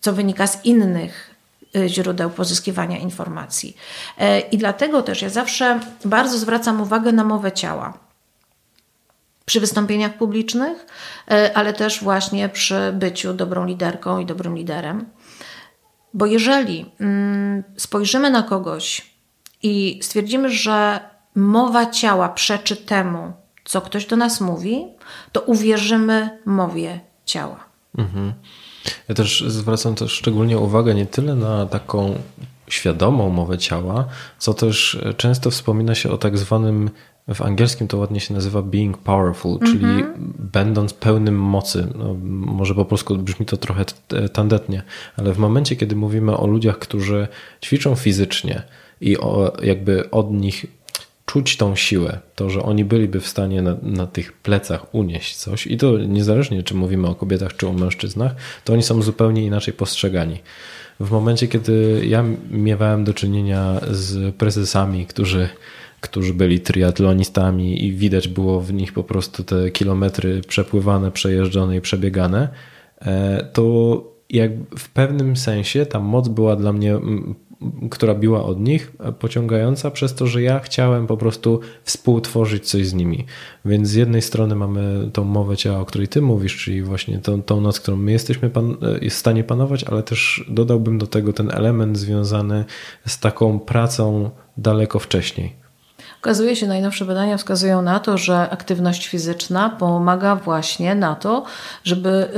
co 0.00 0.12
wynika 0.12 0.46
z 0.46 0.64
innych 0.64 1.34
e, 1.76 1.88
źródeł 1.88 2.30
pozyskiwania 2.30 2.98
informacji. 2.98 3.76
I 4.52 4.58
dlatego 4.58 5.02
też 5.02 5.22
ja 5.22 5.28
zawsze 5.28 5.80
bardzo 6.04 6.38
zwracam 6.38 6.80
uwagę 6.80 7.12
na 7.12 7.24
mowę 7.24 7.52
ciała 7.52 8.11
przy 9.44 9.60
wystąpieniach 9.60 10.18
publicznych, 10.18 10.86
e, 11.30 11.56
ale 11.56 11.72
też 11.72 12.02
właśnie 12.02 12.48
przy 12.48 12.92
byciu 12.92 13.34
dobrą 13.34 13.66
liderką 13.66 14.18
i 14.18 14.26
dobrym 14.26 14.56
liderem. 14.56 15.06
Bo 16.14 16.26
jeżeli 16.26 16.86
mm, 17.00 17.62
spojrzymy 17.76 18.30
na 18.30 18.42
kogoś 18.42 19.12
i 19.62 20.00
stwierdzimy, 20.02 20.50
że 20.50 21.00
mowa 21.34 21.90
ciała 21.90 22.28
przeczy 22.28 22.76
temu, 22.76 23.32
co 23.64 23.80
ktoś 23.80 24.06
do 24.06 24.16
nas 24.16 24.40
mówi, 24.40 24.84
to 25.32 25.40
uwierzymy 25.40 26.38
mowie 26.44 27.00
ciała. 27.24 27.64
Mhm. 27.98 28.32
Ja 29.08 29.14
też 29.14 29.44
zwracam 29.46 29.94
też 29.94 30.12
szczególnie 30.12 30.58
uwagę 30.58 30.94
nie 30.94 31.06
tyle 31.06 31.34
na 31.34 31.66
taką 31.66 32.14
świadomą 32.68 33.28
mowę 33.30 33.58
ciała, 33.58 34.04
co 34.38 34.54
też 34.54 34.98
często 35.16 35.50
wspomina 35.50 35.94
się 35.94 36.10
o 36.10 36.18
tak 36.18 36.38
zwanym 36.38 36.90
w 37.28 37.42
angielskim 37.42 37.88
to 37.88 37.98
ładnie 37.98 38.20
się 38.20 38.34
nazywa 38.34 38.62
being 38.62 38.98
powerful, 38.98 39.58
czyli 39.58 39.84
mm 39.84 40.02
-hmm. 40.02 40.14
będąc 40.52 40.94
pełnym 40.94 41.40
mocy. 41.40 41.86
No, 41.98 42.16
może 42.24 42.74
po 42.74 42.84
polsku 42.84 43.16
brzmi 43.16 43.46
to 43.46 43.56
trochę 43.56 43.84
tandetnie, 44.32 44.82
ale 45.16 45.32
w 45.32 45.38
momencie, 45.38 45.76
kiedy 45.76 45.96
mówimy 45.96 46.36
o 46.36 46.46
ludziach, 46.46 46.78
którzy 46.78 47.28
ćwiczą 47.64 47.94
fizycznie 47.94 48.62
i 49.00 49.18
o, 49.18 49.52
jakby 49.62 50.10
od 50.10 50.32
nich 50.32 50.66
czuć 51.26 51.56
tą 51.56 51.76
siłę, 51.76 52.18
to, 52.34 52.50
że 52.50 52.62
oni 52.62 52.84
byliby 52.84 53.20
w 53.20 53.26
stanie 53.26 53.62
na, 53.62 53.76
na, 53.82 54.06
tych 54.06 54.32
plecach 54.32 54.94
unieść 54.94 55.36
coś 55.36 55.66
i 55.66 55.76
to 55.76 55.98
niezależnie, 55.98 56.62
czy 56.62 56.74
mówimy 56.74 57.08
o 57.08 57.14
kobietach, 57.14 57.56
czy 57.56 57.68
o 57.68 57.72
mężczyznach, 57.72 58.34
to 58.64 58.72
oni 58.72 58.82
są 58.82 59.02
zupełnie 59.02 59.44
inaczej 59.44 59.74
postrzegani. 59.74 60.38
W 61.00 61.10
momencie, 61.10 61.48
kiedy 61.48 62.02
ja 62.06 62.24
miewałem 62.50 63.04
do 63.04 63.14
czynienia 63.14 63.80
z 63.90 64.34
prezesami, 64.34 65.06
którzy, 65.06 65.48
którzy 66.02 66.34
byli 66.34 66.60
triatlonistami 66.60 67.84
i 67.84 67.92
widać 67.92 68.28
było 68.28 68.60
w 68.60 68.72
nich 68.72 68.92
po 68.92 69.04
prostu 69.04 69.44
te 69.44 69.70
kilometry 69.70 70.40
przepływane, 70.48 71.10
przejeżdżone 71.10 71.76
i 71.76 71.80
przebiegane, 71.80 72.48
e, 73.00 73.48
to 73.52 74.04
jak 74.30 74.50
w 74.78 74.88
pewnym 74.88 75.36
sensie 75.36 75.86
ta 75.86 76.00
moc 76.00 76.28
była 76.28 76.56
dla 76.56 76.72
mnie 76.72 77.00
która 77.90 78.14
biła 78.14 78.44
od 78.44 78.60
nich, 78.60 78.92
pociągająca 79.18 79.90
przez 79.90 80.14
to, 80.14 80.26
że 80.26 80.42
ja 80.42 80.60
chciałem 80.60 81.06
po 81.06 81.16
prostu 81.16 81.60
współtworzyć 81.84 82.68
coś 82.68 82.86
z 82.86 82.94
nimi. 82.94 83.26
Więc 83.64 83.88
z 83.88 83.94
jednej 83.94 84.22
strony 84.22 84.54
mamy 84.54 85.10
tą 85.12 85.24
mowę 85.24 85.56
ciała, 85.56 85.80
o 85.80 85.84
której 85.84 86.08
ty 86.08 86.22
mówisz, 86.22 86.64
czyli 86.64 86.82
właśnie 86.82 87.18
tą, 87.18 87.42
tą 87.42 87.70
którą 87.72 87.96
my 87.96 88.12
jesteśmy 88.12 88.50
pan, 88.50 88.76
jest 89.00 89.16
w 89.16 89.20
stanie 89.20 89.44
panować, 89.44 89.84
ale 89.84 90.02
też 90.02 90.44
dodałbym 90.48 90.98
do 90.98 91.06
tego 91.06 91.32
ten 91.32 91.50
element 91.50 91.98
związany 91.98 92.64
z 93.06 93.20
taką 93.20 93.60
pracą 93.60 94.30
daleko 94.56 94.98
wcześniej. 94.98 95.61
Okazuje 96.22 96.56
się, 96.56 96.66
najnowsze 96.66 97.04
badania 97.04 97.36
wskazują 97.36 97.82
na 97.82 98.00
to, 98.00 98.18
że 98.18 98.50
aktywność 98.50 99.08
fizyczna 99.08 99.70
pomaga 99.70 100.36
właśnie 100.36 100.94
na 100.94 101.14
to, 101.14 101.44
żeby 101.84 102.28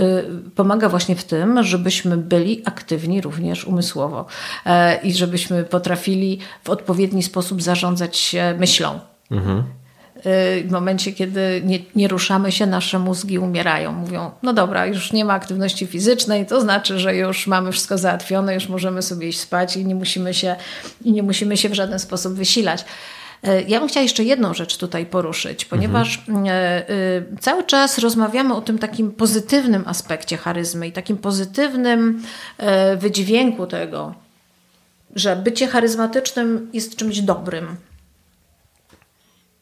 y, 0.51 0.51
pomaga 0.51 0.89
właśnie 0.89 1.17
w 1.17 1.25
tym, 1.25 1.63
żebyśmy 1.63 2.17
byli 2.17 2.63
aktywni 2.65 3.21
również 3.21 3.65
umysłowo 3.65 4.27
e, 4.67 5.03
i 5.03 5.13
żebyśmy 5.13 5.65
potrafili 5.65 6.39
w 6.65 6.71
odpowiedni 6.71 7.23
sposób 7.23 7.63
zarządzać 7.63 8.37
myślą. 8.59 9.01
Mhm. 9.31 9.59
Y, 9.59 10.65
w 10.69 10.71
momencie, 10.71 11.13
kiedy 11.13 11.63
nie, 11.65 11.79
nie, 11.97 12.09
ruszamy 12.09 12.53
się, 12.53 12.67
nasze 12.67 12.99
mózgi 12.99 13.39
umierają. 13.39 13.93
Mówią, 13.93 14.31
no 14.43 14.53
dobra, 14.53 14.87
już 14.87 15.13
nie 15.13 15.25
ma 15.25 15.33
aktywności 15.33 15.87
fizycznej, 15.87 16.47
to 16.47 16.61
znaczy, 16.61 16.99
że 16.99 17.17
już 17.17 17.47
mamy 17.47 17.73
wszystko 17.73 17.99
załatwione, 17.99 18.55
już 18.55 18.69
możemy 18.69 19.03
sobie 19.03 19.29
iść 19.29 19.41
spać 19.41 19.77
i 19.77 19.85
nie 19.85 19.95
musimy 19.95 20.35
się, 20.35 20.57
i 21.05 21.13
nie 21.13 21.23
musimy 21.23 21.57
się 21.57 21.69
w 21.69 21.75
żaden 21.75 21.99
sposób 21.99 22.35
wysilać. 22.35 22.85
E, 23.45 23.63
ja 23.63 23.81
bym 23.81 23.89
chciała 23.89 24.03
jeszcze 24.03 24.25
jedną 24.25 24.55
rzecz 24.55 24.77
tutaj 24.77 25.07
poruszyć, 25.07 25.65
ponieważ 25.65 26.19
mhm. 26.29 26.47
E, 26.47 26.51
e, 26.51 26.85
cały 27.41 27.65
czas 27.65 27.99
rozmawiamy 27.99 28.55
o 28.55 28.61
tym 28.61 28.79
takim 28.79 29.13
pozytywnym 29.13 29.85
aspekcie 29.87 30.37
charyzmy 30.37 30.89
i 30.89 30.93
takim 30.93 31.19
pozytywnym 31.19 32.23
wydźwięku 32.97 33.67
tego, 33.67 34.15
że 35.15 35.37
bycie 35.37 35.67
charyzmatycznym 35.67 36.71
jest 36.73 36.97
czymś 36.97 37.21
dobrym. 37.21 37.77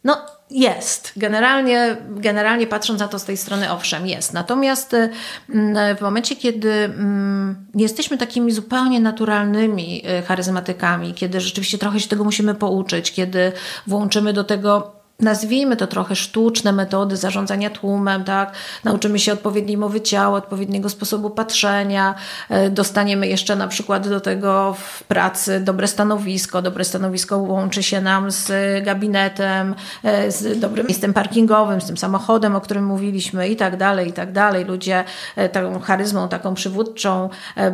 No, 0.05 0.27
jest. 0.53 1.13
Generalnie, 1.17 1.97
generalnie 2.11 2.67
patrząc 2.67 3.01
na 3.01 3.09
to 3.09 3.19
z 3.19 3.25
tej 3.25 3.37
strony, 3.37 3.73
owszem, 3.73 4.07
jest. 4.07 4.33
Natomiast 4.33 4.95
mm, 4.95 5.97
w 5.97 6.01
momencie, 6.01 6.37
kiedy 6.37 6.73
mm, 6.73 7.67
jesteśmy 7.75 8.19
takimi 8.19 8.53
zupełnie 8.53 9.01
naturalnymi 9.01 10.03
y, 10.19 10.23
charyzmatykami, 10.23 11.15
kiedy 11.15 11.41
rzeczywiście 11.41 11.79
trochę 11.79 12.01
się 12.01 12.09
tego 12.09 12.25
musimy 12.25 12.55
pouczyć, 12.55 13.13
kiedy 13.13 13.53
włączymy 13.87 14.33
do 14.33 14.45
tego 14.45 15.02
nazwijmy 15.21 15.77
to 15.77 15.87
trochę 15.87 16.17
sztuczne 16.17 16.73
metody 16.73 17.17
zarządzania 17.17 17.71
tłumem, 17.71 18.25
tak? 18.25 18.53
Nauczymy 18.85 19.19
się 19.19 19.33
odpowiedniej 19.33 19.77
mowy 19.77 20.01
ciała, 20.01 20.39
odpowiedniego 20.39 20.89
sposobu 20.89 21.31
patrzenia, 21.31 22.15
e, 22.49 22.71
dostaniemy 22.71 23.27
jeszcze 23.29 23.57
na 23.57 23.69
przykład 23.69 24.09
do 24.09 24.21
tego 24.21 24.77
w 24.79 25.05
pracy 25.05 25.61
dobre 25.61 25.89
stanowisko. 25.89 26.63
Dobre 26.63 26.85
stanowisko 26.85 27.39
łączy 27.39 27.83
się 27.83 28.01
nam 28.01 28.31
z 28.31 28.53
gabinetem, 28.85 29.75
e, 30.03 30.31
z 30.31 30.61
dobrym 30.61 30.87
miejscem 30.87 31.15
parkingowym, 31.15 31.81
z 31.81 31.87
tym 31.87 31.97
samochodem, 31.97 32.57
o 32.57 32.61
którym 32.61 32.87
mówiliśmy 32.87 33.49
i 33.49 33.57
tak 33.57 33.77
dalej, 33.77 34.09
i 34.09 34.13
tak 34.13 34.33
dalej. 34.33 34.65
Ludzie 34.65 35.05
e, 35.37 35.49
taką 35.49 35.81
charyzmą, 35.81 36.29
taką 36.29 36.55
przywódczą 36.55 37.29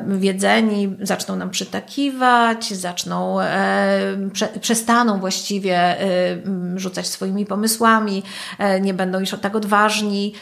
wiedzeni 0.06 0.96
zaczną 1.00 1.36
nam 1.36 1.50
przytakiwać, 1.50 2.74
zaczną, 2.74 3.36
przestaną 4.60 5.20
właściwie 5.20 5.96
rzucać 6.76 7.06
swoimi 7.06 7.37
swoimi 7.38 7.46
pomysłami, 7.46 8.22
e, 8.58 8.80
nie 8.80 8.94
będą 8.94 9.20
już 9.20 9.30
tak 9.40 9.56
odważni. 9.56 10.34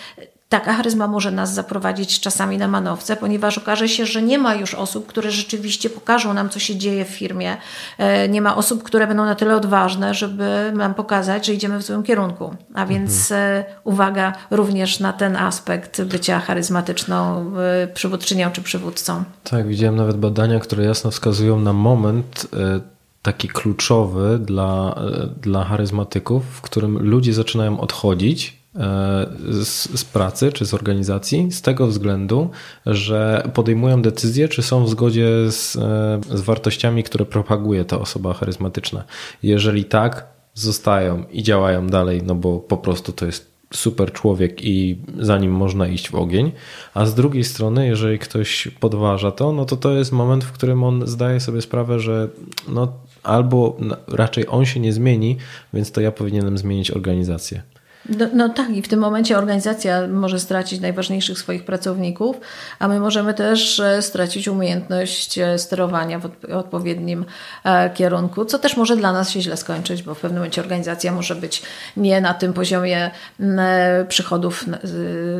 Taka 0.48 0.72
charyzma 0.72 1.06
może 1.06 1.30
nas 1.30 1.54
zaprowadzić 1.54 2.20
czasami 2.20 2.58
na 2.58 2.68
manowce, 2.68 3.16
ponieważ 3.16 3.58
okaże 3.58 3.88
się, 3.88 4.06
że 4.06 4.22
nie 4.22 4.38
ma 4.38 4.54
już 4.54 4.74
osób, 4.74 5.06
które 5.06 5.30
rzeczywiście 5.30 5.90
pokażą 5.90 6.34
nam, 6.34 6.48
co 6.48 6.58
się 6.58 6.76
dzieje 6.76 7.04
w 7.04 7.08
firmie. 7.08 7.56
E, 7.98 8.28
nie 8.28 8.42
ma 8.42 8.56
osób, 8.56 8.82
które 8.82 9.06
będą 9.06 9.24
na 9.24 9.34
tyle 9.34 9.56
odważne, 9.56 10.14
żeby 10.14 10.72
nam 10.74 10.94
pokazać, 10.94 11.46
że 11.46 11.52
idziemy 11.52 11.78
w 11.78 11.82
złym 11.82 12.02
kierunku. 12.02 12.54
A 12.74 12.86
więc 12.86 13.32
mhm. 13.32 13.40
E, 13.40 13.64
uwaga 13.84 14.32
również 14.50 15.00
na 15.00 15.12
ten 15.12 15.36
aspekt 15.36 16.02
bycia 16.02 16.40
charyzmatyczną 16.40 17.52
przywódczynią 17.94 18.50
czy 18.50 18.62
przywódcą. 18.62 19.24
Tak, 19.44 19.66
widziałem 19.66 19.96
nawet 19.96 20.16
badania, 20.16 20.60
które 20.60 20.84
jasno 20.84 21.10
wskazują 21.10 21.60
na 21.60 21.72
moment 21.72 22.46
taki 23.26 23.48
kluczowy 23.48 24.38
dla, 24.38 25.00
dla 25.42 25.64
charyzmatyków, 25.64 26.44
w 26.44 26.60
którym 26.60 26.98
ludzie 26.98 27.32
zaczynają 27.32 27.80
odchodzić 27.80 28.56
e, 28.74 28.78
z, 29.50 30.00
z, 30.00 30.04
pracy 30.04 30.52
czy 30.52 30.66
z 30.66 30.74
organizacji 30.74 31.52
z 31.52 31.62
tego 31.62 31.86
względu, 31.86 32.50
że 32.86 33.50
podejmują 33.54 34.02
decyzję, 34.02 34.48
czy 34.48 34.62
są 34.62 34.84
w 34.84 34.88
zgodzie 34.88 35.28
z, 35.50 35.76
e, 35.76 36.20
z 36.38 36.40
wartościami, 36.40 37.02
które 37.02 37.24
propaguje 37.24 37.84
ta 37.84 37.98
osoba 37.98 38.34
charyzmatyczna. 38.34 39.04
Jeżeli 39.42 39.84
tak, 39.84 40.26
zostają 40.54 41.24
i 41.32 41.42
działają 41.42 41.86
dalej, 41.86 42.22
no 42.22 42.34
bo 42.34 42.58
po 42.58 42.76
prostu 42.76 43.12
to 43.12 43.26
jest 43.26 43.56
super 43.74 44.12
człowiek 44.12 44.64
i 44.64 44.98
za 45.18 45.38
nim 45.38 45.52
można 45.52 45.88
iść 45.88 46.10
w 46.10 46.14
ogień, 46.14 46.52
a 46.94 47.06
z 47.06 47.14
drugiej 47.14 47.44
strony, 47.44 47.86
jeżeli 47.86 48.18
ktoś 48.18 48.68
podważa 48.80 49.30
to, 49.30 49.52
no 49.52 49.64
to 49.64 49.76
to 49.76 49.92
jest 49.92 50.12
moment, 50.12 50.44
w 50.44 50.52
którym 50.52 50.84
on 50.84 51.06
zdaje 51.06 51.40
sobie 51.40 51.62
sprawę, 51.62 52.00
że 52.00 52.28
no, 52.68 52.92
albo 53.26 53.76
raczej 54.08 54.44
on 54.48 54.66
się 54.66 54.80
nie 54.80 54.92
zmieni, 54.92 55.36
więc 55.74 55.92
to 55.92 56.00
ja 56.00 56.12
powinienem 56.12 56.58
zmienić 56.58 56.90
organizację. 56.90 57.62
No, 58.08 58.26
no, 58.32 58.48
tak, 58.48 58.70
i 58.70 58.82
w 58.82 58.88
tym 58.88 59.00
momencie 59.00 59.38
organizacja 59.38 60.06
może 60.08 60.40
stracić 60.40 60.80
najważniejszych 60.80 61.38
swoich 61.38 61.64
pracowników, 61.64 62.36
a 62.78 62.88
my 62.88 63.00
możemy 63.00 63.34
też 63.34 63.80
e, 63.80 64.02
stracić 64.02 64.48
umiejętność 64.48 65.38
e, 65.38 65.58
sterowania 65.58 66.18
w 66.18 66.30
odpowiednim 66.54 67.24
e, 67.64 67.90
kierunku, 67.90 68.44
co 68.44 68.58
też 68.58 68.76
może 68.76 68.96
dla 68.96 69.12
nas 69.12 69.30
się 69.30 69.40
źle 69.40 69.56
skończyć, 69.56 70.02
bo 70.02 70.14
w 70.14 70.20
pewnym 70.20 70.38
momencie 70.38 70.60
organizacja 70.60 71.12
może 71.12 71.34
być 71.34 71.62
nie 71.96 72.20
na 72.20 72.34
tym 72.34 72.52
poziomie 72.52 73.10
przychodów, 74.08 74.64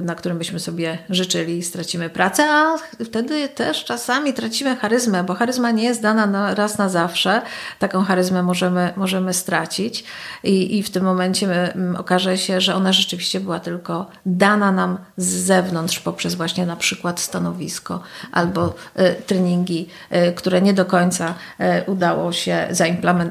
na 0.03 0.15
którym 0.15 0.39
byśmy 0.39 0.61
sobie 0.61 0.99
życzyli, 1.11 1.63
stracimy 1.63 2.11
pracę, 2.11 2.43
a 2.51 2.77
wtedy 3.05 3.49
też 3.49 3.85
czasami 3.85 4.35
tracimy 4.35 4.77
charyzmę, 4.77 5.25
bo 5.25 5.35
charyzma 5.35 5.71
nie 5.71 5.85
jest 5.85 6.03
dana 6.03 6.27
na, 6.27 6.55
raz 6.55 6.79
na 6.79 6.89
zawsze. 6.89 7.43
Taką 7.79 8.05
charyzmę 8.05 8.43
możemy, 8.43 8.93
możemy 8.97 9.35
stracić 9.35 10.05
i, 10.45 10.79
i 10.79 10.83
w 10.83 10.91
tym 10.91 11.05
momencie 11.05 11.75
okaże 11.99 12.39
się, 12.39 12.56
że 12.61 12.75
ona 12.75 12.93
rzeczywiście 12.93 13.41
była 13.41 13.61
tylko 13.61 14.11
dana 14.27 14.73
nam 14.73 14.99
z 15.17 15.27
zewnątrz 15.27 15.99
poprzez 15.99 16.35
właśnie 16.35 16.67
na 16.67 16.77
przykład 16.77 17.21
stanowisko 17.21 18.01
albo 18.33 18.75
y, 18.99 19.23
treningi, 19.27 19.89
y, 20.13 20.33
które 20.33 20.63
nie 20.63 20.75
do 20.75 20.85
końca 20.85 21.35
y, 21.61 21.91
udało 21.91 22.33
się 22.33 22.69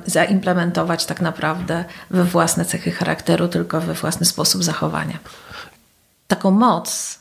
zaimplementować 0.06 1.06
tak 1.06 1.22
naprawdę 1.22 1.86
we 2.10 2.24
własne 2.24 2.66
cechy 2.66 2.92
charakteru, 2.92 3.48
tylko 3.48 3.82
we 3.82 3.94
własny 3.94 4.26
sposób 4.26 4.64
zachowania. 4.64 5.20
Taką 6.28 6.52
moc 6.52 7.20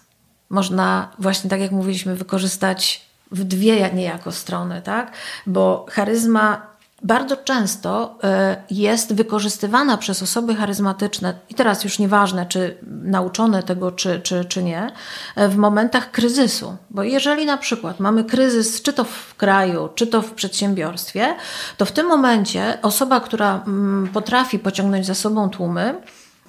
można 0.51 1.09
właśnie, 1.19 1.51
tak 1.51 1.61
jak 1.61 1.71
mówiliśmy, 1.71 2.17
wykorzystać 2.17 3.07
w 3.31 3.45
dwie 3.45 3.91
niejako 3.91 4.33
strony, 4.33 4.83
tak? 4.83 5.13
Bo 5.47 5.87
charyzma 5.91 6.74
bardzo 7.05 7.37
często 7.37 8.19
e, 8.25 8.57
jest 8.71 9.15
wykorzystywana 9.15 9.97
przez 9.97 10.23
osoby 10.23 10.55
charyzmatyczne, 10.55 11.35
i 11.49 11.55
teraz 11.55 11.85
już 11.85 11.99
nieważne, 11.99 12.47
czy 12.47 12.79
nauczone 12.87 13.63
tego, 13.63 13.93
czy, 13.93 14.21
czy, 14.21 14.45
czy 14.45 14.63
nie, 14.63 14.93
e, 15.37 15.49
w 15.49 15.57
momentach 15.57 16.11
kryzysu. 16.11 16.77
Bo 16.91 17.03
jeżeli 17.03 17.47
na 17.47 17.57
przykład 17.57 18.01
mamy 18.01 18.25
kryzys, 18.25 18.83
czy 18.83 18.93
to 18.93 19.05
w 19.05 19.35
kraju, 19.35 19.89
czy 19.95 20.07
to 20.07 20.23
w 20.23 20.33
przedsiębiorstwie, 20.33 21.35
to 21.77 21.85
w 21.85 21.93
tym 21.93 22.07
momencie 22.07 22.79
osoba, 22.83 23.21
która 23.21 23.63
mm, 23.67 24.09
potrafi 24.09 24.59
pociągnąć 24.59 25.07
za 25.07 25.15
sobą 25.15 25.51
tłumy, 25.51 25.95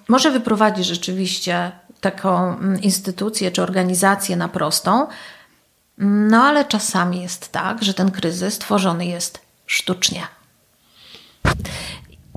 może 0.07 0.31
wyprowadzić 0.31 0.85
rzeczywiście 0.85 1.71
taką 2.01 2.57
mm, 2.57 2.81
instytucję 2.81 3.51
czy 3.51 3.61
organizację 3.61 4.35
na 4.35 4.47
prostą, 4.47 5.07
no 5.97 6.43
ale 6.43 6.65
czasami 6.65 7.21
jest 7.21 7.51
tak, 7.51 7.83
że 7.83 7.93
ten 7.93 8.11
kryzys 8.11 8.57
tworzony 8.57 9.05
jest 9.05 9.39
sztucznie. 9.65 10.27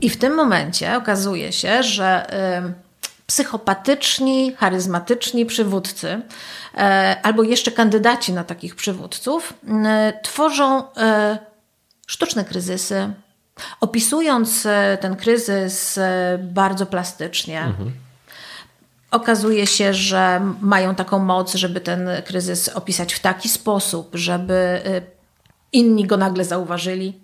I 0.02 0.11
w 0.11 0.16
tym 0.16 0.34
momencie 0.34 0.96
okazuje 0.96 1.52
się, 1.52 1.82
że 1.82 2.26
psychopatyczni, 3.26 4.52
charyzmatyczni 4.56 5.46
przywódcy, 5.46 6.22
e, 6.74 7.16
albo 7.22 7.42
jeszcze 7.42 7.70
kandydaci 7.72 8.32
na 8.32 8.44
takich 8.44 8.76
przywódców, 8.76 9.54
tworzą 10.22 10.94
e, 10.96 11.38
sztuczne 12.06 12.44
kryzysy, 12.44 13.12
Opisując 13.80 14.66
ten 15.00 15.16
kryzys 15.16 15.98
bardzo 16.38 16.86
plastycznie, 16.86 17.61
mhm. 17.61 17.92
okazuje 19.11 19.66
się, 19.66 19.94
że 19.94 20.40
mają 20.61 20.94
taką 20.94 21.18
moc, 21.18 21.54
żeby 21.54 21.80
ten 21.80 22.09
kryzys 22.26 22.68
opisać 22.68 23.14
w 23.14 23.20
taki 23.20 23.48
sposób, 23.48 24.11
żeby 24.14 24.80
inni 25.72 26.06
go 26.06 26.16
nagle 26.16 26.44
zauważyli. 26.44 27.20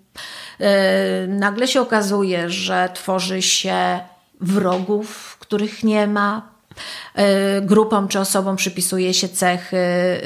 Nagle 1.28 1.68
się 1.68 1.80
okazuje, 1.80 2.50
że 2.50 2.88
tworzy 2.94 3.42
się 3.42 4.00
wrogów, 4.40 5.36
których 5.40 5.84
nie 5.84 6.06
ma, 6.06 6.54
E, 7.14 7.60
grupom 7.60 8.08
czy 8.08 8.20
osobom 8.20 8.56
przypisuje 8.56 9.14
się 9.14 9.28
cechy, 9.28 9.76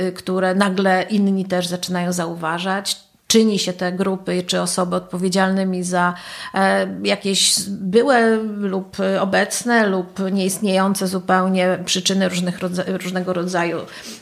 y, 0.01 0.13
które 0.13 0.55
nagle 0.55 1.03
inni 1.03 1.45
też 1.45 1.67
zaczynają 1.67 2.13
zauważać 2.13 3.08
czyni 3.29 3.59
się 3.59 3.73
te 3.73 3.93
grupy 3.93 4.43
czy 4.43 4.61
osoby 4.61 4.97
odpowiedzialnymi 4.97 5.85
za 5.85 6.15
e, 6.55 6.87
jakieś 7.05 7.61
byłe 7.69 8.37
lub 8.57 8.97
obecne 9.21 9.87
lub 9.87 10.19
nieistniejące 10.33 11.09
zupełnie 11.09 11.79
przyczyny 11.85 12.29
różnych, 12.29 12.59
różnego 13.03 13.33
rodzaju 13.33 13.79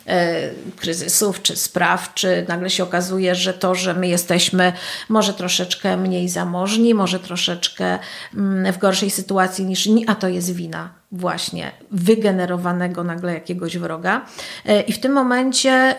e, 0.07 0.51
kryzysów 0.77 1.43
czy 1.43 1.57
spraw, 1.57 2.15
czy 2.15 2.45
nagle 2.49 2.71
się 2.71 2.83
okazuje, 2.83 3.35
że 3.35 3.55
to, 3.55 3.75
że 3.75 3.95
my 3.95 4.09
jesteśmy 4.09 4.73
może 5.09 5.35
troszeczkę 5.35 5.97
mniej 5.97 6.29
zamożni, 6.29 6.95
może 6.95 7.21
troszeczkę 7.21 7.99
mm, 8.35 8.73
w 8.73 8.79
gorszej 8.79 9.11
sytuacji 9.11 9.65
niż 9.65 9.87
inni, 9.87 10.05
a 10.09 10.15
to 10.15 10.29
jest 10.29 10.55
wina 10.55 11.06
właśnie 11.17 11.71
wygenerowanego 11.91 13.05
nagle 13.05 13.35
jakiegoś 13.35 13.79
wroga. 13.79 14.27
E, 14.65 14.81
I 14.81 14.93
w 14.93 15.01
tym 15.01 15.13
momencie, 15.13 15.95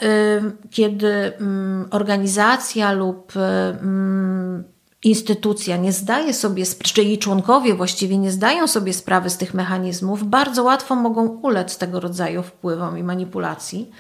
kiedy 0.72 1.34
mm, 1.38 1.88
organizacja 1.92 2.92
lub 2.92 3.34
mm, 3.36 4.64
instytucja 5.04 5.78
nie 5.78 5.92
zdaje 5.92 6.34
sobie, 6.34 6.64
czy 6.84 7.04
jej 7.04 7.18
członkowie 7.18 7.74
właściwie 7.74 8.18
nie 8.18 8.32
zdają 8.32 8.68
sobie 8.68 8.94
sprawy 8.94 9.30
z 9.30 9.38
tych 9.38 9.54
mechanizmów, 9.54 10.24
bardzo 10.24 10.64
łatwo 10.64 10.96
mogą 10.96 11.28
ulec 11.28 11.78
tego 11.78 12.00
rodzaju 12.00 12.44
wpływom 12.44 12.98
i 12.98 13.04
manipulacji. 13.04 13.92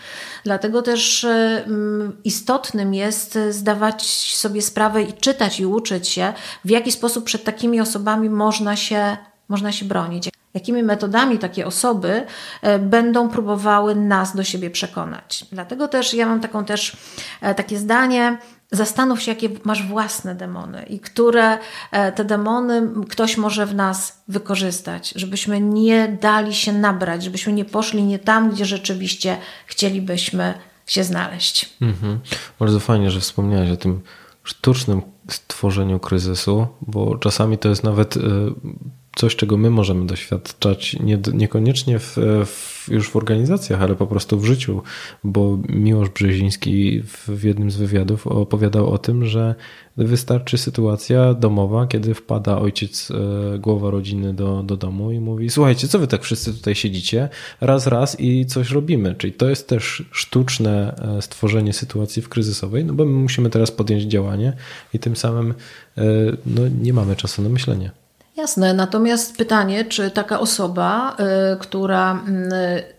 Dlatego 0.43 0.81
też 0.81 1.23
mm, 1.23 2.17
istotnym 2.23 2.93
jest 2.93 3.39
zdawać 3.49 4.05
sobie 4.35 4.61
sprawę 4.61 5.03
i 5.03 5.13
czytać 5.13 5.59
i 5.59 5.65
uczyć 5.65 6.07
się, 6.07 6.33
w 6.65 6.69
jaki 6.69 6.91
sposób 6.91 7.23
przed 7.23 7.43
takimi 7.43 7.81
osobami 7.81 8.29
można 8.29 8.75
się, 8.75 9.17
można 9.49 9.71
się 9.71 9.85
bronić 9.85 10.29
jakimi 10.57 10.83
metodami 10.83 11.39
takie 11.39 11.67
osoby 11.67 12.25
e, 12.61 12.79
będą 12.79 13.29
próbowały 13.29 13.95
nas 13.95 14.35
do 14.35 14.43
siebie 14.43 14.69
przekonać. 14.69 15.45
Dlatego 15.51 15.87
też 15.87 16.13
ja 16.13 16.25
mam 16.25 16.39
taką 16.39 16.65
też 16.65 16.97
e, 17.41 17.55
takie 17.55 17.77
zdanie, 17.77 18.37
zastanów 18.71 19.21
się, 19.21 19.31
jakie 19.31 19.49
masz 19.63 19.87
własne 19.87 20.35
demony 20.35 20.83
i 20.83 20.99
które 20.99 21.57
e, 21.91 22.11
te 22.11 22.25
demony 22.25 22.89
ktoś 23.09 23.37
może 23.37 23.65
w 23.65 23.75
nas 23.75 24.23
wykorzystać, 24.27 25.13
żebyśmy 25.15 25.61
nie 25.61 26.17
dali 26.21 26.53
się 26.53 26.73
nabrać, 26.73 27.23
żebyśmy 27.23 27.53
nie 27.53 27.65
poszli 27.65 28.03
nie 28.03 28.19
tam, 28.19 28.51
gdzie 28.51 28.65
rzeczywiście 28.65 29.37
chcielibyśmy 29.65 30.53
się 30.85 31.03
znaleźć. 31.03 31.73
Mhm. 31.81 32.19
Bardzo 32.59 32.79
fajnie, 32.79 33.11
że 33.11 33.19
wspomniałeś 33.19 33.71
o 33.71 33.77
tym 33.77 34.01
sztucznym 34.43 35.01
stworzeniu 35.29 35.99
kryzysu, 35.99 36.67
bo 36.81 37.17
czasami 37.17 37.57
to 37.57 37.69
jest 37.69 37.83
nawet 37.83 38.17
coś, 39.17 39.35
czego 39.35 39.57
my 39.57 39.69
możemy 39.69 40.05
doświadczać, 40.05 40.95
nie, 40.99 41.19
niekoniecznie 41.33 41.99
w, 41.99 42.17
w, 42.45 42.89
już 42.91 43.09
w 43.09 43.15
organizacjach, 43.15 43.81
ale 43.81 43.95
po 43.95 44.07
prostu 44.07 44.39
w 44.39 44.45
życiu, 44.45 44.81
bo 45.23 45.57
Miłosz 45.69 46.09
Brzeziński 46.09 47.01
w, 47.01 47.43
jednym 47.43 47.71
z 47.71 47.75
wywiadów 47.75 48.27
opowiadał 48.27 48.89
o 48.89 48.97
tym, 48.97 49.25
że 49.25 49.55
wystarczy 49.97 50.57
sytuacja 50.57 51.33
domowa, 51.33 51.87
kiedy 51.87 52.13
wpada 52.13 52.57
ojciec, 52.57 53.11
e, 53.55 53.59
głowa 53.59 53.91
rodziny 53.91 54.33
do, 54.33 54.63
do 54.63 54.77
domu 54.77 55.11
i 55.11 55.19
mówi: 55.19 55.49
Słuchajcie, 55.49 55.87
co 55.87 55.99
wy 55.99 56.07
tak 56.07 56.23
wszyscy 56.23 56.53
tutaj 56.53 56.75
siedzicie? 56.75 57.29
Raz, 57.61 57.87
raz 57.87 58.19
i 58.19 58.45
coś 58.45 58.71
robimy. 58.71 59.15
Czyli 59.15 59.33
to 59.33 59.49
jest 59.49 59.67
też 59.67 60.03
sztuczne 60.11 60.95
e, 61.17 61.21
stworzenie 61.21 61.73
sytuacji 61.73 62.21
w 62.21 62.29
kryzysowej, 62.29 62.85
no 62.85 62.93
bo 62.93 63.05
my 63.05 63.11
musimy 63.11 63.49
teraz 63.49 63.71
podjąć 63.71 64.03
działanie 64.03 64.53
i 64.93 64.99
tym 64.99 65.15
samym 65.15 65.53
e, 65.97 66.03
no, 66.45 66.61
nie 66.81 66.93
mamy 66.93 67.15
czasu 67.15 67.41
na 67.41 67.49
myślenie. 67.49 67.91
Jasne, 68.37 68.73
natomiast 68.73 69.37
pytanie, 69.37 69.85
czy 69.85 70.11
taka 70.11 70.39
osoba, 70.39 71.17
y, 71.53 71.59
która 71.59 72.15
y, 72.15 72.97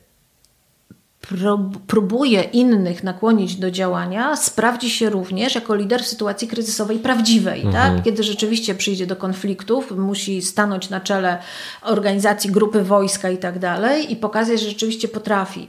próbuje 1.87 2.43
innych 2.43 3.05
nakłonić 3.05 3.57
do 3.57 3.71
działania, 3.71 4.37
sprawdzi 4.37 4.91
się 4.91 5.11
również 5.11 5.55
jako 5.55 5.75
lider 5.75 6.03
w 6.03 6.07
sytuacji 6.07 6.49
kryzysowej 6.49 6.99
prawdziwej, 6.99 7.63
tak? 7.63 7.75
mhm. 7.75 7.95
tak? 7.95 8.05
kiedy 8.05 8.23
rzeczywiście 8.23 8.75
przyjdzie 8.75 9.07
do 9.07 9.17
konfliktów, 9.17 9.91
musi 9.91 10.43
stanąć 10.43 10.91
na 10.91 11.01
czele 11.01 11.39
organizacji 11.83 12.51
grupy 12.51 12.83
wojska 12.83 13.31
i 13.31 13.39
tak 13.39 13.59
dalej 13.59 14.13
i 14.13 14.17
pokazać, 14.17 14.61
że 14.61 14.69
rzeczywiście 14.69 15.09
potrafi. 15.09 15.69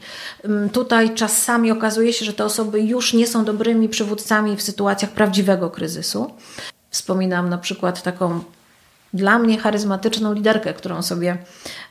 Tutaj 0.71 1.13
czasami 1.13 1.71
okazuje 1.71 2.13
się, 2.13 2.25
że 2.25 2.33
te 2.33 2.45
osoby 2.45 2.81
już 2.81 3.13
nie 3.13 3.27
są 3.27 3.45
dobrymi 3.45 3.89
przywódcami 3.89 4.55
w 4.55 4.61
sytuacjach 4.61 5.11
prawdziwego 5.11 5.69
kryzysu. 5.69 6.31
Wspominam 6.89 7.49
na 7.49 7.57
przykład 7.57 8.03
taką 8.03 8.41
dla 9.13 9.39
mnie 9.39 9.57
charyzmatyczną 9.57 10.33
liderkę, 10.33 10.73
którą 10.73 11.01
sobie 11.01 11.37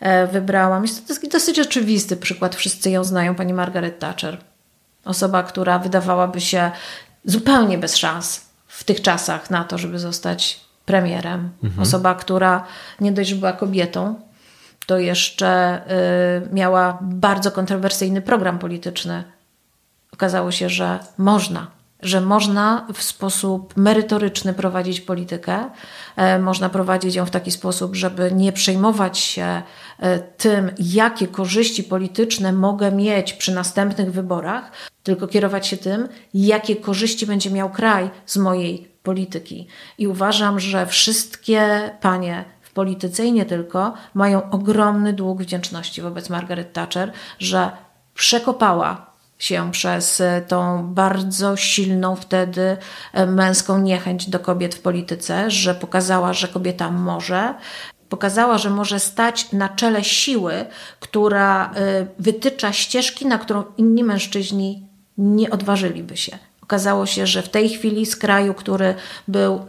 e, 0.00 0.26
wybrałam. 0.26 0.82
Jest 0.82 1.08
to 1.08 1.28
dosyć 1.28 1.58
oczywisty 1.58 2.16
przykład, 2.16 2.56
wszyscy 2.56 2.90
ją 2.90 3.04
znają, 3.04 3.34
pani 3.34 3.52
Margaret 3.52 3.98
Thatcher. 3.98 4.38
Osoba, 5.04 5.42
która 5.42 5.78
wydawałaby 5.78 6.40
się 6.40 6.70
zupełnie 7.24 7.78
bez 7.78 7.96
szans 7.96 8.44
w 8.66 8.84
tych 8.84 9.02
czasach 9.02 9.50
na 9.50 9.64
to, 9.64 9.78
żeby 9.78 9.98
zostać 9.98 10.60
premierem. 10.86 11.50
Mhm. 11.64 11.82
Osoba, 11.82 12.14
która 12.14 12.64
nie 13.00 13.12
dość, 13.12 13.30
że 13.30 13.36
była 13.36 13.52
kobietą, 13.52 14.14
to 14.86 14.98
jeszcze 14.98 15.80
y, 16.46 16.54
miała 16.54 16.98
bardzo 17.00 17.50
kontrowersyjny 17.50 18.22
program 18.22 18.58
polityczny. 18.58 19.24
Okazało 20.12 20.50
się, 20.52 20.68
że 20.68 20.98
można 21.18 21.77
że 22.02 22.20
można 22.20 22.86
w 22.94 23.02
sposób 23.02 23.76
merytoryczny 23.76 24.54
prowadzić 24.54 25.00
politykę, 25.00 25.70
e, 26.16 26.38
można 26.38 26.68
prowadzić 26.68 27.14
ją 27.14 27.26
w 27.26 27.30
taki 27.30 27.50
sposób, 27.50 27.96
żeby 27.96 28.32
nie 28.32 28.52
przejmować 28.52 29.18
się 29.18 29.62
e, 29.98 30.18
tym, 30.18 30.70
jakie 30.78 31.26
korzyści 31.26 31.84
polityczne 31.84 32.52
mogę 32.52 32.92
mieć 32.92 33.32
przy 33.32 33.54
następnych 33.54 34.12
wyborach, 34.12 34.70
tylko 35.02 35.26
kierować 35.26 35.66
się 35.66 35.76
tym, 35.76 36.08
jakie 36.34 36.76
korzyści 36.76 37.26
będzie 37.26 37.50
miał 37.50 37.70
kraj 37.70 38.10
z 38.26 38.36
mojej 38.36 38.88
polityki. 39.02 39.66
I 39.98 40.06
uważam, 40.06 40.60
że 40.60 40.86
wszystkie 40.86 41.90
panie 42.00 42.44
w 42.62 42.72
polityce 42.72 43.24
i 43.24 43.32
nie 43.32 43.44
tylko 43.44 43.94
mają 44.14 44.50
ogromny 44.50 45.12
dług 45.12 45.42
wdzięczności 45.42 46.02
wobec 46.02 46.30
Margaret 46.30 46.72
Thatcher, 46.72 47.12
że 47.38 47.70
przekopała 48.14 49.07
się 49.38 49.72
przez 49.72 50.20
e, 50.20 50.42
tą 50.48 50.86
bardzo 50.94 51.56
silną 51.56 52.16
wtedy 52.16 52.76
e, 53.12 53.26
męską 53.26 53.78
niechęć 53.78 54.30
do 54.30 54.40
kobiet 54.40 54.74
w 54.74 54.80
polityce, 54.80 55.50
że 55.50 55.74
pokazała, 55.74 56.32
że 56.32 56.48
kobieta 56.48 56.90
może. 56.90 57.54
Pokazała, 58.08 58.58
że 58.58 58.70
może 58.70 59.00
stać 59.00 59.52
na 59.52 59.68
czele 59.68 60.04
siły, 60.04 60.52
która 61.00 61.72
e, 61.74 62.06
wytycza 62.18 62.72
ścieżki, 62.72 63.26
na 63.26 63.38
którą 63.38 63.64
inni 63.76 64.04
mężczyźni 64.04 64.86
nie 65.18 65.50
odważyliby 65.50 66.16
się. 66.16 66.38
Okazało 66.62 67.06
się, 67.06 67.26
że 67.26 67.42
w 67.42 67.48
tej 67.48 67.68
chwili 67.68 68.06
z 68.06 68.16
kraju, 68.16 68.54
który 68.54 68.94
był 69.28 69.66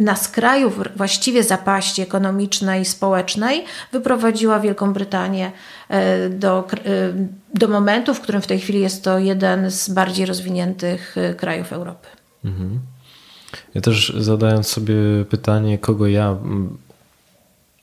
na 0.00 0.16
skraju 0.16 0.72
właściwie 0.96 1.44
zapaści 1.44 2.02
ekonomicznej 2.02 2.82
i 2.82 2.84
społecznej 2.84 3.64
wyprowadziła 3.92 4.60
Wielką 4.60 4.92
Brytanię 4.92 5.52
e, 5.88 6.28
do, 6.28 6.68
e, 6.74 7.12
do 7.54 7.68
momentu, 7.68 8.14
w 8.14 8.20
którym 8.20 8.42
w 8.42 8.46
tej 8.46 8.60
chwili 8.60 8.80
jest 8.80 9.04
to 9.04 9.18
jeden 9.18 9.70
z 9.70 9.88
bardziej 9.88 10.26
rozwiniętych 10.26 11.16
e, 11.18 11.34
krajów 11.34 11.72
Europy. 11.72 12.08
Mhm. 12.44 12.80
Ja 13.74 13.80
też 13.80 14.12
zadając 14.18 14.66
sobie 14.66 14.94
pytanie, 15.30 15.78
kogo 15.78 16.06
ja 16.06 16.36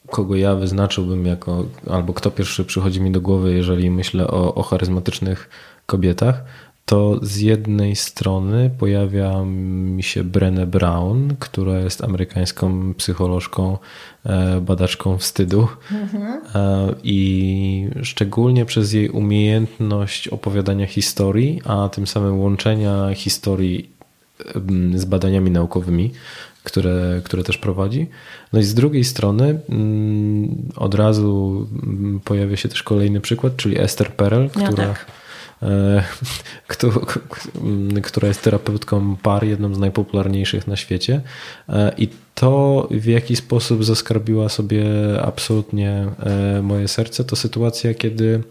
kogo 0.09 0.36
ja 0.36 0.55
wyznaczyłbym 0.55 1.26
jako, 1.26 1.65
albo 1.89 2.13
kto 2.13 2.32
pierwszy 2.32 2.65
przychodzi 2.65 3.01
mi 3.01 3.11
do 3.11 3.22
głowy, 3.22 3.53
jeżeli 3.53 3.89
myślę 3.89 4.28
o, 4.28 4.55
o 4.55 4.63
charyzmatycznych 4.63 5.49
kobietach, 5.86 6.43
to 6.88 7.19
z 7.21 7.38
jednej 7.38 7.95
strony 7.95 8.71
pojawia 8.79 9.43
mi 9.45 10.03
się 10.03 10.23
Brené 10.23 10.65
Brown, 10.65 11.35
która 11.39 11.79
jest 11.79 12.03
amerykańską 12.03 12.93
psycholożką, 12.93 13.77
e, 14.25 14.61
badaczką 14.61 15.17
wstydu 15.17 15.67
mhm. 15.91 16.41
i 17.03 17.89
szczególnie 18.03 18.65
przez 18.65 18.93
jej 18.93 19.09
umiejętność 19.09 20.27
opowiadania 20.27 20.85
historii, 20.85 21.61
a 21.65 21.89
tym 21.89 22.07
samym 22.07 22.39
łączenia 22.39 23.15
historii 23.15 23.89
z 24.95 25.05
badaniami 25.05 25.51
naukowymi, 25.51 26.11
które, 26.63 27.21
które 27.23 27.43
też 27.43 27.57
prowadzi. 27.57 28.07
No 28.53 28.59
i 28.59 28.63
z 28.63 28.73
drugiej 28.73 29.03
strony 29.03 29.59
mm, 29.69 30.55
od 30.75 30.95
razu 30.95 31.67
mm, 31.83 32.19
pojawia 32.19 32.57
się 32.57 32.69
też 32.69 32.83
kolejny 32.83 33.21
przykład, 33.21 33.55
czyli 33.55 33.79
Esther 33.79 34.11
Perel, 34.11 34.49
która... 34.49 34.88
tak 34.88 35.05
która 38.03 38.27
jest 38.27 38.41
terapeutką 38.41 39.15
par, 39.15 39.43
jedną 39.43 39.75
z 39.75 39.79
najpopularniejszych 39.79 40.67
na 40.67 40.75
świecie. 40.75 41.21
I 41.97 42.09
to, 42.35 42.87
w 42.91 43.05
jaki 43.05 43.35
sposób 43.35 43.83
zaskarbiła 43.83 44.49
sobie 44.49 44.85
absolutnie 45.21 46.05
moje 46.63 46.87
serce, 46.87 47.23
to 47.23 47.35
sytuacja, 47.35 47.93
kiedy 47.93 48.43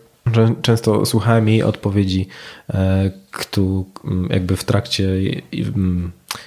Często 0.63 1.07
słuchałem 1.07 1.49
jej 1.49 1.63
odpowiedzi, 1.63 2.27
kto 3.31 3.85
jakby 4.31 4.57
w 4.57 4.65
trakcie 4.65 5.09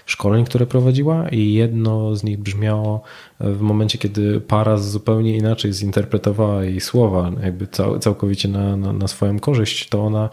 szkoleń, 0.06 0.46
które 0.46 0.66
prowadziła, 0.66 1.30
i 1.30 1.54
jedno 1.54 2.16
z 2.16 2.24
nich 2.24 2.38
brzmiało 2.38 3.02
w 3.40 3.62
momencie, 3.62 3.98
kiedy 3.98 4.42
para 4.42 4.78
zupełnie 4.78 5.38
inaczej 5.38 5.74
zinterpretowała 5.74 6.64
jej 6.64 6.82
słowa, 6.82 7.32
jakby 7.44 7.68
całkowicie 8.00 8.48
na, 8.48 8.78
na, 8.78 8.94
na 8.94 9.08
swoją 9.08 9.40
korzyść, 9.40 9.90
to 9.90 10.06
ona 10.06 10.30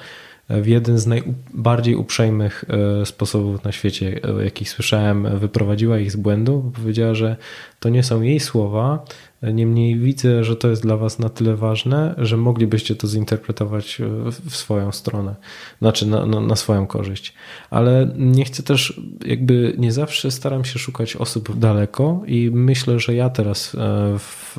w 0.48 0.66
jeden 0.66 0.98
z 0.98 1.06
najbardziej 1.06 1.96
uprzejmych 1.96 2.64
e, 3.02 3.06
sposobów 3.06 3.64
na 3.64 3.72
świecie, 3.72 4.20
e, 4.40 4.44
jakich 4.44 4.70
słyszałem, 4.70 5.38
wyprowadziła 5.38 5.98
ich 5.98 6.12
z 6.12 6.16
błędu. 6.16 6.72
Powiedziała, 6.74 7.14
że 7.14 7.36
to 7.80 7.88
nie 7.88 8.02
są 8.02 8.22
jej 8.22 8.40
słowa, 8.40 9.04
niemniej 9.52 9.98
widzę, 9.98 10.44
że 10.44 10.56
to 10.56 10.68
jest 10.68 10.82
dla 10.82 10.96
Was 10.96 11.18
na 11.18 11.28
tyle 11.28 11.56
ważne, 11.56 12.14
że 12.18 12.36
moglibyście 12.36 12.96
to 12.96 13.06
zinterpretować 13.06 14.00
e, 14.00 14.06
w 14.50 14.56
swoją 14.56 14.92
stronę, 14.92 15.34
znaczy 15.78 16.06
na, 16.06 16.26
na, 16.26 16.40
na 16.40 16.56
swoją 16.56 16.86
korzyść. 16.86 17.34
Ale 17.70 18.10
nie 18.16 18.44
chcę 18.44 18.62
też, 18.62 19.00
jakby 19.26 19.74
nie 19.78 19.92
zawsze 19.92 20.30
staram 20.30 20.64
się 20.64 20.78
szukać 20.78 21.16
osób 21.16 21.58
daleko 21.58 22.22
i 22.26 22.50
myślę, 22.54 23.00
że 23.00 23.14
ja 23.14 23.30
teraz 23.30 23.76
w, 24.18 24.56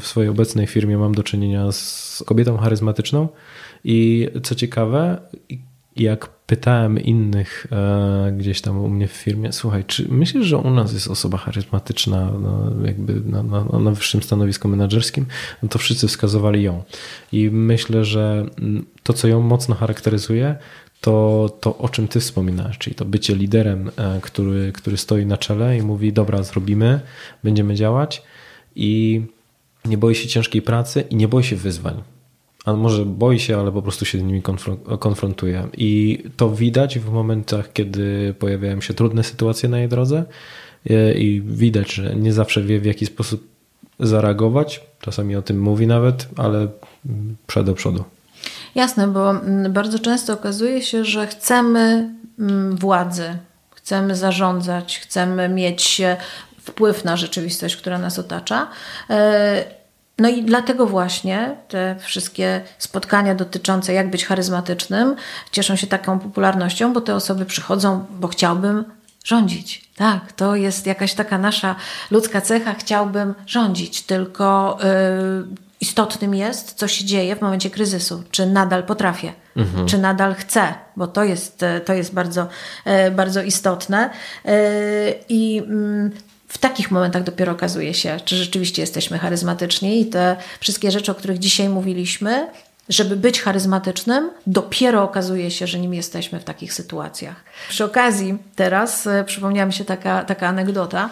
w 0.00 0.06
swojej 0.06 0.30
obecnej 0.30 0.66
firmie 0.66 0.98
mam 0.98 1.14
do 1.14 1.22
czynienia 1.22 1.72
z 1.72 2.22
kobietą 2.26 2.56
charyzmatyczną, 2.56 3.28
i 3.84 4.28
co 4.42 4.54
ciekawe, 4.54 5.20
jak 6.00 6.28
pytałem 6.28 6.98
innych 6.98 7.66
e, 7.72 8.32
gdzieś 8.38 8.60
tam 8.60 8.78
u 8.78 8.88
mnie 8.88 9.08
w 9.08 9.12
firmie, 9.12 9.52
słuchaj, 9.52 9.84
czy 9.84 10.08
myślisz, 10.08 10.46
że 10.46 10.58
u 10.58 10.70
nas 10.70 10.92
jest 10.92 11.08
osoba 11.08 11.38
charyzmatyczna 11.38 12.32
no, 12.42 12.70
jakby 12.86 13.20
na, 13.20 13.42
na, 13.42 13.78
na 13.78 13.90
wyższym 13.90 14.22
stanowisku 14.22 14.68
menedżerskim? 14.68 15.26
No 15.62 15.68
to 15.68 15.78
wszyscy 15.78 16.08
wskazywali 16.08 16.62
ją. 16.62 16.82
I 17.32 17.50
myślę, 17.50 18.04
że 18.04 18.46
mm, 18.58 18.86
to, 19.02 19.12
co 19.12 19.28
ją 19.28 19.40
mocno 19.40 19.74
charakteryzuje, 19.74 20.56
to, 21.00 21.48
to 21.60 21.78
o 21.78 21.88
czym 21.88 22.08
ty 22.08 22.20
wspominasz, 22.20 22.78
czyli 22.78 22.96
to 22.96 23.04
bycie 23.04 23.34
liderem, 23.34 23.90
e, 23.96 24.20
który, 24.22 24.72
który 24.72 24.96
stoi 24.96 25.26
na 25.26 25.36
czele 25.36 25.78
i 25.78 25.82
mówi, 25.82 26.12
dobra, 26.12 26.42
zrobimy, 26.42 27.00
będziemy 27.44 27.74
działać 27.74 28.22
i 28.76 29.22
nie 29.84 29.98
boi 29.98 30.14
się 30.14 30.28
ciężkiej 30.28 30.62
pracy 30.62 31.00
i 31.10 31.16
nie 31.16 31.28
boi 31.28 31.44
się 31.44 31.56
wyzwań 31.56 32.02
a 32.64 32.72
może 32.72 33.06
boi 33.06 33.38
się, 33.38 33.58
ale 33.58 33.72
po 33.72 33.82
prostu 33.82 34.04
się 34.04 34.18
z 34.18 34.22
nimi 34.22 34.42
konfrontuje. 34.98 35.68
I 35.76 36.22
to 36.36 36.50
widać 36.50 36.98
w 36.98 37.12
momentach, 37.12 37.72
kiedy 37.72 38.34
pojawiają 38.38 38.80
się 38.80 38.94
trudne 38.94 39.24
sytuacje 39.24 39.68
na 39.68 39.78
jej 39.78 39.88
drodze 39.88 40.24
e, 40.90 41.14
i 41.14 41.40
widać, 41.40 41.92
że 41.92 42.16
nie 42.16 42.32
zawsze 42.32 42.62
wie 42.62 42.80
w 42.80 42.84
jaki 42.84 43.06
sposób 43.06 43.48
zareagować. 44.00 44.80
Czasami 45.00 45.36
o 45.36 45.42
tym 45.42 45.60
mówi 45.60 45.86
nawet, 45.86 46.28
ale 46.36 46.68
przed 47.46 47.66
do 47.66 47.74
przodu. 47.74 48.04
Jasne, 48.74 49.08
bo 49.08 49.30
mm, 49.30 49.72
bardzo 49.72 49.98
często 49.98 50.32
okazuje 50.32 50.82
się, 50.82 51.04
że 51.04 51.26
chcemy 51.26 52.14
mm, 52.38 52.76
władzy, 52.76 53.36
chcemy 53.74 54.16
zarządzać, 54.16 54.98
chcemy 54.98 55.48
mieć 55.48 56.02
wpływ 56.60 57.04
na 57.04 57.16
rzeczywistość, 57.16 57.76
która 57.76 57.98
nas 57.98 58.18
otacza 58.18 58.68
e, 59.10 59.79
no 60.20 60.28
i 60.28 60.42
dlatego 60.42 60.86
właśnie 60.86 61.56
te 61.68 61.96
wszystkie 62.00 62.60
spotkania 62.78 63.34
dotyczące 63.34 63.92
jak 63.92 64.10
być 64.10 64.26
charyzmatycznym 64.26 65.16
cieszą 65.52 65.76
się 65.76 65.86
taką 65.86 66.18
popularnością, 66.18 66.92
bo 66.92 67.00
te 67.00 67.14
osoby 67.14 67.44
przychodzą, 67.44 68.06
bo 68.10 68.28
chciałbym 68.28 68.84
rządzić. 69.24 69.90
Tak, 69.96 70.32
to 70.32 70.56
jest 70.56 70.86
jakaś 70.86 71.14
taka 71.14 71.38
nasza 71.38 71.76
ludzka 72.10 72.40
cecha, 72.40 72.74
chciałbym 72.74 73.34
rządzić, 73.46 74.02
tylko 74.02 74.78
yy, 74.82 75.56
istotnym 75.80 76.34
jest, 76.34 76.74
co 76.74 76.88
się 76.88 77.04
dzieje 77.04 77.36
w 77.36 77.40
momencie 77.40 77.70
kryzysu. 77.70 78.22
Czy 78.30 78.46
nadal 78.46 78.82
potrafię, 78.82 79.32
mhm. 79.56 79.86
czy 79.86 79.98
nadal 79.98 80.34
chcę, 80.34 80.74
bo 80.96 81.06
to 81.06 81.24
jest, 81.24 81.64
to 81.84 81.94
jest 81.94 82.14
bardzo, 82.14 82.48
yy, 82.86 83.10
bardzo 83.10 83.42
istotne. 83.42 84.10
Yy, 84.44 84.52
I 85.28 85.58
mm, 85.58 86.10
w 86.50 86.58
takich 86.58 86.90
momentach 86.90 87.22
dopiero 87.22 87.52
okazuje 87.52 87.94
się, 87.94 88.20
czy 88.24 88.36
rzeczywiście 88.36 88.82
jesteśmy 88.82 89.18
charyzmatyczni 89.18 90.00
i 90.00 90.06
te 90.06 90.36
wszystkie 90.60 90.90
rzeczy, 90.90 91.12
o 91.12 91.14
których 91.14 91.38
dzisiaj 91.38 91.68
mówiliśmy, 91.68 92.46
żeby 92.88 93.16
być 93.16 93.42
charyzmatycznym, 93.42 94.30
dopiero 94.46 95.02
okazuje 95.02 95.50
się, 95.50 95.66
że 95.66 95.78
nim 95.78 95.94
jesteśmy 95.94 96.40
w 96.40 96.44
takich 96.44 96.72
sytuacjach. 96.72 97.44
Przy 97.68 97.84
okazji 97.84 98.38
teraz 98.56 99.06
e, 99.06 99.24
przypomniała 99.24 99.66
mi 99.66 99.72
się 99.72 99.84
taka, 99.84 100.24
taka 100.24 100.48
anegdota, 100.48 101.10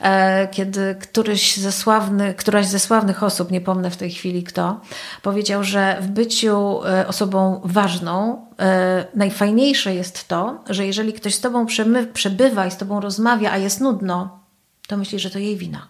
e, 0.00 0.48
kiedy 0.48 0.96
któryś 1.00 1.56
ze 1.56 1.72
sławny, 1.72 2.34
któraś 2.34 2.66
ze 2.66 2.78
sławnych 2.78 3.22
osób, 3.22 3.50
nie 3.50 3.60
pomnę 3.60 3.90
w 3.90 3.96
tej 3.96 4.10
chwili 4.10 4.44
kto, 4.44 4.80
powiedział, 5.22 5.64
że 5.64 5.96
w 6.00 6.06
byciu 6.06 6.80
e, 6.84 7.06
osobą 7.06 7.60
ważną 7.64 8.50
najfajniejsze 9.14 9.94
jest 9.94 10.28
to, 10.28 10.64
że 10.70 10.86
jeżeli 10.86 11.12
ktoś 11.12 11.34
z 11.34 11.40
tobą 11.40 11.66
przebywa 12.12 12.66
i 12.66 12.70
z 12.70 12.76
tobą 12.76 13.00
rozmawia, 13.00 13.52
a 13.52 13.58
jest 13.58 13.80
nudno, 13.80 14.39
to 14.90 14.96
myśli, 14.96 15.18
że 15.18 15.30
to 15.30 15.38
jej 15.38 15.56
wina. 15.56 15.88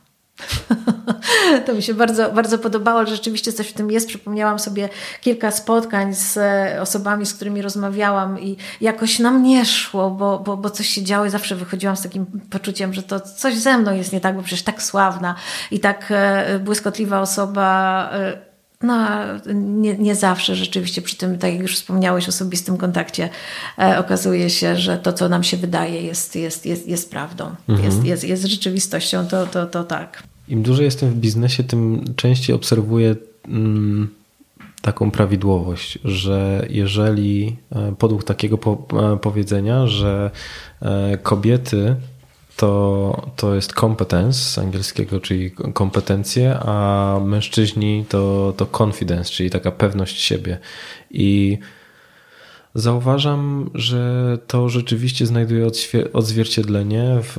to 1.66 1.74
mi 1.74 1.82
się 1.82 1.94
bardzo, 1.94 2.32
bardzo 2.32 2.58
podobało, 2.58 2.98
ale 2.98 3.08
rzeczywiście 3.08 3.52
coś 3.52 3.68
w 3.68 3.72
tym 3.72 3.90
jest. 3.90 4.08
Przypomniałam 4.08 4.58
sobie 4.58 4.88
kilka 5.20 5.50
spotkań 5.50 6.14
z 6.14 6.36
e, 6.36 6.78
osobami, 6.82 7.26
z 7.26 7.34
którymi 7.34 7.62
rozmawiałam 7.62 8.40
i 8.40 8.56
jakoś 8.80 9.18
nam 9.18 9.42
nie 9.42 9.66
szło, 9.66 10.10
bo, 10.10 10.38
bo, 10.38 10.56
bo 10.56 10.70
coś 10.70 10.86
się 10.86 11.02
działo 11.02 11.26
i 11.26 11.30
zawsze 11.30 11.56
wychodziłam 11.56 11.96
z 11.96 12.02
takim 12.02 12.26
poczuciem, 12.50 12.94
że 12.94 13.02
to 13.02 13.20
coś 13.20 13.58
ze 13.58 13.78
mną 13.78 13.94
jest 13.94 14.12
nie 14.12 14.20
tak, 14.20 14.36
bo 14.36 14.42
przecież 14.42 14.62
tak 14.62 14.82
sławna 14.82 15.34
i 15.70 15.80
tak 15.80 16.06
e, 16.10 16.58
błyskotliwa 16.58 17.20
osoba 17.20 18.10
e, 18.12 18.49
no, 18.82 19.08
nie, 19.54 19.98
nie 19.98 20.14
zawsze 20.14 20.54
rzeczywiście 20.54 21.02
przy 21.02 21.16
tym, 21.16 21.38
tak 21.38 21.52
jak 21.52 21.62
już 21.62 21.76
wspomniałeś, 21.76 22.28
osobistym 22.28 22.76
kontakcie 22.76 23.28
e, 23.78 23.98
okazuje 23.98 24.50
się, 24.50 24.76
że 24.76 24.98
to, 24.98 25.12
co 25.12 25.28
nam 25.28 25.44
się 25.44 25.56
wydaje, 25.56 26.02
jest, 26.02 26.36
jest, 26.36 26.66
jest, 26.66 26.88
jest 26.88 27.10
prawdą, 27.10 27.50
mhm. 27.68 27.86
jest, 27.86 28.04
jest, 28.04 28.24
jest 28.24 28.44
rzeczywistością, 28.44 29.26
to, 29.26 29.46
to, 29.46 29.66
to 29.66 29.84
tak. 29.84 30.22
Im 30.48 30.62
dłużej 30.62 30.84
jestem 30.84 31.10
w 31.10 31.14
biznesie, 31.14 31.64
tym 31.64 32.04
częściej 32.16 32.56
obserwuję 32.56 33.16
mm, 33.48 34.08
taką 34.82 35.10
prawidłowość, 35.10 35.98
że 36.04 36.66
jeżeli 36.70 37.56
e, 37.72 37.94
podług 37.98 38.24
takiego 38.24 38.58
po, 38.58 38.86
e, 39.12 39.16
powiedzenia, 39.16 39.86
że 39.86 40.30
e, 40.82 41.18
kobiety 41.18 41.96
to, 42.60 43.32
to 43.36 43.54
jest 43.54 43.72
competence 43.72 44.38
z 44.38 44.58
angielskiego, 44.58 45.20
czyli 45.20 45.50
kompetencje, 45.50 46.58
a 46.58 47.20
mężczyźni 47.24 48.04
to, 48.08 48.54
to 48.56 48.66
confidence, 48.66 49.30
czyli 49.30 49.50
taka 49.50 49.72
pewność 49.72 50.20
siebie. 50.20 50.58
I 51.10 51.58
zauważam, 52.74 53.70
że 53.74 54.38
to 54.46 54.68
rzeczywiście 54.68 55.26
znajduje 55.26 55.70
odzwierciedlenie 56.12 57.18
w, 57.22 57.36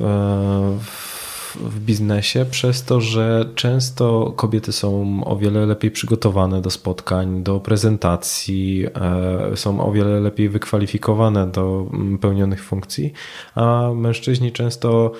w 0.84 1.21
w 1.56 1.80
biznesie 1.80 2.44
przez 2.44 2.84
to, 2.84 3.00
że 3.00 3.48
często 3.54 4.32
kobiety 4.36 4.72
są 4.72 5.20
o 5.24 5.36
wiele 5.36 5.66
lepiej 5.66 5.90
przygotowane 5.90 6.60
do 6.60 6.70
spotkań, 6.70 7.42
do 7.42 7.60
prezentacji, 7.60 8.86
e, 9.52 9.56
są 9.56 9.86
o 9.86 9.92
wiele 9.92 10.20
lepiej 10.20 10.48
wykwalifikowane 10.48 11.46
do 11.46 11.86
mm, 11.92 12.18
pełnionych 12.18 12.64
funkcji, 12.64 13.12
a 13.54 13.90
mężczyźni 13.94 14.52
często 14.52 15.12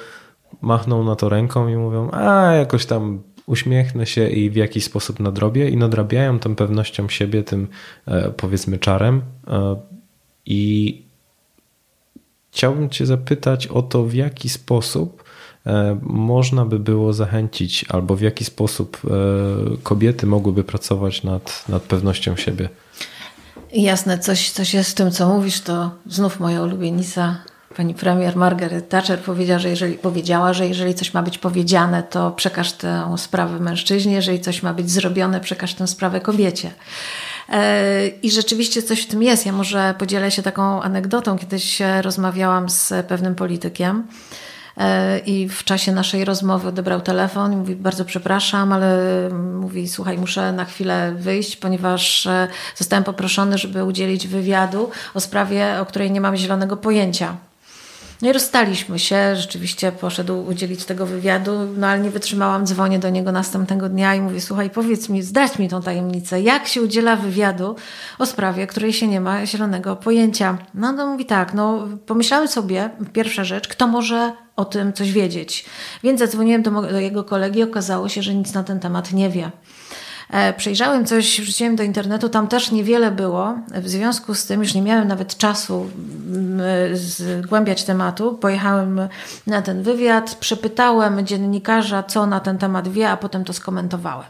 machną 0.62 1.04
na 1.04 1.16
to 1.16 1.28
ręką 1.28 1.68
i 1.68 1.76
mówią, 1.76 2.10
a 2.10 2.52
jakoś 2.52 2.86
tam 2.86 3.22
uśmiechnę 3.46 4.06
się 4.06 4.28
i 4.28 4.50
w 4.50 4.56
jakiś 4.56 4.84
sposób 4.84 5.20
nadrobię 5.20 5.68
i 5.68 5.76
nadrabiają 5.76 6.38
tą 6.38 6.56
pewnością 6.56 7.08
siebie, 7.08 7.42
tym 7.42 7.68
e, 8.06 8.30
powiedzmy 8.30 8.78
czarem. 8.78 9.22
E, 9.48 9.76
i 10.46 11.02
chciałbym 12.50 12.90
Cię 12.90 13.06
zapytać 13.06 13.66
o 13.66 13.82
to, 13.82 14.04
w 14.04 14.14
jaki 14.14 14.48
sposób 14.48 15.21
można 16.02 16.64
by 16.64 16.78
było 16.78 17.12
zachęcić, 17.12 17.84
albo 17.88 18.16
w 18.16 18.20
jaki 18.20 18.44
sposób 18.44 18.98
e, 19.04 19.08
kobiety 19.82 20.26
mogłyby 20.26 20.64
pracować 20.64 21.22
nad, 21.22 21.64
nad 21.68 21.82
pewnością 21.82 22.36
siebie? 22.36 22.68
Jasne, 23.72 24.18
coś, 24.18 24.50
coś 24.50 24.74
jest 24.74 24.90
w 24.90 24.94
tym, 24.94 25.10
co 25.10 25.28
mówisz, 25.28 25.60
to 25.60 25.90
znów 26.06 26.40
moja 26.40 26.62
ulubienica. 26.62 27.36
Pani 27.76 27.94
premier 27.94 28.36
Margaret 28.36 28.88
Thatcher 28.88 29.18
powiedziała, 29.18 29.58
że 29.58 29.68
jeżeli, 29.68 29.98
powiedziała, 29.98 30.52
że 30.52 30.68
jeżeli 30.68 30.94
coś 30.94 31.14
ma 31.14 31.22
być 31.22 31.38
powiedziane, 31.38 32.02
to 32.02 32.30
przekaż 32.30 32.72
tę 32.72 33.14
sprawę 33.16 33.60
mężczyźnie, 33.60 34.12
jeżeli 34.12 34.40
coś 34.40 34.62
ma 34.62 34.74
być 34.74 34.90
zrobione, 34.90 35.40
przekaż 35.40 35.74
tę 35.74 35.86
sprawę 35.86 36.20
kobiecie. 36.20 36.70
E, 37.48 38.08
I 38.08 38.30
rzeczywiście 38.30 38.82
coś 38.82 39.02
w 39.02 39.06
tym 39.06 39.22
jest. 39.22 39.46
Ja 39.46 39.52
może 39.52 39.94
podzielę 39.98 40.30
się 40.30 40.42
taką 40.42 40.82
anegdotą. 40.82 41.38
Kiedyś 41.38 41.78
rozmawiałam 42.02 42.70
z 42.70 43.06
pewnym 43.06 43.34
politykiem, 43.34 44.04
E, 44.04 44.51
I 45.26 45.48
w 45.48 45.64
czasie 45.64 45.92
naszej 45.92 46.24
rozmowy 46.24 46.68
odebrał 46.68 47.00
telefon 47.00 47.52
i 47.52 47.56
mówi: 47.56 47.76
Bardzo 47.76 48.04
przepraszam, 48.04 48.72
ale 48.72 48.98
mówi: 49.54 49.88
Słuchaj, 49.88 50.18
muszę 50.18 50.52
na 50.52 50.64
chwilę 50.64 51.12
wyjść, 51.16 51.56
ponieważ 51.56 52.26
e, 52.26 52.48
zostałem 52.76 53.04
poproszony, 53.04 53.58
żeby 53.58 53.84
udzielić 53.84 54.28
wywiadu 54.28 54.90
o 55.14 55.20
sprawie, 55.20 55.80
o 55.80 55.86
której 55.86 56.10
nie 56.10 56.20
mam 56.20 56.36
zielonego 56.36 56.76
pojęcia. 56.76 57.36
No 58.22 58.28
i 58.28 58.32
rozstaliśmy 58.32 58.98
się, 58.98 59.36
rzeczywiście 59.36 59.92
poszedł 59.92 60.46
udzielić 60.46 60.84
tego 60.84 61.06
wywiadu, 61.06 61.52
no 61.76 61.86
ale 61.86 62.00
nie 62.00 62.10
wytrzymałam, 62.10 62.66
dzwonię 62.66 62.98
do 62.98 63.10
niego 63.10 63.32
następnego 63.32 63.88
dnia 63.88 64.14
i 64.14 64.20
mówię, 64.20 64.40
słuchaj, 64.40 64.70
powiedz 64.70 65.08
mi, 65.08 65.22
zdać 65.22 65.58
mi 65.58 65.68
tą 65.68 65.82
tajemnicę, 65.82 66.40
jak 66.40 66.68
się 66.68 66.82
udziela 66.82 67.16
wywiadu 67.16 67.76
o 68.18 68.26
sprawie, 68.26 68.66
której 68.66 68.92
się 68.92 69.08
nie 69.08 69.20
ma 69.20 69.46
zielonego 69.46 69.96
pojęcia. 69.96 70.58
No 70.74 70.92
to 70.92 71.06
mówi 71.06 71.26
tak, 71.26 71.54
no 71.54 71.88
pomyślałem 72.06 72.48
sobie, 72.48 72.90
pierwsza 73.12 73.44
rzecz, 73.44 73.68
kto 73.68 73.86
może 73.86 74.32
o 74.56 74.64
tym 74.64 74.92
coś 74.92 75.12
wiedzieć. 75.12 75.64
Więc 76.02 76.18
zadzwoniłem 76.18 76.62
do, 76.62 76.70
do 76.70 77.00
jego 77.00 77.24
kolegi, 77.24 77.62
okazało 77.62 78.08
się, 78.08 78.22
że 78.22 78.34
nic 78.34 78.54
na 78.54 78.64
ten 78.64 78.80
temat 78.80 79.12
nie 79.12 79.30
wie. 79.30 79.50
E, 80.32 80.52
przejrzałem 80.52 81.06
coś, 81.06 81.40
wrzuciłem 81.40 81.76
do 81.76 81.82
internetu, 81.82 82.28
tam 82.28 82.48
też 82.48 82.70
niewiele 82.70 83.10
było. 83.10 83.54
W 83.74 83.88
związku 83.88 84.34
z 84.34 84.46
tym 84.46 84.60
już 84.60 84.74
nie 84.74 84.82
miałem 84.82 85.08
nawet 85.08 85.36
czasu 85.36 85.90
mm, 86.26 86.96
zgłębiać 86.96 87.84
tematu. 87.84 88.34
Pojechałem 88.34 89.08
na 89.46 89.62
ten 89.62 89.82
wywiad, 89.82 90.34
przepytałem 90.34 91.26
dziennikarza, 91.26 92.02
co 92.02 92.26
na 92.26 92.40
ten 92.40 92.58
temat 92.58 92.88
wie, 92.88 93.10
a 93.10 93.16
potem 93.16 93.44
to 93.44 93.52
skomentowałem. 93.52 94.26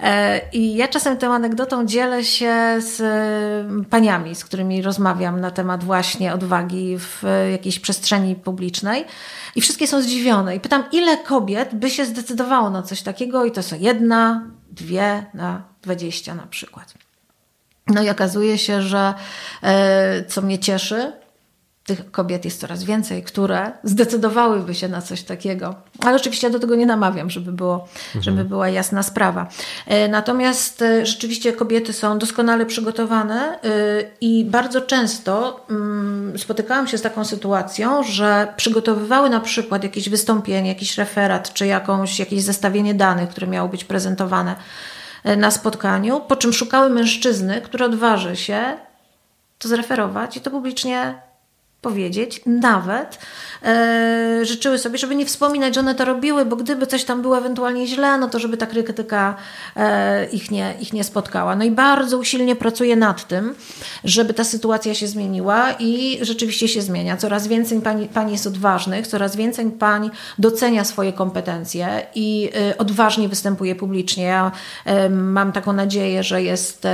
E, 0.00 0.40
I 0.52 0.76
ja 0.76 0.88
czasem 0.88 1.16
tą 1.16 1.34
anegdotą 1.34 1.86
dzielę 1.86 2.24
się 2.24 2.54
z 2.78 3.02
paniami, 3.90 4.34
z 4.34 4.44
którymi 4.44 4.82
rozmawiam 4.82 5.40
na 5.40 5.50
temat 5.50 5.84
właśnie 5.84 6.34
odwagi 6.34 6.98
w 6.98 7.22
jakiejś 7.52 7.80
przestrzeni 7.80 8.36
publicznej. 8.36 9.04
I 9.56 9.60
wszystkie 9.60 9.86
są 9.86 10.02
zdziwione. 10.02 10.56
I 10.56 10.60
pytam, 10.60 10.84
ile 10.92 11.16
kobiet 11.16 11.74
by 11.74 11.90
się 11.90 12.04
zdecydowało 12.04 12.70
na 12.70 12.82
coś 12.82 13.02
takiego? 13.02 13.44
I 13.44 13.52
to 13.52 13.62
są 13.62 13.76
jedna, 13.80 14.42
dwie 14.72 15.26
na 15.34 15.62
dwadzieścia 15.82 16.34
na 16.34 16.46
przykład. 16.46 16.94
No 17.86 18.02
i 18.02 18.10
okazuje 18.10 18.58
się, 18.58 18.82
że 18.82 19.14
e, 19.62 20.24
co 20.24 20.42
mnie 20.42 20.58
cieszy, 20.58 21.12
tych 21.84 22.10
kobiet 22.10 22.44
jest 22.44 22.60
coraz 22.60 22.84
więcej, 22.84 23.22
które 23.22 23.72
zdecydowałyby 23.84 24.74
się 24.74 24.88
na 24.88 25.02
coś 25.02 25.22
takiego. 25.22 25.74
Ale 26.00 26.16
oczywiście 26.16 26.46
ja 26.46 26.52
do 26.52 26.58
tego 26.58 26.74
nie 26.74 26.86
namawiam, 26.86 27.30
żeby, 27.30 27.52
było, 27.52 27.88
mhm. 28.06 28.22
żeby 28.22 28.44
była 28.44 28.68
jasna 28.68 29.02
sprawa. 29.02 29.48
E, 29.86 30.08
natomiast 30.08 30.82
e, 30.82 31.06
rzeczywiście 31.06 31.52
kobiety 31.52 31.92
są 31.92 32.18
doskonale 32.18 32.66
przygotowane 32.66 33.58
i 34.20 34.44
bardzo 34.44 34.80
często 34.80 35.60
mm, 35.70 36.38
spotykałam 36.38 36.88
się 36.88 36.98
z 36.98 37.02
taką 37.02 37.24
sytuacją, 37.24 38.02
że 38.02 38.52
przygotowywały 38.56 39.30
na 39.30 39.40
przykład 39.40 39.82
jakieś 39.82 40.08
wystąpienie, 40.08 40.68
jakiś 40.68 40.98
referat, 40.98 41.52
czy 41.52 41.66
jakąś, 41.66 42.18
jakieś 42.18 42.42
zestawienie 42.42 42.94
danych, 42.94 43.28
które 43.28 43.46
miało 43.46 43.68
być 43.68 43.84
prezentowane 43.84 44.56
e, 45.24 45.36
na 45.36 45.50
spotkaniu, 45.50 46.20
po 46.20 46.36
czym 46.36 46.52
szukały 46.52 46.90
mężczyzny, 46.90 47.60
który 47.60 47.84
odważy 47.84 48.36
się 48.36 48.62
to 49.58 49.68
zreferować 49.68 50.36
i 50.36 50.40
to 50.40 50.50
publicznie 50.50 51.14
powiedzieć, 51.82 52.40
nawet 52.46 53.18
e, 53.62 54.40
życzyły 54.42 54.78
sobie, 54.78 54.98
żeby 54.98 55.16
nie 55.16 55.26
wspominać, 55.26 55.74
że 55.74 55.80
one 55.80 55.94
to 55.94 56.04
robiły, 56.04 56.44
bo 56.44 56.56
gdyby 56.56 56.86
coś 56.86 57.04
tam 57.04 57.22
było 57.22 57.38
ewentualnie 57.38 57.86
źle, 57.86 58.18
no 58.18 58.28
to 58.28 58.38
żeby 58.38 58.56
ta 58.56 58.66
krytyka 58.66 59.34
e, 59.76 60.26
ich, 60.26 60.50
nie, 60.50 60.74
ich 60.80 60.92
nie 60.92 61.04
spotkała. 61.04 61.56
No 61.56 61.64
i 61.64 61.70
bardzo 61.70 62.18
usilnie 62.18 62.56
pracuję 62.56 62.96
nad 62.96 63.28
tym, 63.28 63.54
żeby 64.04 64.34
ta 64.34 64.44
sytuacja 64.44 64.94
się 64.94 65.06
zmieniła 65.06 65.72
i 65.78 66.18
rzeczywiście 66.20 66.68
się 66.68 66.82
zmienia. 66.82 67.16
Coraz 67.16 67.48
więcej 67.48 67.80
pań, 67.80 68.08
pań 68.08 68.32
jest 68.32 68.46
odważnych, 68.46 69.06
coraz 69.06 69.36
więcej 69.36 69.70
pań 69.70 70.10
docenia 70.38 70.84
swoje 70.84 71.12
kompetencje 71.12 72.06
i 72.14 72.50
e, 72.70 72.78
odważnie 72.78 73.28
występuje 73.28 73.74
publicznie. 73.74 74.24
Ja 74.24 74.52
mam 75.10 75.52
taką 75.52 75.72
nadzieję, 75.72 76.22
że 76.22 76.42
jest 76.42 76.86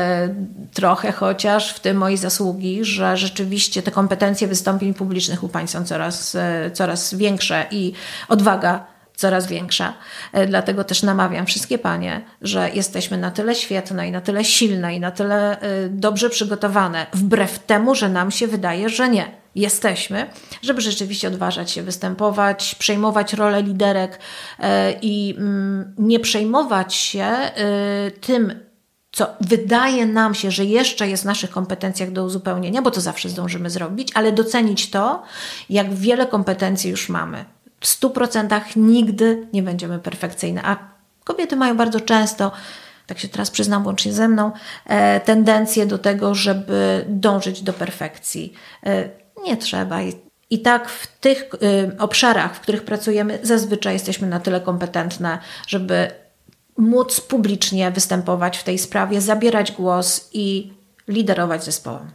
trochę 0.74 1.12
chociaż 1.12 1.74
w 1.74 1.80
tym 1.80 1.97
mojej 1.97 2.16
zasługi, 2.16 2.84
że 2.84 3.16
rzeczywiście 3.16 3.82
te 3.82 3.91
kompetencje 3.91 4.49
wystąpią 4.49 4.78
wystąpień 4.79 4.95
publicznych 4.95 5.45
u 5.45 5.49
pań 5.49 5.68
są 5.68 5.85
coraz, 5.85 6.35
e, 6.35 6.70
coraz 6.70 7.14
większe 7.14 7.66
i 7.70 7.93
odwaga 8.29 8.87
coraz 9.16 9.47
większa. 9.47 9.95
E, 10.33 10.47
dlatego 10.47 10.85
też 10.85 11.03
namawiam 11.03 11.47
wszystkie 11.47 11.79
panie, 11.79 12.24
że 12.43 12.70
jesteśmy 12.74 13.18
na 13.18 13.31
tyle 13.31 13.55
świetne 13.55 14.09
i 14.09 14.12
na 14.12 14.20
tyle 14.20 14.45
silne 14.45 14.95
i 14.95 15.01
na 15.01 15.11
tyle 15.11 15.61
e, 15.61 15.89
dobrze 15.89 16.31
przygotowane, 16.31 17.07
wbrew 17.14 17.59
temu, 17.59 17.95
że 17.95 18.09
nam 18.09 18.31
się 18.31 18.47
wydaje, 18.47 18.89
że 18.89 19.09
nie. 19.09 19.39
Jesteśmy, 19.55 20.26
żeby 20.62 20.81
rzeczywiście 20.81 21.29
odważać 21.29 21.70
się 21.70 21.83
występować, 21.83 22.74
przejmować 22.74 23.33
rolę 23.33 23.62
liderek 23.62 24.18
i 25.03 25.35
mm, 25.39 25.95
nie 25.99 26.20
przejmować 26.20 26.95
się 26.95 27.26
tym, 28.20 28.68
co 29.19 29.27
wydaje 29.41 30.07
nam 30.07 30.35
się, 30.35 30.51
że 30.51 30.64
jeszcze 30.64 31.09
jest 31.09 31.23
w 31.23 31.27
naszych 31.27 31.51
kompetencjach 31.51 32.11
do 32.11 32.25
uzupełnienia, 32.25 32.83
bo 32.83 32.91
to 32.91 33.01
zawsze 33.01 33.29
zdążymy 33.29 33.71
zrobić, 33.71 34.09
ale 34.14 34.33
docenić 34.33 34.91
to, 34.91 35.23
jak 35.71 35.95
wiele 35.95 36.27
kompetencji 36.27 36.91
już 36.91 37.09
mamy. 37.09 37.45
W 37.81 37.87
100% 37.87 38.61
nigdy 38.77 39.47
nie 39.53 39.62
będziemy 39.62 39.99
perfekcyjne, 39.99 40.62
a 40.64 40.77
kobiety 41.25 41.57
mają 41.57 41.77
bardzo 41.77 42.01
często, 42.01 42.53
tak 43.07 43.19
się 43.19 43.29
teraz 43.29 43.51
przyznam 43.51 43.87
łącznie 43.87 44.12
ze 44.12 44.29
mną, 44.29 44.53
e, 44.87 45.21
tendencję 45.21 45.87
do 45.87 45.99
tego, 45.99 46.35
żeby 46.35 47.05
dążyć 47.09 47.62
do 47.62 47.73
perfekcji. 47.73 48.53
E, 48.87 49.09
nie 49.45 49.57
trzeba. 49.57 49.99
I 50.51 50.59
tak 50.59 50.89
w 50.89 51.07
tych 51.21 51.45
e, 51.45 51.99
obszarach, 51.99 52.57
w 52.57 52.61
których 52.61 52.85
pracujemy, 52.85 53.39
zazwyczaj 53.43 53.93
jesteśmy 53.93 54.29
na 54.29 54.41
tyle 54.41 54.61
kompetentne, 54.61 55.39
żeby 55.66 56.11
móc 56.79 57.20
publicznie 57.20 57.91
występować 57.91 58.59
w 58.59 58.64
tej 58.64 58.79
sprawie, 58.79 59.20
zabierać 59.20 59.72
głos 59.72 60.31
i 60.33 60.72
liderować 61.09 61.64
zespołem. 61.64 62.11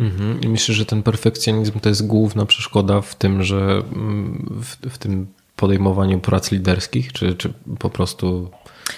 Mhm. 0.00 0.40
I 0.40 0.48
myślę, 0.48 0.74
że 0.74 0.86
ten 0.86 1.02
perfekcjonizm 1.02 1.80
to 1.80 1.88
jest 1.88 2.06
główna 2.06 2.46
przeszkoda 2.46 3.00
w 3.00 3.14
tym, 3.14 3.42
że 3.42 3.82
mm, 3.92 4.62
w, 4.62 4.90
w 4.90 4.98
tym 4.98 5.26
podejmowaniu 5.56 6.20
prac 6.20 6.52
liderskich, 6.52 7.12
czy, 7.12 7.34
czy 7.34 7.52
po 7.78 7.90
prostu 7.90 8.50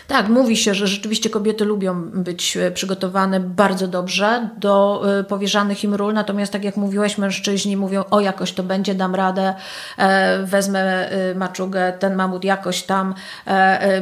tak, 0.06 0.28
mówi 0.28 0.56
się, 0.56 0.74
że 0.74 0.86
rzeczywiście 0.86 1.30
kobiety 1.30 1.64
lubią 1.64 2.02
być 2.04 2.56
e, 2.56 2.70
przygotowane 2.70 3.40
bardzo 3.40 3.88
dobrze 3.88 4.48
do 4.56 5.04
e, 5.18 5.24
powierzanych 5.24 5.84
im 5.84 5.94
ról, 5.94 6.14
natomiast 6.14 6.52
tak 6.52 6.64
jak 6.64 6.76
mówiłeś, 6.76 7.18
mężczyźni 7.18 7.76
mówią, 7.76 8.04
o 8.10 8.20
jakoś 8.20 8.52
to 8.52 8.62
będzie, 8.62 8.94
dam 8.94 9.14
radę, 9.14 9.54
e, 9.98 10.38
wezmę 10.42 11.10
maczugę, 11.34 11.92
ten 11.98 12.14
mamut 12.14 12.44
jakoś 12.44 12.82
tam 12.82 13.14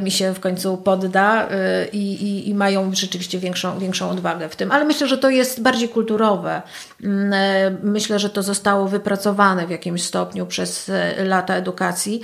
mi 0.03 0.11
się 0.11 0.35
w 0.35 0.41
końcu 0.41 0.77
podda 0.77 1.49
i, 1.93 2.13
i, 2.13 2.49
i 2.49 2.55
mają 2.55 2.95
rzeczywiście 2.95 3.39
większą, 3.39 3.79
większą 3.79 4.11
odwagę 4.11 4.49
w 4.49 4.57
tym. 4.57 4.73
Ale 4.73 4.85
myślę, 4.85 5.09
że 5.09 5.19
to 5.19 5.31
jest 5.31 5.63
bardziej 5.63 5.89
kulturowe. 5.89 6.63
Mm, 7.05 7.79
myślę, 7.83 8.19
że 8.19 8.31
to 8.31 8.43
zostało 8.43 8.89
wypracowane 8.89 9.67
w 9.67 9.71
jakimś 9.71 10.03
stopniu 10.03 10.47
przez 10.47 10.91
lata 11.25 11.55
edukacji, 11.55 12.21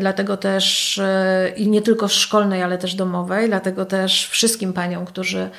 dlatego 0.00 0.36
też 0.36 1.00
i 1.56 1.68
nie 1.68 1.82
tylko 1.82 2.08
szkolnej, 2.08 2.62
ale 2.62 2.78
też 2.78 2.94
domowej, 3.00 3.48
dlatego 3.48 3.84
też 3.84 4.28
wszystkim 4.28 4.72
paniom, 4.72 5.06
którzy 5.06 5.50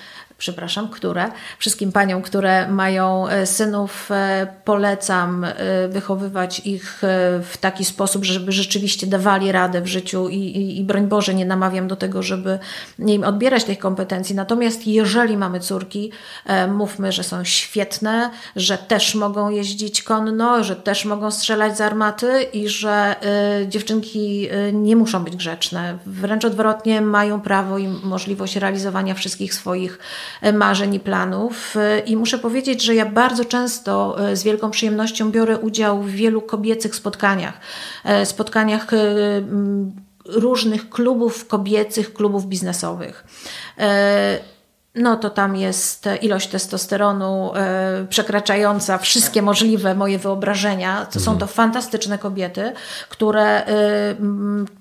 przepraszam, 0.41 0.89
które, 0.89 1.31
wszystkim 1.59 1.91
paniom, 1.91 2.21
które 2.21 2.67
mają 2.67 3.27
e, 3.27 3.45
synów, 3.45 4.11
e, 4.11 4.47
polecam 4.65 5.43
e, 5.43 5.53
wychowywać 5.87 6.59
ich 6.59 7.01
w 7.41 7.57
taki 7.59 7.85
sposób, 7.85 8.25
żeby 8.25 8.51
rzeczywiście 8.51 9.07
dawali 9.07 9.51
radę 9.51 9.81
w 9.81 9.87
życiu 9.87 10.29
i, 10.29 10.35
i, 10.35 10.79
i 10.79 10.83
broń 10.83 11.07
Boże, 11.07 11.33
nie 11.33 11.45
namawiam 11.45 11.87
do 11.87 11.95
tego, 11.95 12.23
żeby 12.23 12.59
im 12.99 13.23
odbierać 13.23 13.63
tych 13.63 13.79
kompetencji. 13.79 14.35
Natomiast 14.35 14.87
jeżeli 14.87 15.37
mamy 15.37 15.59
córki, 15.59 16.11
mówmy, 16.67 17.11
że 17.11 17.23
są 17.23 17.43
świetne, 17.43 18.31
że 18.55 18.77
też 18.77 19.15
mogą 19.15 19.49
jeździć 19.49 20.03
konno, 20.03 20.63
że 20.63 20.75
też 20.75 21.05
mogą 21.05 21.31
strzelać 21.31 21.77
z 21.77 21.81
armaty 21.81 22.43
i 22.43 22.69
że 22.69 23.15
dziewczynki 23.67 24.49
nie 24.73 24.95
muszą 24.95 25.23
być 25.23 25.35
grzeczne. 25.35 25.97
Wręcz 26.05 26.45
odwrotnie, 26.45 27.01
mają 27.01 27.41
prawo 27.41 27.77
i 27.77 27.87
możliwość 27.87 28.55
realizowania 28.55 29.13
wszystkich 29.13 29.53
swoich 29.53 29.99
marzeń 30.53 30.93
i 30.93 30.99
planów. 30.99 31.75
I 32.05 32.17
muszę 32.17 32.39
powiedzieć, 32.39 32.83
że 32.83 32.95
ja 32.95 33.05
bardzo 33.05 33.45
często 33.45 34.15
e, 34.29 34.35
z 34.35 34.43
wielką 34.43 34.71
przyjemnością 34.71 35.31
biorę 35.31 35.57
udział 35.57 36.01
w 36.01 36.09
wielu 36.09 36.41
kobiecych 36.41 36.95
spotkaniach. 36.95 37.59
E, 38.03 38.25
spotkaniach 38.25 38.93
e, 38.93 38.97
różnych 40.25 40.89
klubów 40.89 41.47
kobiecych, 41.47 42.13
klubów 42.13 42.45
biznesowych 42.45 43.25
no 44.95 45.15
to 45.15 45.29
tam 45.29 45.55
jest 45.55 46.09
ilość 46.21 46.47
testosteronu 46.47 47.51
e, 47.55 48.05
przekraczająca 48.09 48.97
wszystkie 48.97 49.41
możliwe 49.41 49.95
moje 49.95 50.19
wyobrażenia. 50.19 51.05
To 51.05 51.19
są 51.19 51.37
to 51.37 51.47
fantastyczne 51.47 52.17
kobiety, 52.17 52.73
które 53.09 53.65
e, 53.65 53.65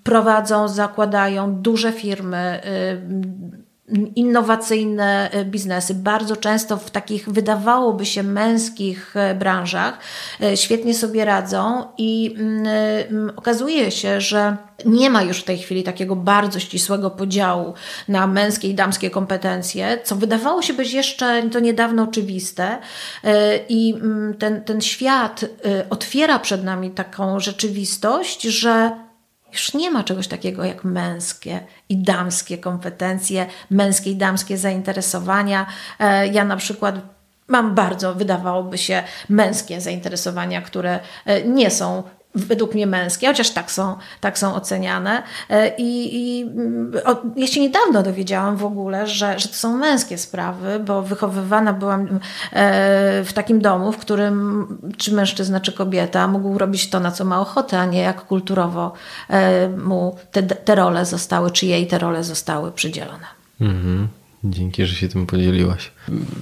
prowadzą, 0.05 0.69
zakładają 0.69 1.55
duże 1.55 1.93
firmy, 1.93 2.37
e, 2.37 2.61
innowacyjne 4.17 5.31
biznesy, 5.45 5.95
bardzo 5.95 6.37
często 6.37 6.77
w 6.77 6.91
takich 6.91 7.29
wydawałoby 7.29 8.07
się 8.07 8.23
męskich 8.23 9.15
branżach, 9.39 9.99
świetnie 10.55 10.95
sobie 10.95 11.25
radzą 11.25 11.85
i 11.99 12.35
mm, 12.39 13.33
okazuje 13.37 13.91
się, 13.91 14.21
że 14.21 14.57
nie 14.85 15.11
ma 15.11 15.23
już 15.23 15.41
w 15.41 15.45
tej 15.45 15.59
chwili 15.59 15.83
takiego 15.83 16.17
bardzo 16.17 16.61
ścisłego 16.61 17.11
podziału 17.11 17.75
na 18.09 18.27
męskie 18.27 18.69
i 18.69 18.75
damskie 18.75 19.11
kompetencje, 19.11 19.99
co 20.05 20.17
wydawało 20.17 20.63
się 20.63 20.73
być 20.73 20.93
jeszcze 20.93 21.43
to 21.51 21.61
niedawno 21.61 22.03
oczywiste. 22.03 22.79
E, 23.25 23.57
I 23.69 23.95
mm, 23.95 24.35
ten, 24.35 24.65
ten 24.65 24.81
świat 24.81 25.45
e, 25.45 25.91
otwiera 25.91 26.39
przed 26.39 26.65
nami 26.65 26.91
taką 26.91 27.41
rzeczywistość, 27.41 28.43
że 28.43 28.91
już 29.53 29.75
nie 29.75 29.91
ma 29.91 30.05
czegoś 30.05 30.29
takiego 30.29 30.65
jak 30.65 30.85
męskie 30.85 31.61
i 31.89 32.03
damskie 32.03 32.59
kompetencje, 32.59 33.47
męskie 33.71 34.11
i 34.11 34.17
damskie 34.17 34.59
zainteresowania. 34.59 35.67
E, 35.99 36.27
ja 36.27 36.45
na 36.45 36.57
przykład 36.57 37.01
mam 37.49 37.75
bardzo, 37.75 38.15
wydawałoby 38.15 38.79
się, 38.79 39.03
męskie 39.29 39.81
zainteresowania, 39.81 40.63
które 40.63 41.01
nie 41.47 41.71
są 41.71 42.03
według 42.35 42.75
mnie 42.75 42.87
męskie, 42.87 43.27
chociaż 43.27 43.51
tak 43.51 43.71
są, 43.71 43.97
tak 44.21 44.39
są 44.39 44.55
oceniane. 44.55 45.23
E, 45.51 45.77
I, 45.79 46.19
i 46.19 46.47
o, 47.05 47.23
ja 47.37 47.47
się 47.47 47.61
niedawno 47.61 48.03
dowiedziałam 48.03 48.57
w 48.57 48.65
ogóle, 48.65 49.07
że, 49.07 49.39
że 49.39 49.49
to 49.49 49.55
są 49.55 49.77
męskie 49.77 50.19
sprawy, 50.19 50.81
bo 50.87 51.03
wychowywana 51.03 51.73
byłam 51.73 52.21
e, 52.53 53.25
w 53.25 53.33
takim 53.33 53.61
domu, 53.61 53.93
w 53.93 53.97
którym 53.97 54.67
czy 54.97 55.15
mężczyzna, 55.15 55.61
czy 55.61 55.73
kobieta 55.73 56.29
mógł 56.29 56.59
robić 56.59 56.91
to, 56.91 57.01
na 57.01 57.11
co 57.11 57.25
ma 57.25 57.41
ochotę, 57.41 57.79
a 57.79 57.87
nie 57.87 58.01
jak 58.01 58.27
kulturowo 58.27 58.93
e, 59.29 59.69
mu 59.69 60.17
te, 60.33 60.43
te 60.43 60.75
role 60.75 61.07
zostały, 61.07 61.51
czy 61.51 61.67
jej 61.67 61.87
te 61.87 61.99
role 61.99 62.25
zostały 62.25 62.73
przydzielone. 62.73 63.27
Mhm. 63.61 64.09
Dzięki, 64.45 64.87
że 64.87 64.95
się 64.95 65.09
tym 65.09 65.27
podzieliłaś. 65.27 65.93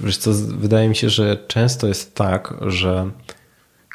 Wiesz 0.03 0.17
co, 0.17 0.31
wydaje 0.47 0.89
mi 0.89 0.95
się, 0.95 1.09
że 1.09 1.37
często 1.47 1.87
jest 1.87 2.15
tak, 2.15 2.53
że 2.61 3.09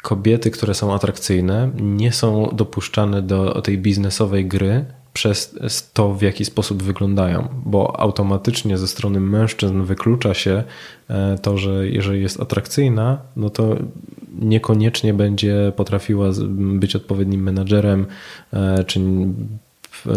kobiety, 0.05 0.51
które 0.51 0.73
są 0.73 0.93
atrakcyjne, 0.93 1.71
nie 1.81 2.11
są 2.11 2.49
dopuszczane 2.53 3.21
do 3.21 3.61
tej 3.61 3.77
biznesowej 3.77 4.45
gry 4.45 4.85
przez 5.13 5.55
to, 5.93 6.13
w 6.13 6.21
jaki 6.21 6.45
sposób 6.45 6.83
wyglądają, 6.83 7.47
bo 7.65 7.99
automatycznie 7.99 8.77
ze 8.77 8.87
strony 8.87 9.19
mężczyzn 9.19 9.81
wyklucza 9.81 10.33
się 10.33 10.63
e, 11.09 11.37
to, 11.41 11.57
że 11.57 11.87
jeżeli 11.87 12.21
jest 12.21 12.41
atrakcyjna, 12.41 13.21
no 13.35 13.49
to 13.49 13.75
niekoniecznie 14.39 15.13
będzie 15.13 15.73
potrafiła 15.75 16.29
być 16.57 16.95
odpowiednim 16.95 17.43
menadżerem, 17.43 18.05
e, 18.53 18.83
czy 18.83 18.99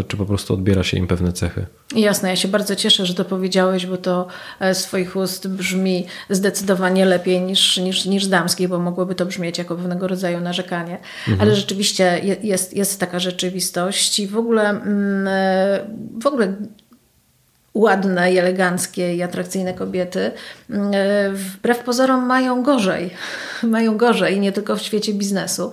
czy 0.08 0.16
po 0.16 0.26
prostu 0.26 0.54
odbiera 0.54 0.82
się 0.82 0.96
im 0.96 1.06
pewne 1.06 1.32
cechy. 1.32 1.66
Jasne, 1.96 2.28
ja 2.28 2.36
się 2.36 2.48
bardzo 2.48 2.76
cieszę, 2.76 3.06
że 3.06 3.14
to 3.14 3.24
powiedziałeś, 3.24 3.86
bo 3.86 3.96
to 3.96 4.26
e, 4.60 4.74
z 4.74 4.82
Twoich 4.82 5.16
ust 5.16 5.48
brzmi 5.48 6.06
zdecydowanie 6.30 7.04
lepiej 7.04 7.40
niż, 7.40 7.76
niż, 7.76 8.06
niż 8.06 8.26
damskiej, 8.26 8.68
bo 8.68 8.78
mogłoby 8.78 9.14
to 9.14 9.26
brzmieć 9.26 9.58
jako 9.58 9.76
pewnego 9.76 10.08
rodzaju 10.08 10.40
narzekanie. 10.40 10.98
Mhm. 11.28 11.40
Ale 11.40 11.56
rzeczywiście 11.56 12.20
jest, 12.42 12.76
jest 12.76 13.00
taka 13.00 13.18
rzeczywistość 13.18 14.18
i 14.18 14.26
w 14.26 14.36
ogóle, 14.36 14.70
mm, 14.70 15.28
e, 15.28 15.80
w 16.20 16.26
ogóle 16.26 16.54
ładne 17.74 18.32
i 18.32 18.38
eleganckie 18.38 19.14
i 19.14 19.22
atrakcyjne 19.22 19.74
kobiety, 19.74 20.30
mm, 20.70 20.90
e, 20.94 21.30
wbrew 21.32 21.78
pozorom 21.78 22.26
mają 22.26 22.62
gorzej. 22.62 23.10
Mają 23.76 23.96
gorzej, 23.96 24.40
nie 24.40 24.52
tylko 24.52 24.76
w 24.76 24.82
świecie 24.82 25.14
biznesu. 25.14 25.72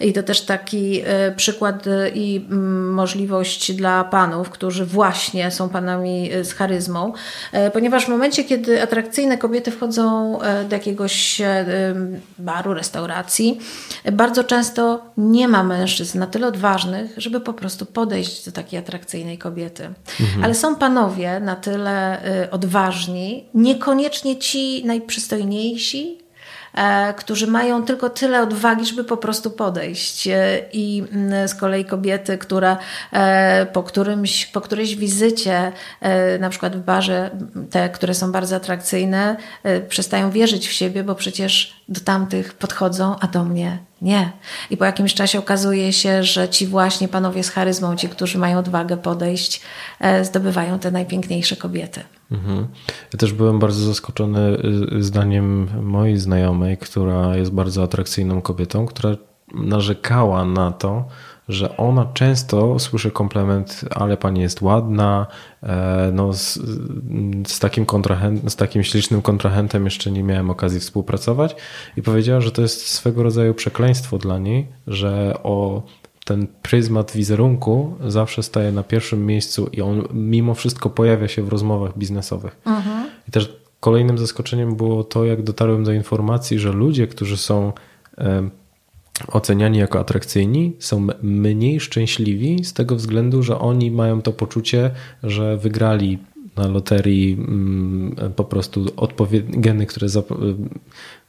I 0.00 0.12
to 0.12 0.22
też 0.22 0.40
taki 0.40 1.02
e, 1.04 1.32
przykład 1.32 1.86
e, 1.86 2.08
i 2.08 2.36
mm, 2.36 2.92
możliwość 2.92 3.72
dla 3.72 4.04
panów, 4.04 4.50
którzy 4.50 4.86
właśnie 4.86 5.50
są 5.50 5.68
panami 5.68 6.30
z 6.42 6.52
charyzmą, 6.52 7.12
ponieważ 7.72 8.04
w 8.04 8.08
momencie, 8.08 8.44
kiedy 8.44 8.82
atrakcyjne 8.82 9.38
kobiety 9.38 9.70
wchodzą 9.70 10.38
do 10.68 10.76
jakiegoś 10.76 11.42
baru, 12.38 12.74
restauracji, 12.74 13.60
bardzo 14.12 14.44
często 14.44 15.04
nie 15.16 15.48
ma 15.48 15.64
mężczyzn 15.64 16.18
na 16.18 16.26
tyle 16.26 16.46
odważnych, 16.46 17.10
żeby 17.16 17.40
po 17.40 17.52
prostu 17.52 17.86
podejść 17.86 18.44
do 18.44 18.52
takiej 18.52 18.78
atrakcyjnej 18.78 19.38
kobiety. 19.38 19.90
Mhm. 20.20 20.44
Ale 20.44 20.54
są 20.54 20.76
panowie, 20.76 21.40
na 21.40 21.56
tyle 21.56 22.20
odważni, 22.50 23.44
niekoniecznie 23.54 24.36
ci 24.36 24.84
najprzystojniejsi, 24.84 26.18
e, 26.20 26.25
którzy 27.16 27.46
mają 27.46 27.84
tylko 27.84 28.10
tyle 28.10 28.42
odwagi, 28.42 28.86
żeby 28.86 29.04
po 29.04 29.16
prostu 29.16 29.50
podejść. 29.50 30.28
E, 30.28 30.60
I 30.72 31.04
mm, 31.12 31.48
z 31.48 31.54
kolei 31.54 31.84
kobiety, 31.84 32.38
które 32.38 32.76
e, 33.12 33.66
po, 33.66 33.82
którymś, 33.82 34.46
po 34.46 34.60
którejś 34.60 34.96
wizycie, 34.96 35.72
na 36.40 36.50
przykład 36.50 36.76
w 36.76 36.80
barze, 36.80 37.30
te, 37.70 37.88
które 37.88 38.14
są 38.14 38.32
bardzo 38.32 38.56
atrakcyjne, 38.56 39.36
przestają 39.88 40.30
wierzyć 40.30 40.68
w 40.68 40.72
siebie, 40.72 41.04
bo 41.04 41.14
przecież 41.14 41.84
do 41.88 42.00
tamtych 42.00 42.54
podchodzą, 42.54 43.16
a 43.20 43.26
do 43.26 43.44
mnie 43.44 43.78
nie. 44.02 44.32
I 44.70 44.76
po 44.76 44.84
jakimś 44.84 45.14
czasie 45.14 45.38
okazuje 45.38 45.92
się, 45.92 46.24
że 46.24 46.48
ci 46.48 46.66
właśnie 46.66 47.08
panowie 47.08 47.44
z 47.44 47.50
charyzmą, 47.50 47.96
ci, 47.96 48.08
którzy 48.08 48.38
mają 48.38 48.58
odwagę 48.58 48.96
podejść, 48.96 49.60
e, 50.00 50.24
zdobywają 50.24 50.78
te 50.78 50.90
najpiękniejsze 50.90 51.56
kobiety. 51.56 52.02
Mhm. 52.30 52.66
Ja 53.12 53.18
też 53.18 53.32
byłem 53.32 53.58
bardzo 53.58 53.86
zaskoczony 53.86 54.58
y, 54.92 55.02
zdaniem 55.02 55.68
mojej 55.82 56.18
znajomej, 56.18 56.78
która 56.78 57.36
jest 57.36 57.52
bardzo 57.52 57.82
atrakcyjną 57.82 58.42
kobietą, 58.42 58.86
która 58.86 59.16
narzekała 59.54 60.44
na 60.44 60.72
to, 60.72 61.04
że 61.48 61.76
ona 61.76 62.06
często 62.14 62.78
słyszy 62.78 63.10
komplement, 63.10 63.84
ale 63.94 64.16
pani 64.16 64.40
jest 64.40 64.62
ładna, 64.62 65.26
e, 65.62 66.10
no 66.12 66.32
z, 66.32 66.58
z, 67.46 67.58
takim 67.58 67.86
z 68.48 68.56
takim 68.56 68.82
ślicznym 68.82 69.22
kontrahentem 69.22 69.84
jeszcze 69.84 70.10
nie 70.10 70.22
miałem 70.22 70.50
okazji 70.50 70.80
współpracować 70.80 71.56
i 71.96 72.02
powiedziała, 72.02 72.40
że 72.40 72.52
to 72.52 72.62
jest 72.62 72.88
swego 72.88 73.22
rodzaju 73.22 73.54
przekleństwo 73.54 74.18
dla 74.18 74.38
niej, 74.38 74.68
że 74.86 75.38
o 75.42 75.82
ten 76.26 76.46
pryzmat 76.62 77.12
wizerunku 77.12 77.94
zawsze 78.06 78.42
staje 78.42 78.72
na 78.72 78.82
pierwszym 78.82 79.26
miejscu 79.26 79.68
i 79.72 79.80
on 79.80 80.02
mimo 80.14 80.54
wszystko 80.54 80.90
pojawia 80.90 81.28
się 81.28 81.42
w 81.42 81.48
rozmowach 81.48 81.98
biznesowych. 81.98 82.56
Mhm. 82.64 83.06
I 83.28 83.30
też 83.30 83.56
kolejnym 83.80 84.18
zaskoczeniem 84.18 84.76
było 84.76 85.04
to, 85.04 85.24
jak 85.24 85.42
dotarłem 85.42 85.84
do 85.84 85.92
informacji, 85.92 86.58
że 86.58 86.72
ludzie, 86.72 87.06
którzy 87.06 87.36
są 87.36 87.72
oceniani 89.28 89.78
jako 89.78 90.00
atrakcyjni, 90.00 90.72
są 90.78 91.06
mniej 91.22 91.80
szczęśliwi 91.80 92.64
z 92.64 92.72
tego 92.72 92.96
względu, 92.96 93.42
że 93.42 93.58
oni 93.58 93.90
mają 93.90 94.22
to 94.22 94.32
poczucie, 94.32 94.90
że 95.22 95.56
wygrali 95.56 96.18
na 96.56 96.68
loterii 96.68 97.32
mm, 97.32 98.32
po 98.36 98.44
prostu 98.44 98.86
odpowiednie 98.96 99.60
geny, 99.60 99.86
które 99.86 100.06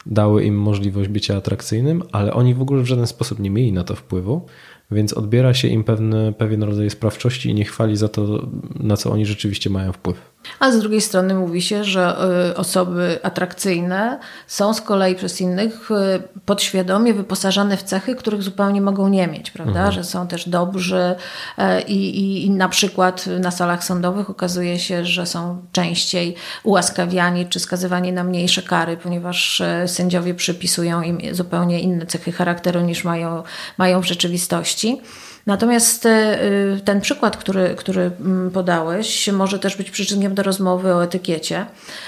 dały 0.05 0.43
im 0.43 0.59
możliwość 0.59 1.09
bycia 1.09 1.37
atrakcyjnym, 1.37 2.03
ale 2.11 2.33
oni 2.33 2.53
w 2.53 2.61
ogóle 2.61 2.81
w 2.81 2.85
żaden 2.85 3.07
sposób 3.07 3.39
nie 3.39 3.49
mieli 3.49 3.71
na 3.71 3.83
to 3.83 3.95
wpływu, 3.95 4.45
więc 4.91 5.13
odbiera 5.13 5.53
się 5.53 5.67
im 5.67 5.83
pewne, 5.83 6.33
pewien 6.33 6.63
rodzaj 6.63 6.89
sprawczości 6.89 7.49
i 7.49 7.53
nie 7.53 7.65
chwali 7.65 7.97
za 7.97 8.07
to, 8.07 8.47
na 8.79 8.97
co 8.97 9.11
oni 9.11 9.25
rzeczywiście 9.25 9.69
mają 9.69 9.91
wpływ. 9.91 10.36
A 10.59 10.71
z 10.71 10.79
drugiej 10.79 11.01
strony 11.01 11.33
mówi 11.33 11.61
się, 11.61 11.83
że 11.83 12.17
y, 12.51 12.55
osoby 12.55 13.19
atrakcyjne 13.23 14.19
są 14.47 14.73
z 14.73 14.81
kolei 14.81 15.15
przez 15.15 15.41
innych 15.41 15.91
y, 15.91 16.41
podświadomie 16.45 17.13
wyposażane 17.13 17.77
w 17.77 17.83
cechy, 17.83 18.15
których 18.15 18.43
zupełnie 18.43 18.81
mogą 18.81 19.07
nie 19.07 19.27
mieć, 19.27 19.51
prawda? 19.51 19.79
Mhm. 19.79 19.91
Że 19.91 20.03
są 20.03 20.27
też 20.27 20.49
dobrzy 20.49 21.15
y, 21.57 21.81
i, 21.81 22.45
i 22.45 22.49
na 22.49 22.69
przykład 22.69 23.25
na 23.39 23.51
salach 23.51 23.83
sądowych 23.83 24.29
okazuje 24.29 24.79
się, 24.79 25.05
że 25.05 25.25
są 25.25 25.61
częściej 25.71 26.35
ułaskawiani 26.63 27.45
czy 27.45 27.59
skazywani 27.59 28.13
na 28.13 28.23
mniejsze 28.23 28.61
kary, 28.61 28.97
ponieważ 28.97 29.61
sędziowie 29.85 30.33
przypisują 30.33 31.01
im 31.01 31.19
zupełnie 31.31 31.79
inne 31.79 32.05
cechy 32.05 32.31
charakteru 32.31 32.81
niż 32.81 33.03
mają, 33.03 33.43
mają 33.77 34.01
w 34.01 34.05
rzeczywistości. 34.05 35.01
Natomiast 35.47 36.05
e, 36.05 36.43
y, 36.43 36.81
ten 36.85 37.01
przykład, 37.01 37.37
który, 37.37 37.75
który 37.75 38.01
mm, 38.01 38.51
podałeś, 38.51 39.31
może 39.31 39.59
też 39.59 39.75
być 39.75 39.91
przyczynkiem 39.91 40.35
do 40.35 40.43
rozmowy 40.43 40.93
o 40.93 41.03
etykiecie, 41.03 41.65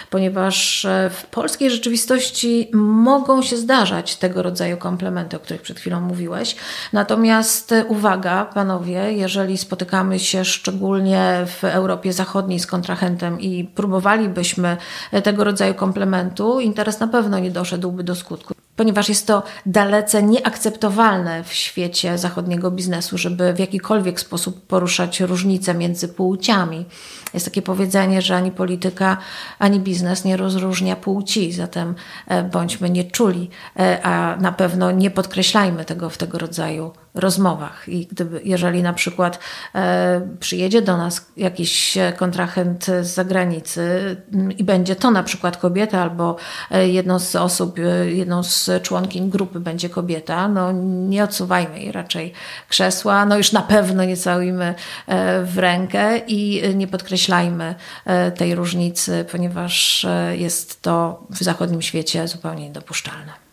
ponieważ 0.10 0.86
e, 0.86 1.10
w 1.14 1.26
polskiej 1.26 1.72
rzeczywistości 1.72 2.70
mogą 2.74 3.42
się 3.42 3.58
zdarzać 3.58 4.16
tego 4.16 4.44
rodzaju 4.44 4.78
komplementy, 4.78 5.38
o 5.38 5.40
których 5.40 5.62
przed 5.62 5.80
chwilą 5.80 6.02
mówiłeś. 6.02 6.56
Natomiast 6.94 7.72
e, 7.72 7.86
uwaga, 7.86 8.46
panowie, 8.46 9.14
jeżeli 9.14 9.58
spotykamy 9.58 10.20
się 10.20 10.46
szczególnie 10.46 11.46
w 11.46 11.64
Europie 11.64 12.14
Zachodniej 12.14 12.60
z 12.60 12.68
kontrahentem 12.68 13.42
i 13.42 13.64
próbowalibyśmy 13.64 14.78
tego 15.24 15.44
rodzaju 15.44 15.74
komplementu, 15.74 16.60
interes 16.60 17.00
na 17.00 17.08
pewno 17.08 17.40
nie 17.40 17.52
doszedłby 17.52 18.04
do 18.04 18.16
skutku 18.16 18.59
ponieważ 18.80 19.10
jest 19.10 19.28
to 19.28 19.44
dalece 19.66 20.24
nieakceptowalne 20.24 21.44
w 21.44 21.54
świecie 21.54 22.18
zachodniego 22.18 22.72
biznesu, 22.72 23.18
żeby 23.18 23.54
w 23.54 23.60
jakikolwiek 23.60 24.20
sposób 24.20 24.68
poruszać 24.68 25.20
różnice 25.20 25.74
między 25.74 26.08
płciami. 26.08 26.86
Jest 27.34 27.46
takie 27.46 27.62
powiedzenie, 27.62 28.22
że 28.22 28.36
ani 28.36 28.52
polityka, 28.52 29.18
ani 29.60 29.80
biznes 29.80 30.26
nie 30.26 30.38
rozróżnia 30.38 30.96
płci, 30.96 31.52
zatem 31.52 31.96
e, 32.28 32.44
bądźmy 32.44 32.90
nieczuli, 32.90 33.50
e, 33.80 34.04
a 34.04 34.36
na 34.36 34.52
pewno 34.52 34.92
nie 34.92 35.12
podkreślajmy 35.12 35.86
tego 35.86 36.10
w 36.10 36.18
tego 36.18 36.38
rodzaju 36.38 36.92
rozmowach. 37.20 37.90
I 37.90 38.06
gdyby, 38.06 38.42
jeżeli 38.44 38.84
na 38.84 38.94
przykład 38.94 39.40
e, 39.76 40.22
przyjedzie 40.40 40.82
do 40.82 40.98
nas 40.98 41.26
jakiś 41.38 41.98
kontrahent 42.18 42.86
z 42.86 43.08
zagranicy 43.08 44.16
mm, 44.34 44.52
i 44.52 44.64
będzie 44.64 44.96
to 44.96 45.12
na 45.12 45.24
przykład 45.24 45.58
kobieta 45.58 46.02
albo 46.02 46.36
e, 46.72 46.90
jedną 46.90 47.20
z 47.20 47.36
osób, 47.36 47.80
e, 47.80 48.12
jedną 48.12 48.44
z 48.44 48.70
członkiń 48.84 49.30
grupy 49.30 49.60
będzie 49.60 49.90
kobieta, 49.90 50.48
no 50.48 50.72
nie 51.08 51.24
odsuwajmy 51.24 51.80
jej 51.80 51.92
raczej 51.92 52.34
krzesła, 52.70 53.26
no 53.26 53.38
już 53.38 53.52
na 53.52 53.62
pewno 53.62 54.04
nie 54.04 54.18
całujmy 54.18 54.76
e, 55.08 55.44
w 55.44 55.58
rękę 55.58 56.18
i 56.18 56.62
nie 56.76 56.88
podkreślajmy 56.88 57.76
e, 58.06 58.32
tej 58.32 58.56
różnicy, 58.56 59.26
ponieważ 59.32 60.06
e, 60.06 60.38
jest 60.38 60.82
to 60.82 61.24
w 61.30 61.44
zachodnim 61.44 61.82
świecie 61.82 62.28
zupełnie 62.28 62.64
niedopuszczalne. 62.64 63.49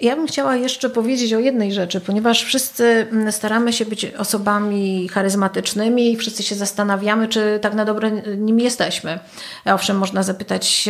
Ja 0.00 0.16
bym 0.16 0.26
chciała 0.26 0.56
jeszcze 0.56 0.90
powiedzieć 0.90 1.34
o 1.34 1.38
jednej 1.38 1.72
rzeczy, 1.72 2.00
ponieważ 2.00 2.44
wszyscy 2.44 3.06
mm, 3.12 3.32
staramy 3.32 3.72
się 3.72 3.84
być 3.84 4.04
osobami 4.04 5.08
charyzmatycznymi 5.08 6.12
i 6.12 6.16
wszyscy 6.16 6.42
się 6.42 6.54
zastanawiamy, 6.54 7.28
czy 7.28 7.58
tak 7.62 7.74
na 7.74 7.84
dobre 7.84 8.10
nim 8.36 8.60
jesteśmy. 8.60 9.18
Owszem, 9.64 9.98
można 9.98 10.22
zapytać 10.22 10.88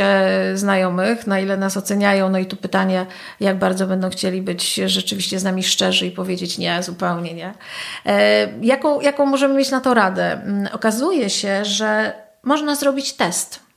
znajomych, 0.55 1.27
na 1.27 1.41
ile 1.41 1.57
nas 1.57 1.77
oceniają, 1.77 2.29
no 2.29 2.39
i 2.39 2.47
tu 2.47 2.57
pytanie, 2.57 3.07
jak 3.41 3.59
bardzo 3.59 3.87
będą 3.87 4.11
chcieli 4.11 4.43
być 4.43 4.75
rzeczywiście 4.87 5.39
z 5.39 5.45
nami 5.45 5.63
szczerzy 5.63 6.07
i 6.07 6.11
powiedzieć 6.11 6.59
nie, 6.59 6.83
zupełnie 6.83 7.35
nie. 7.35 7.55
E, 8.07 8.49
jaką, 8.63 9.01
jaką 9.01 9.27
możemy 9.27 9.55
mieć 9.55 9.71
na 9.71 9.81
to 9.81 9.95
radę? 9.95 10.33
Mm, 10.33 10.69
okazuje 10.73 11.31
się, 11.31 11.65
że 11.65 12.13
można 12.43 12.75
zrobić 12.75 13.13
test 13.13 13.68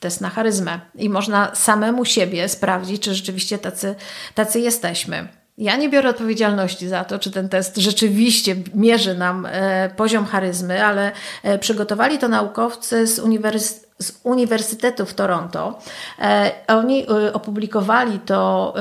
test 0.00 0.20
na 0.20 0.30
charyzmę 0.30 0.80
i 0.94 1.08
można 1.08 1.54
samemu 1.54 2.04
siebie 2.04 2.48
sprawdzić, 2.48 3.02
czy 3.02 3.14
rzeczywiście 3.14 3.58
tacy, 3.58 3.94
tacy 4.34 4.60
jesteśmy. 4.60 5.28
Ja 5.58 5.76
nie 5.76 5.88
biorę 5.88 6.10
odpowiedzialności 6.10 6.88
za 6.88 7.04
to, 7.04 7.18
czy 7.18 7.30
ten 7.30 7.48
test 7.48 7.76
rzeczywiście 7.76 8.56
mierzy 8.74 9.14
nam 9.14 9.46
e, 9.46 9.90
poziom 9.96 10.26
charyzmy, 10.26 10.84
ale 10.84 11.12
e, 11.42 11.58
przygotowali 11.58 12.18
to 12.18 12.28
naukowcy 12.28 13.06
z, 13.06 13.18
uniwers 13.18 13.80
z 13.98 14.20
Uniwersytetu 14.22 15.06
w 15.06 15.14
Toronto. 15.14 15.78
E, 16.18 16.52
oni 16.68 17.06
opublikowali 17.32 18.18
to 18.18 18.74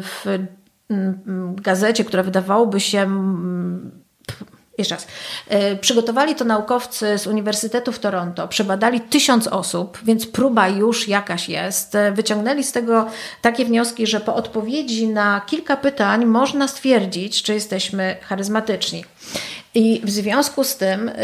w 0.00 0.38
gazecie, 1.54 2.04
która 2.04 2.22
wydawałoby 2.22 2.80
się 2.80 3.10
jeszcze 4.80 4.94
raz. 4.94 5.06
E, 5.48 5.76
przygotowali 5.76 6.34
to 6.34 6.44
naukowcy 6.44 7.18
z 7.18 7.26
Uniwersytetu 7.26 7.92
w 7.92 7.98
Toronto, 7.98 8.48
przebadali 8.48 9.00
tysiąc 9.00 9.46
osób, 9.46 9.98
więc 10.02 10.26
próba 10.26 10.68
już 10.68 11.08
jakaś 11.08 11.48
jest. 11.48 11.94
E, 11.94 12.12
wyciągnęli 12.12 12.64
z 12.64 12.72
tego 12.72 13.06
takie 13.42 13.64
wnioski, 13.64 14.06
że 14.06 14.20
po 14.20 14.34
odpowiedzi 14.34 15.08
na 15.08 15.40
kilka 15.46 15.76
pytań 15.76 16.26
można 16.26 16.68
stwierdzić, 16.68 17.42
czy 17.42 17.54
jesteśmy 17.54 18.16
charyzmatyczni. 18.22 19.04
I 19.74 20.00
w 20.04 20.10
związku 20.10 20.64
z 20.64 20.76
tym 20.76 21.08
y, 21.08 21.14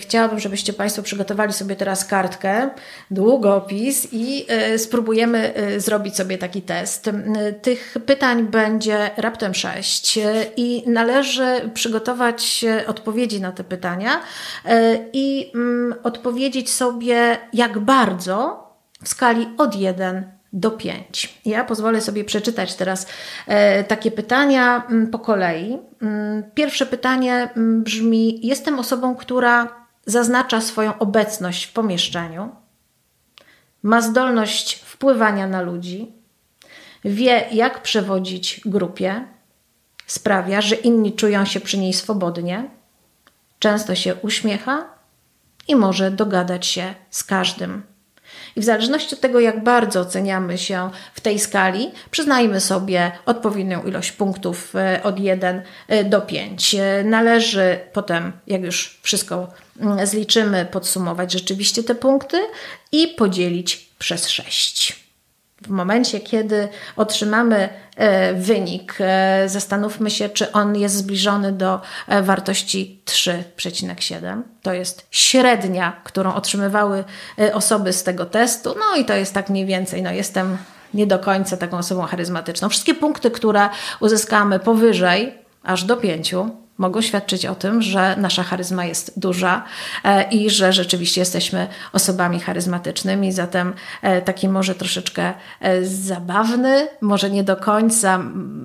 chciałabym, 0.00 0.40
żebyście 0.40 0.72
Państwo 0.72 1.02
przygotowali 1.02 1.52
sobie 1.52 1.76
teraz 1.76 2.04
kartkę, 2.04 2.70
długopis 3.10 4.08
i 4.12 4.46
y, 4.74 4.78
spróbujemy 4.78 5.58
y, 5.58 5.80
zrobić 5.80 6.16
sobie 6.16 6.38
taki 6.38 6.62
test. 6.62 7.10
Tych 7.62 7.96
pytań 8.06 8.48
będzie 8.48 9.10
raptem 9.16 9.54
sześć 9.54 10.18
i 10.56 10.82
należy 10.86 11.70
przygotować 11.74 12.64
odpowiedzi 12.86 13.40
na 13.40 13.52
te 13.52 13.64
pytania 13.64 14.20
i 15.12 15.52
mm, 15.54 15.94
odpowiedzieć 16.02 16.70
sobie, 16.70 17.38
jak 17.52 17.78
bardzo 17.78 18.66
w 19.02 19.08
skali 19.08 19.48
od 19.58 19.76
1 19.76 20.39
do 20.52 20.70
5. 20.70 21.40
Ja 21.44 21.64
pozwolę 21.64 22.00
sobie 22.00 22.24
przeczytać 22.24 22.74
teraz 22.74 23.06
e, 23.46 23.84
takie 23.84 24.10
pytania 24.10 24.86
mm, 24.90 25.06
po 25.06 25.18
kolei. 25.18 25.78
Mm, 26.02 26.42
pierwsze 26.54 26.86
pytanie 26.86 27.50
mm, 27.56 27.82
brzmi: 27.82 28.46
Jestem 28.46 28.78
osobą, 28.78 29.16
która 29.16 29.80
zaznacza 30.06 30.60
swoją 30.60 30.98
obecność 30.98 31.64
w 31.64 31.72
pomieszczeniu, 31.72 32.50
ma 33.82 34.00
zdolność 34.00 34.74
wpływania 34.74 35.46
na 35.46 35.62
ludzi, 35.62 36.12
wie, 37.04 37.46
jak 37.52 37.82
przewodzić 37.82 38.60
grupie, 38.64 39.24
sprawia, 40.06 40.60
że 40.60 40.74
inni 40.74 41.12
czują 41.12 41.44
się 41.44 41.60
przy 41.60 41.78
niej 41.78 41.92
swobodnie, 41.92 42.70
często 43.58 43.94
się 43.94 44.14
uśmiecha 44.14 44.84
i 45.68 45.76
może 45.76 46.10
dogadać 46.10 46.66
się 46.66 46.94
z 47.10 47.24
każdym. 47.24 47.82
I 48.56 48.60
w 48.60 48.64
zależności 48.64 49.14
od 49.14 49.20
tego, 49.20 49.40
jak 49.40 49.64
bardzo 49.64 50.00
oceniamy 50.00 50.58
się 50.58 50.90
w 51.14 51.20
tej 51.20 51.38
skali, 51.38 51.90
przyznajmy 52.10 52.60
sobie 52.60 53.12
odpowiednią 53.26 53.82
ilość 53.82 54.12
punktów 54.12 54.76
e, 54.76 55.00
od 55.02 55.20
1 55.20 55.62
e, 55.88 56.04
do 56.04 56.20
5. 56.20 56.74
E, 56.74 57.04
należy 57.04 57.78
potem, 57.92 58.32
jak 58.46 58.62
już 58.62 59.00
wszystko 59.02 59.48
mm, 59.80 60.06
zliczymy, 60.06 60.66
podsumować 60.70 61.32
rzeczywiście 61.32 61.82
te 61.82 61.94
punkty 61.94 62.40
i 62.92 63.08
podzielić 63.08 63.88
przez 63.98 64.28
6. 64.28 65.09
W 65.62 65.70
momencie, 65.70 66.20
kiedy 66.20 66.68
otrzymamy 66.96 67.68
e, 67.96 68.34
wynik, 68.34 68.94
e, 69.00 69.48
zastanówmy 69.48 70.10
się, 70.10 70.28
czy 70.28 70.52
on 70.52 70.76
jest 70.76 70.94
zbliżony 70.94 71.52
do 71.52 71.80
e, 72.08 72.22
wartości 72.22 73.02
3,7. 73.06 74.42
To 74.62 74.72
jest 74.72 75.06
średnia, 75.10 76.00
którą 76.04 76.34
otrzymywały 76.34 77.04
osoby 77.52 77.92
z 77.92 78.02
tego 78.02 78.26
testu. 78.26 78.74
No 78.78 79.00
i 79.00 79.04
to 79.04 79.14
jest 79.14 79.34
tak 79.34 79.50
mniej 79.50 79.66
więcej, 79.66 80.02
no 80.02 80.10
jestem 80.12 80.56
nie 80.94 81.06
do 81.06 81.18
końca 81.18 81.56
taką 81.56 81.78
osobą 81.78 82.02
charyzmatyczną. 82.02 82.68
Wszystkie 82.68 82.94
punkty, 82.94 83.30
które 83.30 83.68
uzyskamy 84.00 84.58
powyżej, 84.58 85.34
aż 85.62 85.84
do 85.84 85.96
5, 85.96 86.34
mogą 86.80 87.00
świadczyć 87.02 87.46
o 87.46 87.54
tym, 87.54 87.82
że 87.82 88.16
nasza 88.16 88.42
charyzma 88.42 88.84
jest 88.84 89.20
duża 89.20 89.64
e, 90.04 90.30
i 90.30 90.50
że 90.50 90.72
rzeczywiście 90.72 91.20
jesteśmy 91.20 91.66
osobami 91.92 92.40
charyzmatycznymi. 92.40 93.32
Zatem 93.32 93.72
e, 94.02 94.22
taki 94.22 94.48
może 94.48 94.74
troszeczkę 94.74 95.32
e, 95.60 95.84
zabawny, 95.84 96.88
może 97.00 97.30
nie 97.30 97.44
do 97.44 97.56
końca 97.56 98.22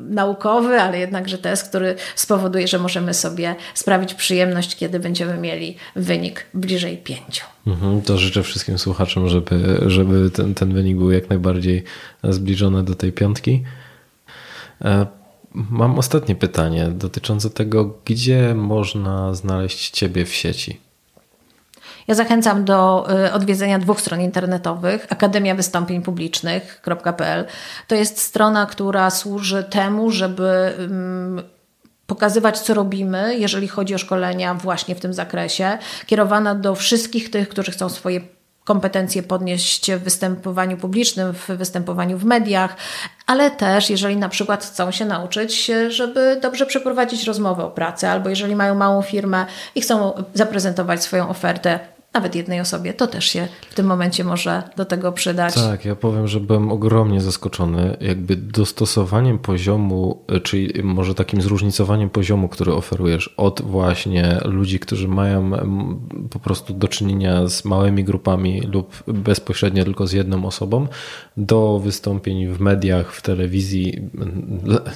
naukowy, 0.09 0.81
ale 0.81 0.99
jednakże 0.99 1.37
test, 1.37 1.69
który 1.69 1.95
spowoduje, 2.15 2.67
że 2.67 2.79
możemy 2.79 3.13
sobie 3.13 3.55
sprawić 3.73 4.13
przyjemność, 4.13 4.75
kiedy 4.75 4.99
będziemy 4.99 5.37
mieli 5.37 5.77
wynik 5.95 6.45
bliżej 6.53 6.97
pięciu. 6.97 7.45
Mhm, 7.67 8.01
to 8.01 8.17
życzę 8.17 8.43
wszystkim 8.43 8.77
słuchaczom, 8.77 9.29
żeby, 9.29 9.79
żeby 9.85 10.29
ten, 10.29 10.53
ten 10.53 10.73
wynik 10.73 10.97
był 10.97 11.11
jak 11.11 11.29
najbardziej 11.29 11.83
zbliżony 12.23 12.83
do 12.83 12.95
tej 12.95 13.11
piątki. 13.11 13.63
Mam 15.69 15.99
ostatnie 15.99 16.35
pytanie 16.35 16.87
dotyczące 16.87 17.49
tego, 17.49 17.93
gdzie 18.05 18.55
można 18.55 19.33
znaleźć 19.33 19.89
Ciebie 19.89 20.25
w 20.25 20.33
sieci. 20.33 20.79
Ja 22.07 22.15
zachęcam 22.15 22.65
do 22.65 23.07
y, 23.25 23.33
odwiedzenia 23.33 23.79
dwóch 23.79 24.01
stron 24.01 24.21
internetowych: 24.21 25.07
Akademia 25.09 25.55
Wystąpień 25.55 26.01
Publicznych.pl. 26.01 27.45
To 27.87 27.95
jest 27.95 28.19
strona, 28.19 28.65
która 28.65 29.09
służy 29.09 29.63
temu, 29.63 30.11
żeby 30.11 30.73
pokazywać, 32.07 32.59
co 32.59 32.73
robimy, 32.73 33.37
jeżeli 33.37 33.67
chodzi 33.67 33.95
o 33.95 33.97
szkolenia 33.97 34.53
właśnie 34.53 34.95
w 34.95 34.99
tym 34.99 35.13
zakresie, 35.13 35.77
kierowana 36.05 36.55
do 36.55 36.75
wszystkich 36.75 37.31
tych, 37.31 37.49
którzy 37.49 37.71
chcą 37.71 37.89
swoje 37.89 38.21
kompetencje 38.65 39.23
podnieść 39.23 39.91
w 39.91 39.99
występowaniu 39.99 40.77
publicznym, 40.77 41.33
w 41.33 41.47
występowaniu 41.47 42.17
w 42.17 42.25
mediach, 42.25 42.75
ale 43.25 43.51
też 43.51 43.89
jeżeli 43.89 44.17
na 44.17 44.29
przykład 44.29 44.65
chcą 44.65 44.91
się 44.91 45.05
nauczyć, 45.05 45.71
żeby 45.87 46.39
dobrze 46.41 46.65
przeprowadzić 46.65 47.23
rozmowę 47.23 47.65
o 47.65 47.71
pracę, 47.71 48.11
albo 48.11 48.29
jeżeli 48.29 48.55
mają 48.55 48.75
małą 48.75 49.01
firmę 49.01 49.45
i 49.75 49.81
chcą 49.81 50.23
zaprezentować 50.33 51.03
swoją 51.03 51.29
ofertę 51.29 51.94
nawet 52.15 52.35
jednej 52.35 52.59
osobie, 52.59 52.93
to 52.93 53.07
też 53.07 53.25
się 53.25 53.47
w 53.69 53.75
tym 53.75 53.85
momencie 53.85 54.23
może 54.23 54.63
do 54.77 54.85
tego 54.85 55.11
przydać. 55.11 55.53
Tak, 55.53 55.85
ja 55.85 55.95
powiem, 55.95 56.27
że 56.27 56.39
byłem 56.39 56.71
ogromnie 56.71 57.21
zaskoczony, 57.21 57.97
jakby 58.01 58.35
dostosowaniem 58.35 59.39
poziomu, 59.39 60.23
czyli 60.43 60.83
może 60.83 61.15
takim 61.15 61.41
zróżnicowaniem 61.41 62.09
poziomu, 62.09 62.49
który 62.49 62.73
oferujesz 62.73 63.33
od 63.37 63.61
właśnie 63.61 64.39
ludzi, 64.45 64.79
którzy 64.79 65.07
mają 65.07 65.51
po 66.29 66.39
prostu 66.39 66.73
do 66.73 66.87
czynienia 66.87 67.47
z 67.47 67.65
małymi 67.65 68.03
grupami 68.03 68.61
lub 68.61 69.03
bezpośrednio 69.07 69.83
tylko 69.83 70.07
z 70.07 70.11
jedną 70.11 70.45
osobą, 70.45 70.87
do 71.37 71.79
wystąpień 71.83 72.47
w 72.47 72.59
mediach, 72.59 73.13
w 73.13 73.21
telewizji. 73.21 74.09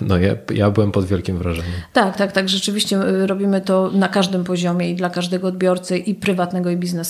No 0.01 0.17
ja, 0.17 0.35
ja 0.53 0.71
byłem 0.71 0.91
pod 0.91 1.05
wielkim 1.05 1.37
wrażeniem. 1.37 1.71
Tak, 1.93 2.17
tak, 2.17 2.31
tak. 2.31 2.49
Rzeczywiście 2.49 3.01
y, 3.07 3.27
robimy 3.27 3.61
to 3.61 3.91
na 3.93 4.07
każdym 4.07 4.43
poziomie 4.43 4.89
i 4.89 4.95
dla 4.95 5.09
każdego 5.09 5.47
odbiorcy 5.47 5.97
i 5.97 6.15
prywatnego 6.15 6.69
i 6.69 6.77
biznesowego 6.77 7.08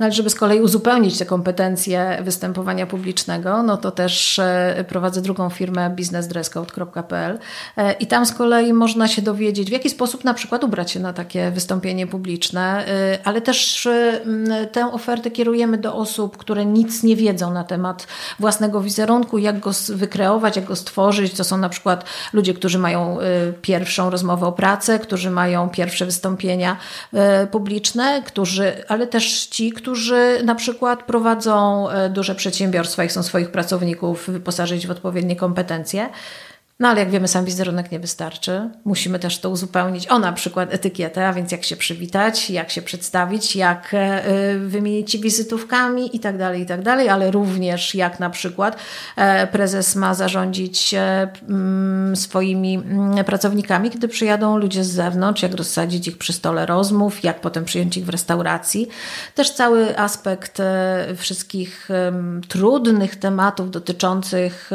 No 0.00 0.06
ale 0.06 0.12
żeby 0.12 0.30
z 0.30 0.34
kolei 0.34 0.60
uzupełnić 0.60 1.18
te 1.18 1.26
kompetencje 1.26 2.18
występowania 2.22 2.86
publicznego, 2.86 3.62
no 3.62 3.76
to 3.76 3.90
też 3.90 4.38
e, 4.38 4.84
prowadzę 4.88 5.22
drugą 5.22 5.50
firmę 5.50 5.90
businessdresscode.pl 5.90 7.38
e, 7.76 7.92
i 7.92 8.06
tam 8.06 8.26
z 8.26 8.32
kolei 8.32 8.72
można 8.72 9.08
się 9.08 9.22
dowiedzieć, 9.22 9.68
w 9.68 9.72
jaki 9.72 9.90
sposób 9.90 10.24
na 10.24 10.34
przykład 10.34 10.64
ubrać 10.64 10.90
się 10.90 11.00
na 11.00 11.12
takie 11.12 11.50
wystąpienie 11.50 12.06
publiczne, 12.06 12.86
e, 12.86 13.18
ale 13.24 13.40
też 13.40 13.88
tę 14.72 14.92
ofertę 14.92 15.30
kierujemy 15.30 15.78
do 15.78 15.94
osób, 15.94 16.36
które 16.36 16.66
nic 16.66 17.02
nie 17.02 17.16
wiedzą 17.16 17.52
na 17.52 17.64
temat 17.64 18.06
własnego 18.38 18.80
wizerunku, 18.80 19.38
jak 19.38 19.60
go 19.60 19.70
wykreować, 19.88 20.56
jak 20.56 20.64
go 20.64 20.76
stworzyć. 20.76 21.34
To 21.34 21.44
są 21.44 21.56
na 21.56 21.68
przykład 21.68 22.04
ludzie, 22.32 22.54
którzy 22.54 22.78
mają 22.78 23.18
pierwszą 23.62 24.10
rozmowę 24.10 24.46
o 24.46 24.52
pracę, 24.52 24.98
którzy 24.98 25.30
mają 25.30 25.68
pierwsze 25.68 26.06
wystąpienia 26.06 26.76
publiczne, 27.50 28.22
którzy, 28.26 28.72
ale 28.88 29.03
też 29.06 29.46
ci, 29.46 29.72
którzy 29.72 30.40
na 30.44 30.54
przykład 30.54 31.02
prowadzą 31.02 31.86
duże 32.10 32.34
przedsiębiorstwa 32.34 33.04
i 33.04 33.08
chcą 33.08 33.22
swoich 33.22 33.50
pracowników 33.50 34.30
wyposażyć 34.30 34.86
w 34.86 34.90
odpowiednie 34.90 35.36
kompetencje. 35.36 36.08
No 36.80 36.88
ale 36.88 37.00
jak 37.00 37.10
wiemy, 37.10 37.28
sam 37.28 37.44
wizerunek 37.44 37.92
nie 37.92 38.00
wystarczy. 38.00 38.70
Musimy 38.84 39.18
też 39.18 39.38
to 39.38 39.50
uzupełnić 39.50 40.08
o 40.08 40.18
na 40.18 40.32
przykład 40.32 40.74
etykietę, 40.74 41.28
a 41.28 41.32
więc 41.32 41.52
jak 41.52 41.64
się 41.64 41.76
przywitać, 41.76 42.50
jak 42.50 42.70
się 42.70 42.82
przedstawić, 42.82 43.56
jak 43.56 43.90
e, 43.92 44.58
wymienić 44.58 45.12
się 45.12 45.18
wizytówkami 45.18 46.16
i 46.16 46.20
tak 46.20 46.38
dalej, 46.38 46.62
i 46.62 46.66
tak 46.66 46.82
dalej, 46.82 47.08
ale 47.08 47.30
również 47.30 47.94
jak 47.94 48.20
na 48.20 48.30
przykład 48.30 48.76
e, 49.16 49.46
prezes 49.46 49.96
ma 49.96 50.14
zarządzić 50.14 50.94
e, 50.94 51.28
swoimi 52.14 52.82
pracownikami, 53.26 53.90
kiedy 53.90 54.08
przyjadą 54.08 54.58
ludzie 54.58 54.84
z 54.84 54.90
zewnątrz, 54.90 55.42
jak 55.42 55.54
rozsadzić 55.54 56.08
ich 56.08 56.18
przy 56.18 56.32
stole 56.32 56.66
rozmów, 56.66 57.24
jak 57.24 57.40
potem 57.40 57.64
przyjąć 57.64 57.96
ich 57.96 58.04
w 58.04 58.08
restauracji. 58.08 58.88
Też 59.34 59.50
cały 59.50 59.98
aspekt 59.98 60.62
wszystkich 61.16 61.88
trudnych 62.48 63.16
tematów 63.16 63.70
dotyczących 63.70 64.70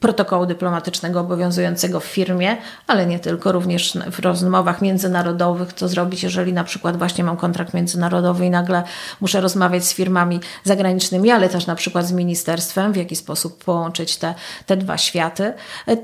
protokołu 0.00 0.46
dyplomatycznego 0.46 1.20
obowiązującego 1.20 2.00
w 2.00 2.04
firmie, 2.04 2.56
ale 2.86 3.06
nie 3.06 3.18
tylko, 3.18 3.52
również 3.52 3.98
w 4.10 4.18
rozmowach 4.18 4.82
międzynarodowych, 4.82 5.72
co 5.72 5.88
zrobić, 5.88 6.22
jeżeli 6.22 6.52
na 6.52 6.64
przykład 6.64 6.96
właśnie 6.96 7.24
mam 7.24 7.36
kontrakt 7.36 7.74
międzynarodowy 7.74 8.46
i 8.46 8.50
nagle 8.50 8.82
muszę 9.20 9.40
rozmawiać 9.40 9.84
z 9.84 9.94
firmami 9.94 10.40
zagranicznymi, 10.64 11.30
ale 11.30 11.48
też 11.48 11.66
na 11.66 11.74
przykład 11.74 12.06
z 12.06 12.12
ministerstwem, 12.12 12.92
w 12.92 12.96
jaki 12.96 13.16
sposób 13.16 13.64
połączyć 13.64 14.16
te, 14.16 14.34
te 14.66 14.76
dwa 14.76 14.98
światy. 14.98 15.52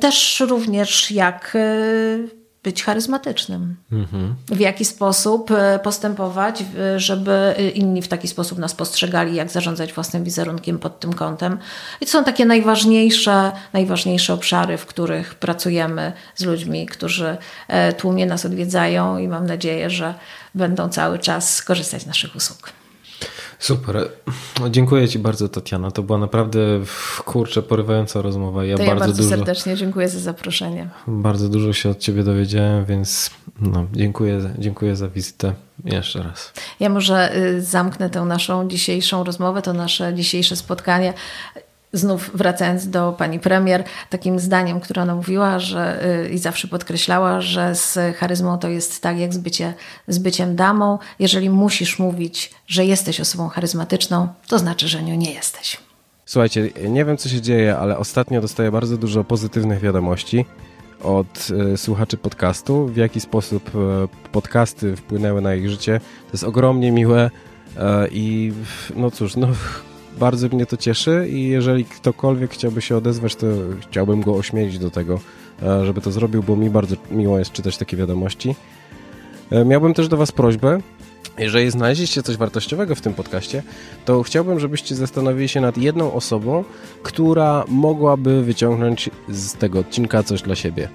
Też 0.00 0.40
również 0.40 1.10
jak 1.10 1.56
e, 1.56 2.39
być 2.62 2.84
charyzmatycznym. 2.84 3.76
Mhm. 3.92 4.34
W 4.46 4.60
jaki 4.60 4.84
sposób 4.84 5.50
e, 5.50 5.78
postępować, 5.78 6.64
żeby 6.96 7.32
e, 7.32 7.70
inni 7.70 8.02
w 8.02 8.08
taki 8.08 8.28
sposób 8.28 8.58
nas 8.58 8.74
postrzegali, 8.74 9.34
jak 9.34 9.50
zarządzać 9.50 9.92
własnym 9.92 10.24
wizerunkiem 10.24 10.78
pod 10.78 11.00
tym 11.00 11.12
kątem. 11.12 11.58
I 12.00 12.06
to 12.06 12.12
są 12.12 12.24
takie 12.24 12.46
najważniejsze, 12.46 13.52
najważniejsze 13.72 14.34
obszary, 14.34 14.76
w 14.78 14.86
których 14.86 15.34
pracujemy 15.34 16.12
z 16.36 16.44
ludźmi, 16.44 16.86
którzy 16.86 17.36
e, 17.68 17.92
tłumnie 17.92 18.26
nas 18.26 18.46
odwiedzają 18.46 19.18
i 19.18 19.28
mam 19.28 19.46
nadzieję, 19.46 19.90
że 19.90 20.14
będą 20.54 20.88
cały 20.88 21.18
czas 21.18 21.62
korzystać 21.62 22.02
z 22.02 22.06
naszych 22.06 22.36
usług. 22.36 22.79
Super. 23.60 24.08
No, 24.60 24.70
dziękuję 24.70 25.08
Ci 25.08 25.18
bardzo, 25.18 25.48
Tatiana. 25.48 25.90
To 25.90 26.02
była 26.02 26.18
naprawdę 26.18 26.60
kurczę, 27.24 27.62
porywająca 27.62 28.22
rozmowa. 28.22 28.64
Ja, 28.64 28.76
to 28.76 28.78
bardzo, 28.78 28.94
ja 28.94 29.00
bardzo 29.00 29.22
dużo, 29.22 29.36
serdecznie 29.36 29.76
dziękuję 29.76 30.08
za 30.08 30.18
zaproszenie. 30.18 30.88
Bardzo 31.06 31.48
dużo 31.48 31.72
się 31.72 31.90
od 31.90 31.98
Ciebie 31.98 32.22
dowiedziałem, 32.22 32.84
więc 32.84 33.30
no, 33.60 33.86
dziękuję, 33.92 34.40
dziękuję 34.58 34.96
za 34.96 35.08
wizytę 35.08 35.54
jeszcze 35.84 36.22
raz. 36.22 36.52
Ja 36.80 36.88
może 36.88 37.36
y, 37.36 37.62
zamknę 37.62 38.10
tę 38.10 38.20
naszą 38.20 38.68
dzisiejszą 38.68 39.24
rozmowę, 39.24 39.62
to 39.62 39.72
nasze 39.72 40.14
dzisiejsze 40.14 40.56
spotkanie 40.56 41.14
znów 41.92 42.30
wracając 42.34 42.90
do 42.90 43.12
pani 43.18 43.40
premier, 43.40 43.84
takim 44.10 44.38
zdaniem, 44.38 44.80
które 44.80 45.02
ona 45.02 45.14
mówiła, 45.14 45.58
że 45.58 46.06
y, 46.24 46.28
i 46.28 46.38
zawsze 46.38 46.68
podkreślała, 46.68 47.40
że 47.40 47.74
z 47.74 47.98
charyzmą 48.16 48.58
to 48.58 48.68
jest 48.68 49.02
tak 49.02 49.18
jak 49.18 49.34
z, 49.34 49.38
bycie, 49.38 49.74
z 50.08 50.18
byciem 50.18 50.56
damą. 50.56 50.98
Jeżeli 51.18 51.50
musisz 51.50 51.98
mówić, 51.98 52.52
że 52.66 52.84
jesteś 52.84 53.20
osobą 53.20 53.48
charyzmatyczną, 53.48 54.28
to 54.48 54.58
znaczy, 54.58 54.88
że 54.88 55.02
nią 55.02 55.14
nie 55.14 55.32
jesteś. 55.32 55.78
Słuchajcie, 56.26 56.70
nie 56.88 57.04
wiem 57.04 57.16
co 57.16 57.28
się 57.28 57.40
dzieje, 57.40 57.76
ale 57.76 57.98
ostatnio 57.98 58.40
dostaję 58.40 58.70
bardzo 58.70 58.96
dużo 58.96 59.24
pozytywnych 59.24 59.80
wiadomości 59.80 60.44
od 61.02 61.48
y, 61.74 61.76
słuchaczy 61.76 62.16
podcastu, 62.16 62.86
w 62.86 62.96
jaki 62.96 63.20
sposób 63.20 63.70
y, 63.74 64.28
podcasty 64.32 64.96
wpłynęły 64.96 65.40
na 65.40 65.54
ich 65.54 65.70
życie. 65.70 66.00
To 66.00 66.32
jest 66.32 66.44
ogromnie 66.44 66.92
miłe 66.92 67.30
i 68.10 68.52
no 68.96 69.10
cóż, 69.10 69.36
no 69.36 69.48
bardzo 70.18 70.48
mnie 70.48 70.66
to 70.66 70.76
cieszy 70.76 71.28
i 71.30 71.48
jeżeli 71.48 71.84
ktokolwiek 71.84 72.50
chciałby 72.50 72.82
się 72.82 72.96
odezwać, 72.96 73.36
to 73.36 73.46
chciałbym 73.80 74.22
go 74.22 74.34
ośmielić 74.34 74.78
do 74.78 74.90
tego, 74.90 75.20
e, 75.62 75.86
żeby 75.86 76.00
to 76.00 76.12
zrobił, 76.12 76.42
bo 76.42 76.56
mi 76.56 76.70
bardzo 76.70 76.96
miło 77.10 77.38
jest 77.38 77.52
czytać 77.52 77.78
takie 77.78 77.96
wiadomości. 77.96 78.54
E, 79.50 79.64
miałbym 79.64 79.94
też 79.94 80.08
do 80.08 80.16
Was 80.16 80.32
prośbę, 80.32 80.80
jeżeli 81.38 81.70
znaleźliście 81.70 82.22
coś 82.22 82.36
wartościowego 82.36 82.94
w 82.94 83.00
tym 83.00 83.14
podcaście, 83.14 83.62
to 84.04 84.22
chciałbym, 84.22 84.60
żebyście 84.60 84.94
zastanowili 84.94 85.48
się 85.48 85.60
nad 85.60 85.78
jedną 85.78 86.12
osobą, 86.12 86.64
która 87.02 87.64
mogłaby 87.68 88.42
wyciągnąć 88.42 89.10
z 89.28 89.54
tego 89.54 89.78
odcinka 89.78 90.22
coś 90.22 90.42
dla 90.42 90.54
siebie 90.54 90.88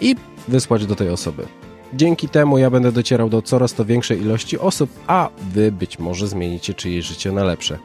i 0.00 0.16
wysłać 0.48 0.86
do 0.86 0.96
tej 0.96 1.08
osoby. 1.08 1.46
Dzięki 1.94 2.28
temu 2.28 2.58
ja 2.58 2.70
będę 2.70 2.92
docierał 2.92 3.28
do 3.28 3.42
coraz 3.42 3.74
to 3.74 3.84
większej 3.84 4.20
ilości 4.20 4.58
osób, 4.58 4.90
a 5.06 5.28
Wy 5.52 5.72
być 5.72 5.98
może 5.98 6.28
zmienicie 6.28 6.74
czyjeś 6.74 7.06
życie 7.06 7.32
na 7.32 7.44
lepsze. 7.44 7.78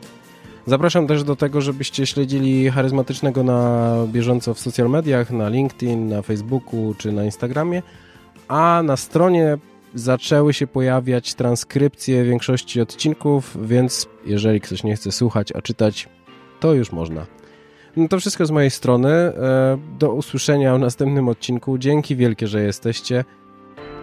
Zapraszam 0.69 1.07
też 1.07 1.23
do 1.23 1.35
tego, 1.35 1.61
żebyście 1.61 2.05
śledzili 2.05 2.69
charyzmatycznego 2.69 3.43
na 3.43 3.91
bieżąco 4.07 4.53
w 4.53 4.59
social 4.59 4.89
mediach, 4.89 5.31
na 5.31 5.49
LinkedIn, 5.49 6.09
na 6.09 6.21
Facebooku 6.21 6.95
czy 6.97 7.11
na 7.11 7.23
Instagramie, 7.23 7.81
a 8.47 8.81
na 8.83 8.97
stronie 8.97 9.57
zaczęły 9.93 10.53
się 10.53 10.67
pojawiać 10.67 11.33
transkrypcje 11.33 12.23
większości 12.23 12.81
odcinków, 12.81 13.57
więc 13.67 14.07
jeżeli 14.25 14.61
ktoś 14.61 14.83
nie 14.83 14.95
chce 14.95 15.11
słuchać, 15.11 15.51
a 15.55 15.61
czytać, 15.61 16.09
to 16.59 16.73
już 16.73 16.91
można. 16.91 17.25
No 17.97 18.07
to 18.07 18.19
wszystko 18.19 18.45
z 18.45 18.51
mojej 18.51 18.71
strony. 18.71 19.09
E, 19.09 19.77
do 19.99 20.13
usłyszenia 20.13 20.75
w 20.75 20.79
następnym 20.79 21.29
odcinku. 21.29 21.77
Dzięki 21.77 22.15
wielkie, 22.15 22.47
że 22.47 22.63
jesteście. 22.63 23.25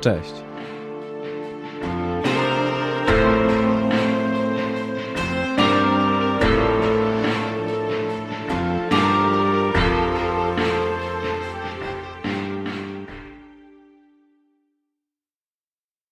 Cześć. 0.00 0.45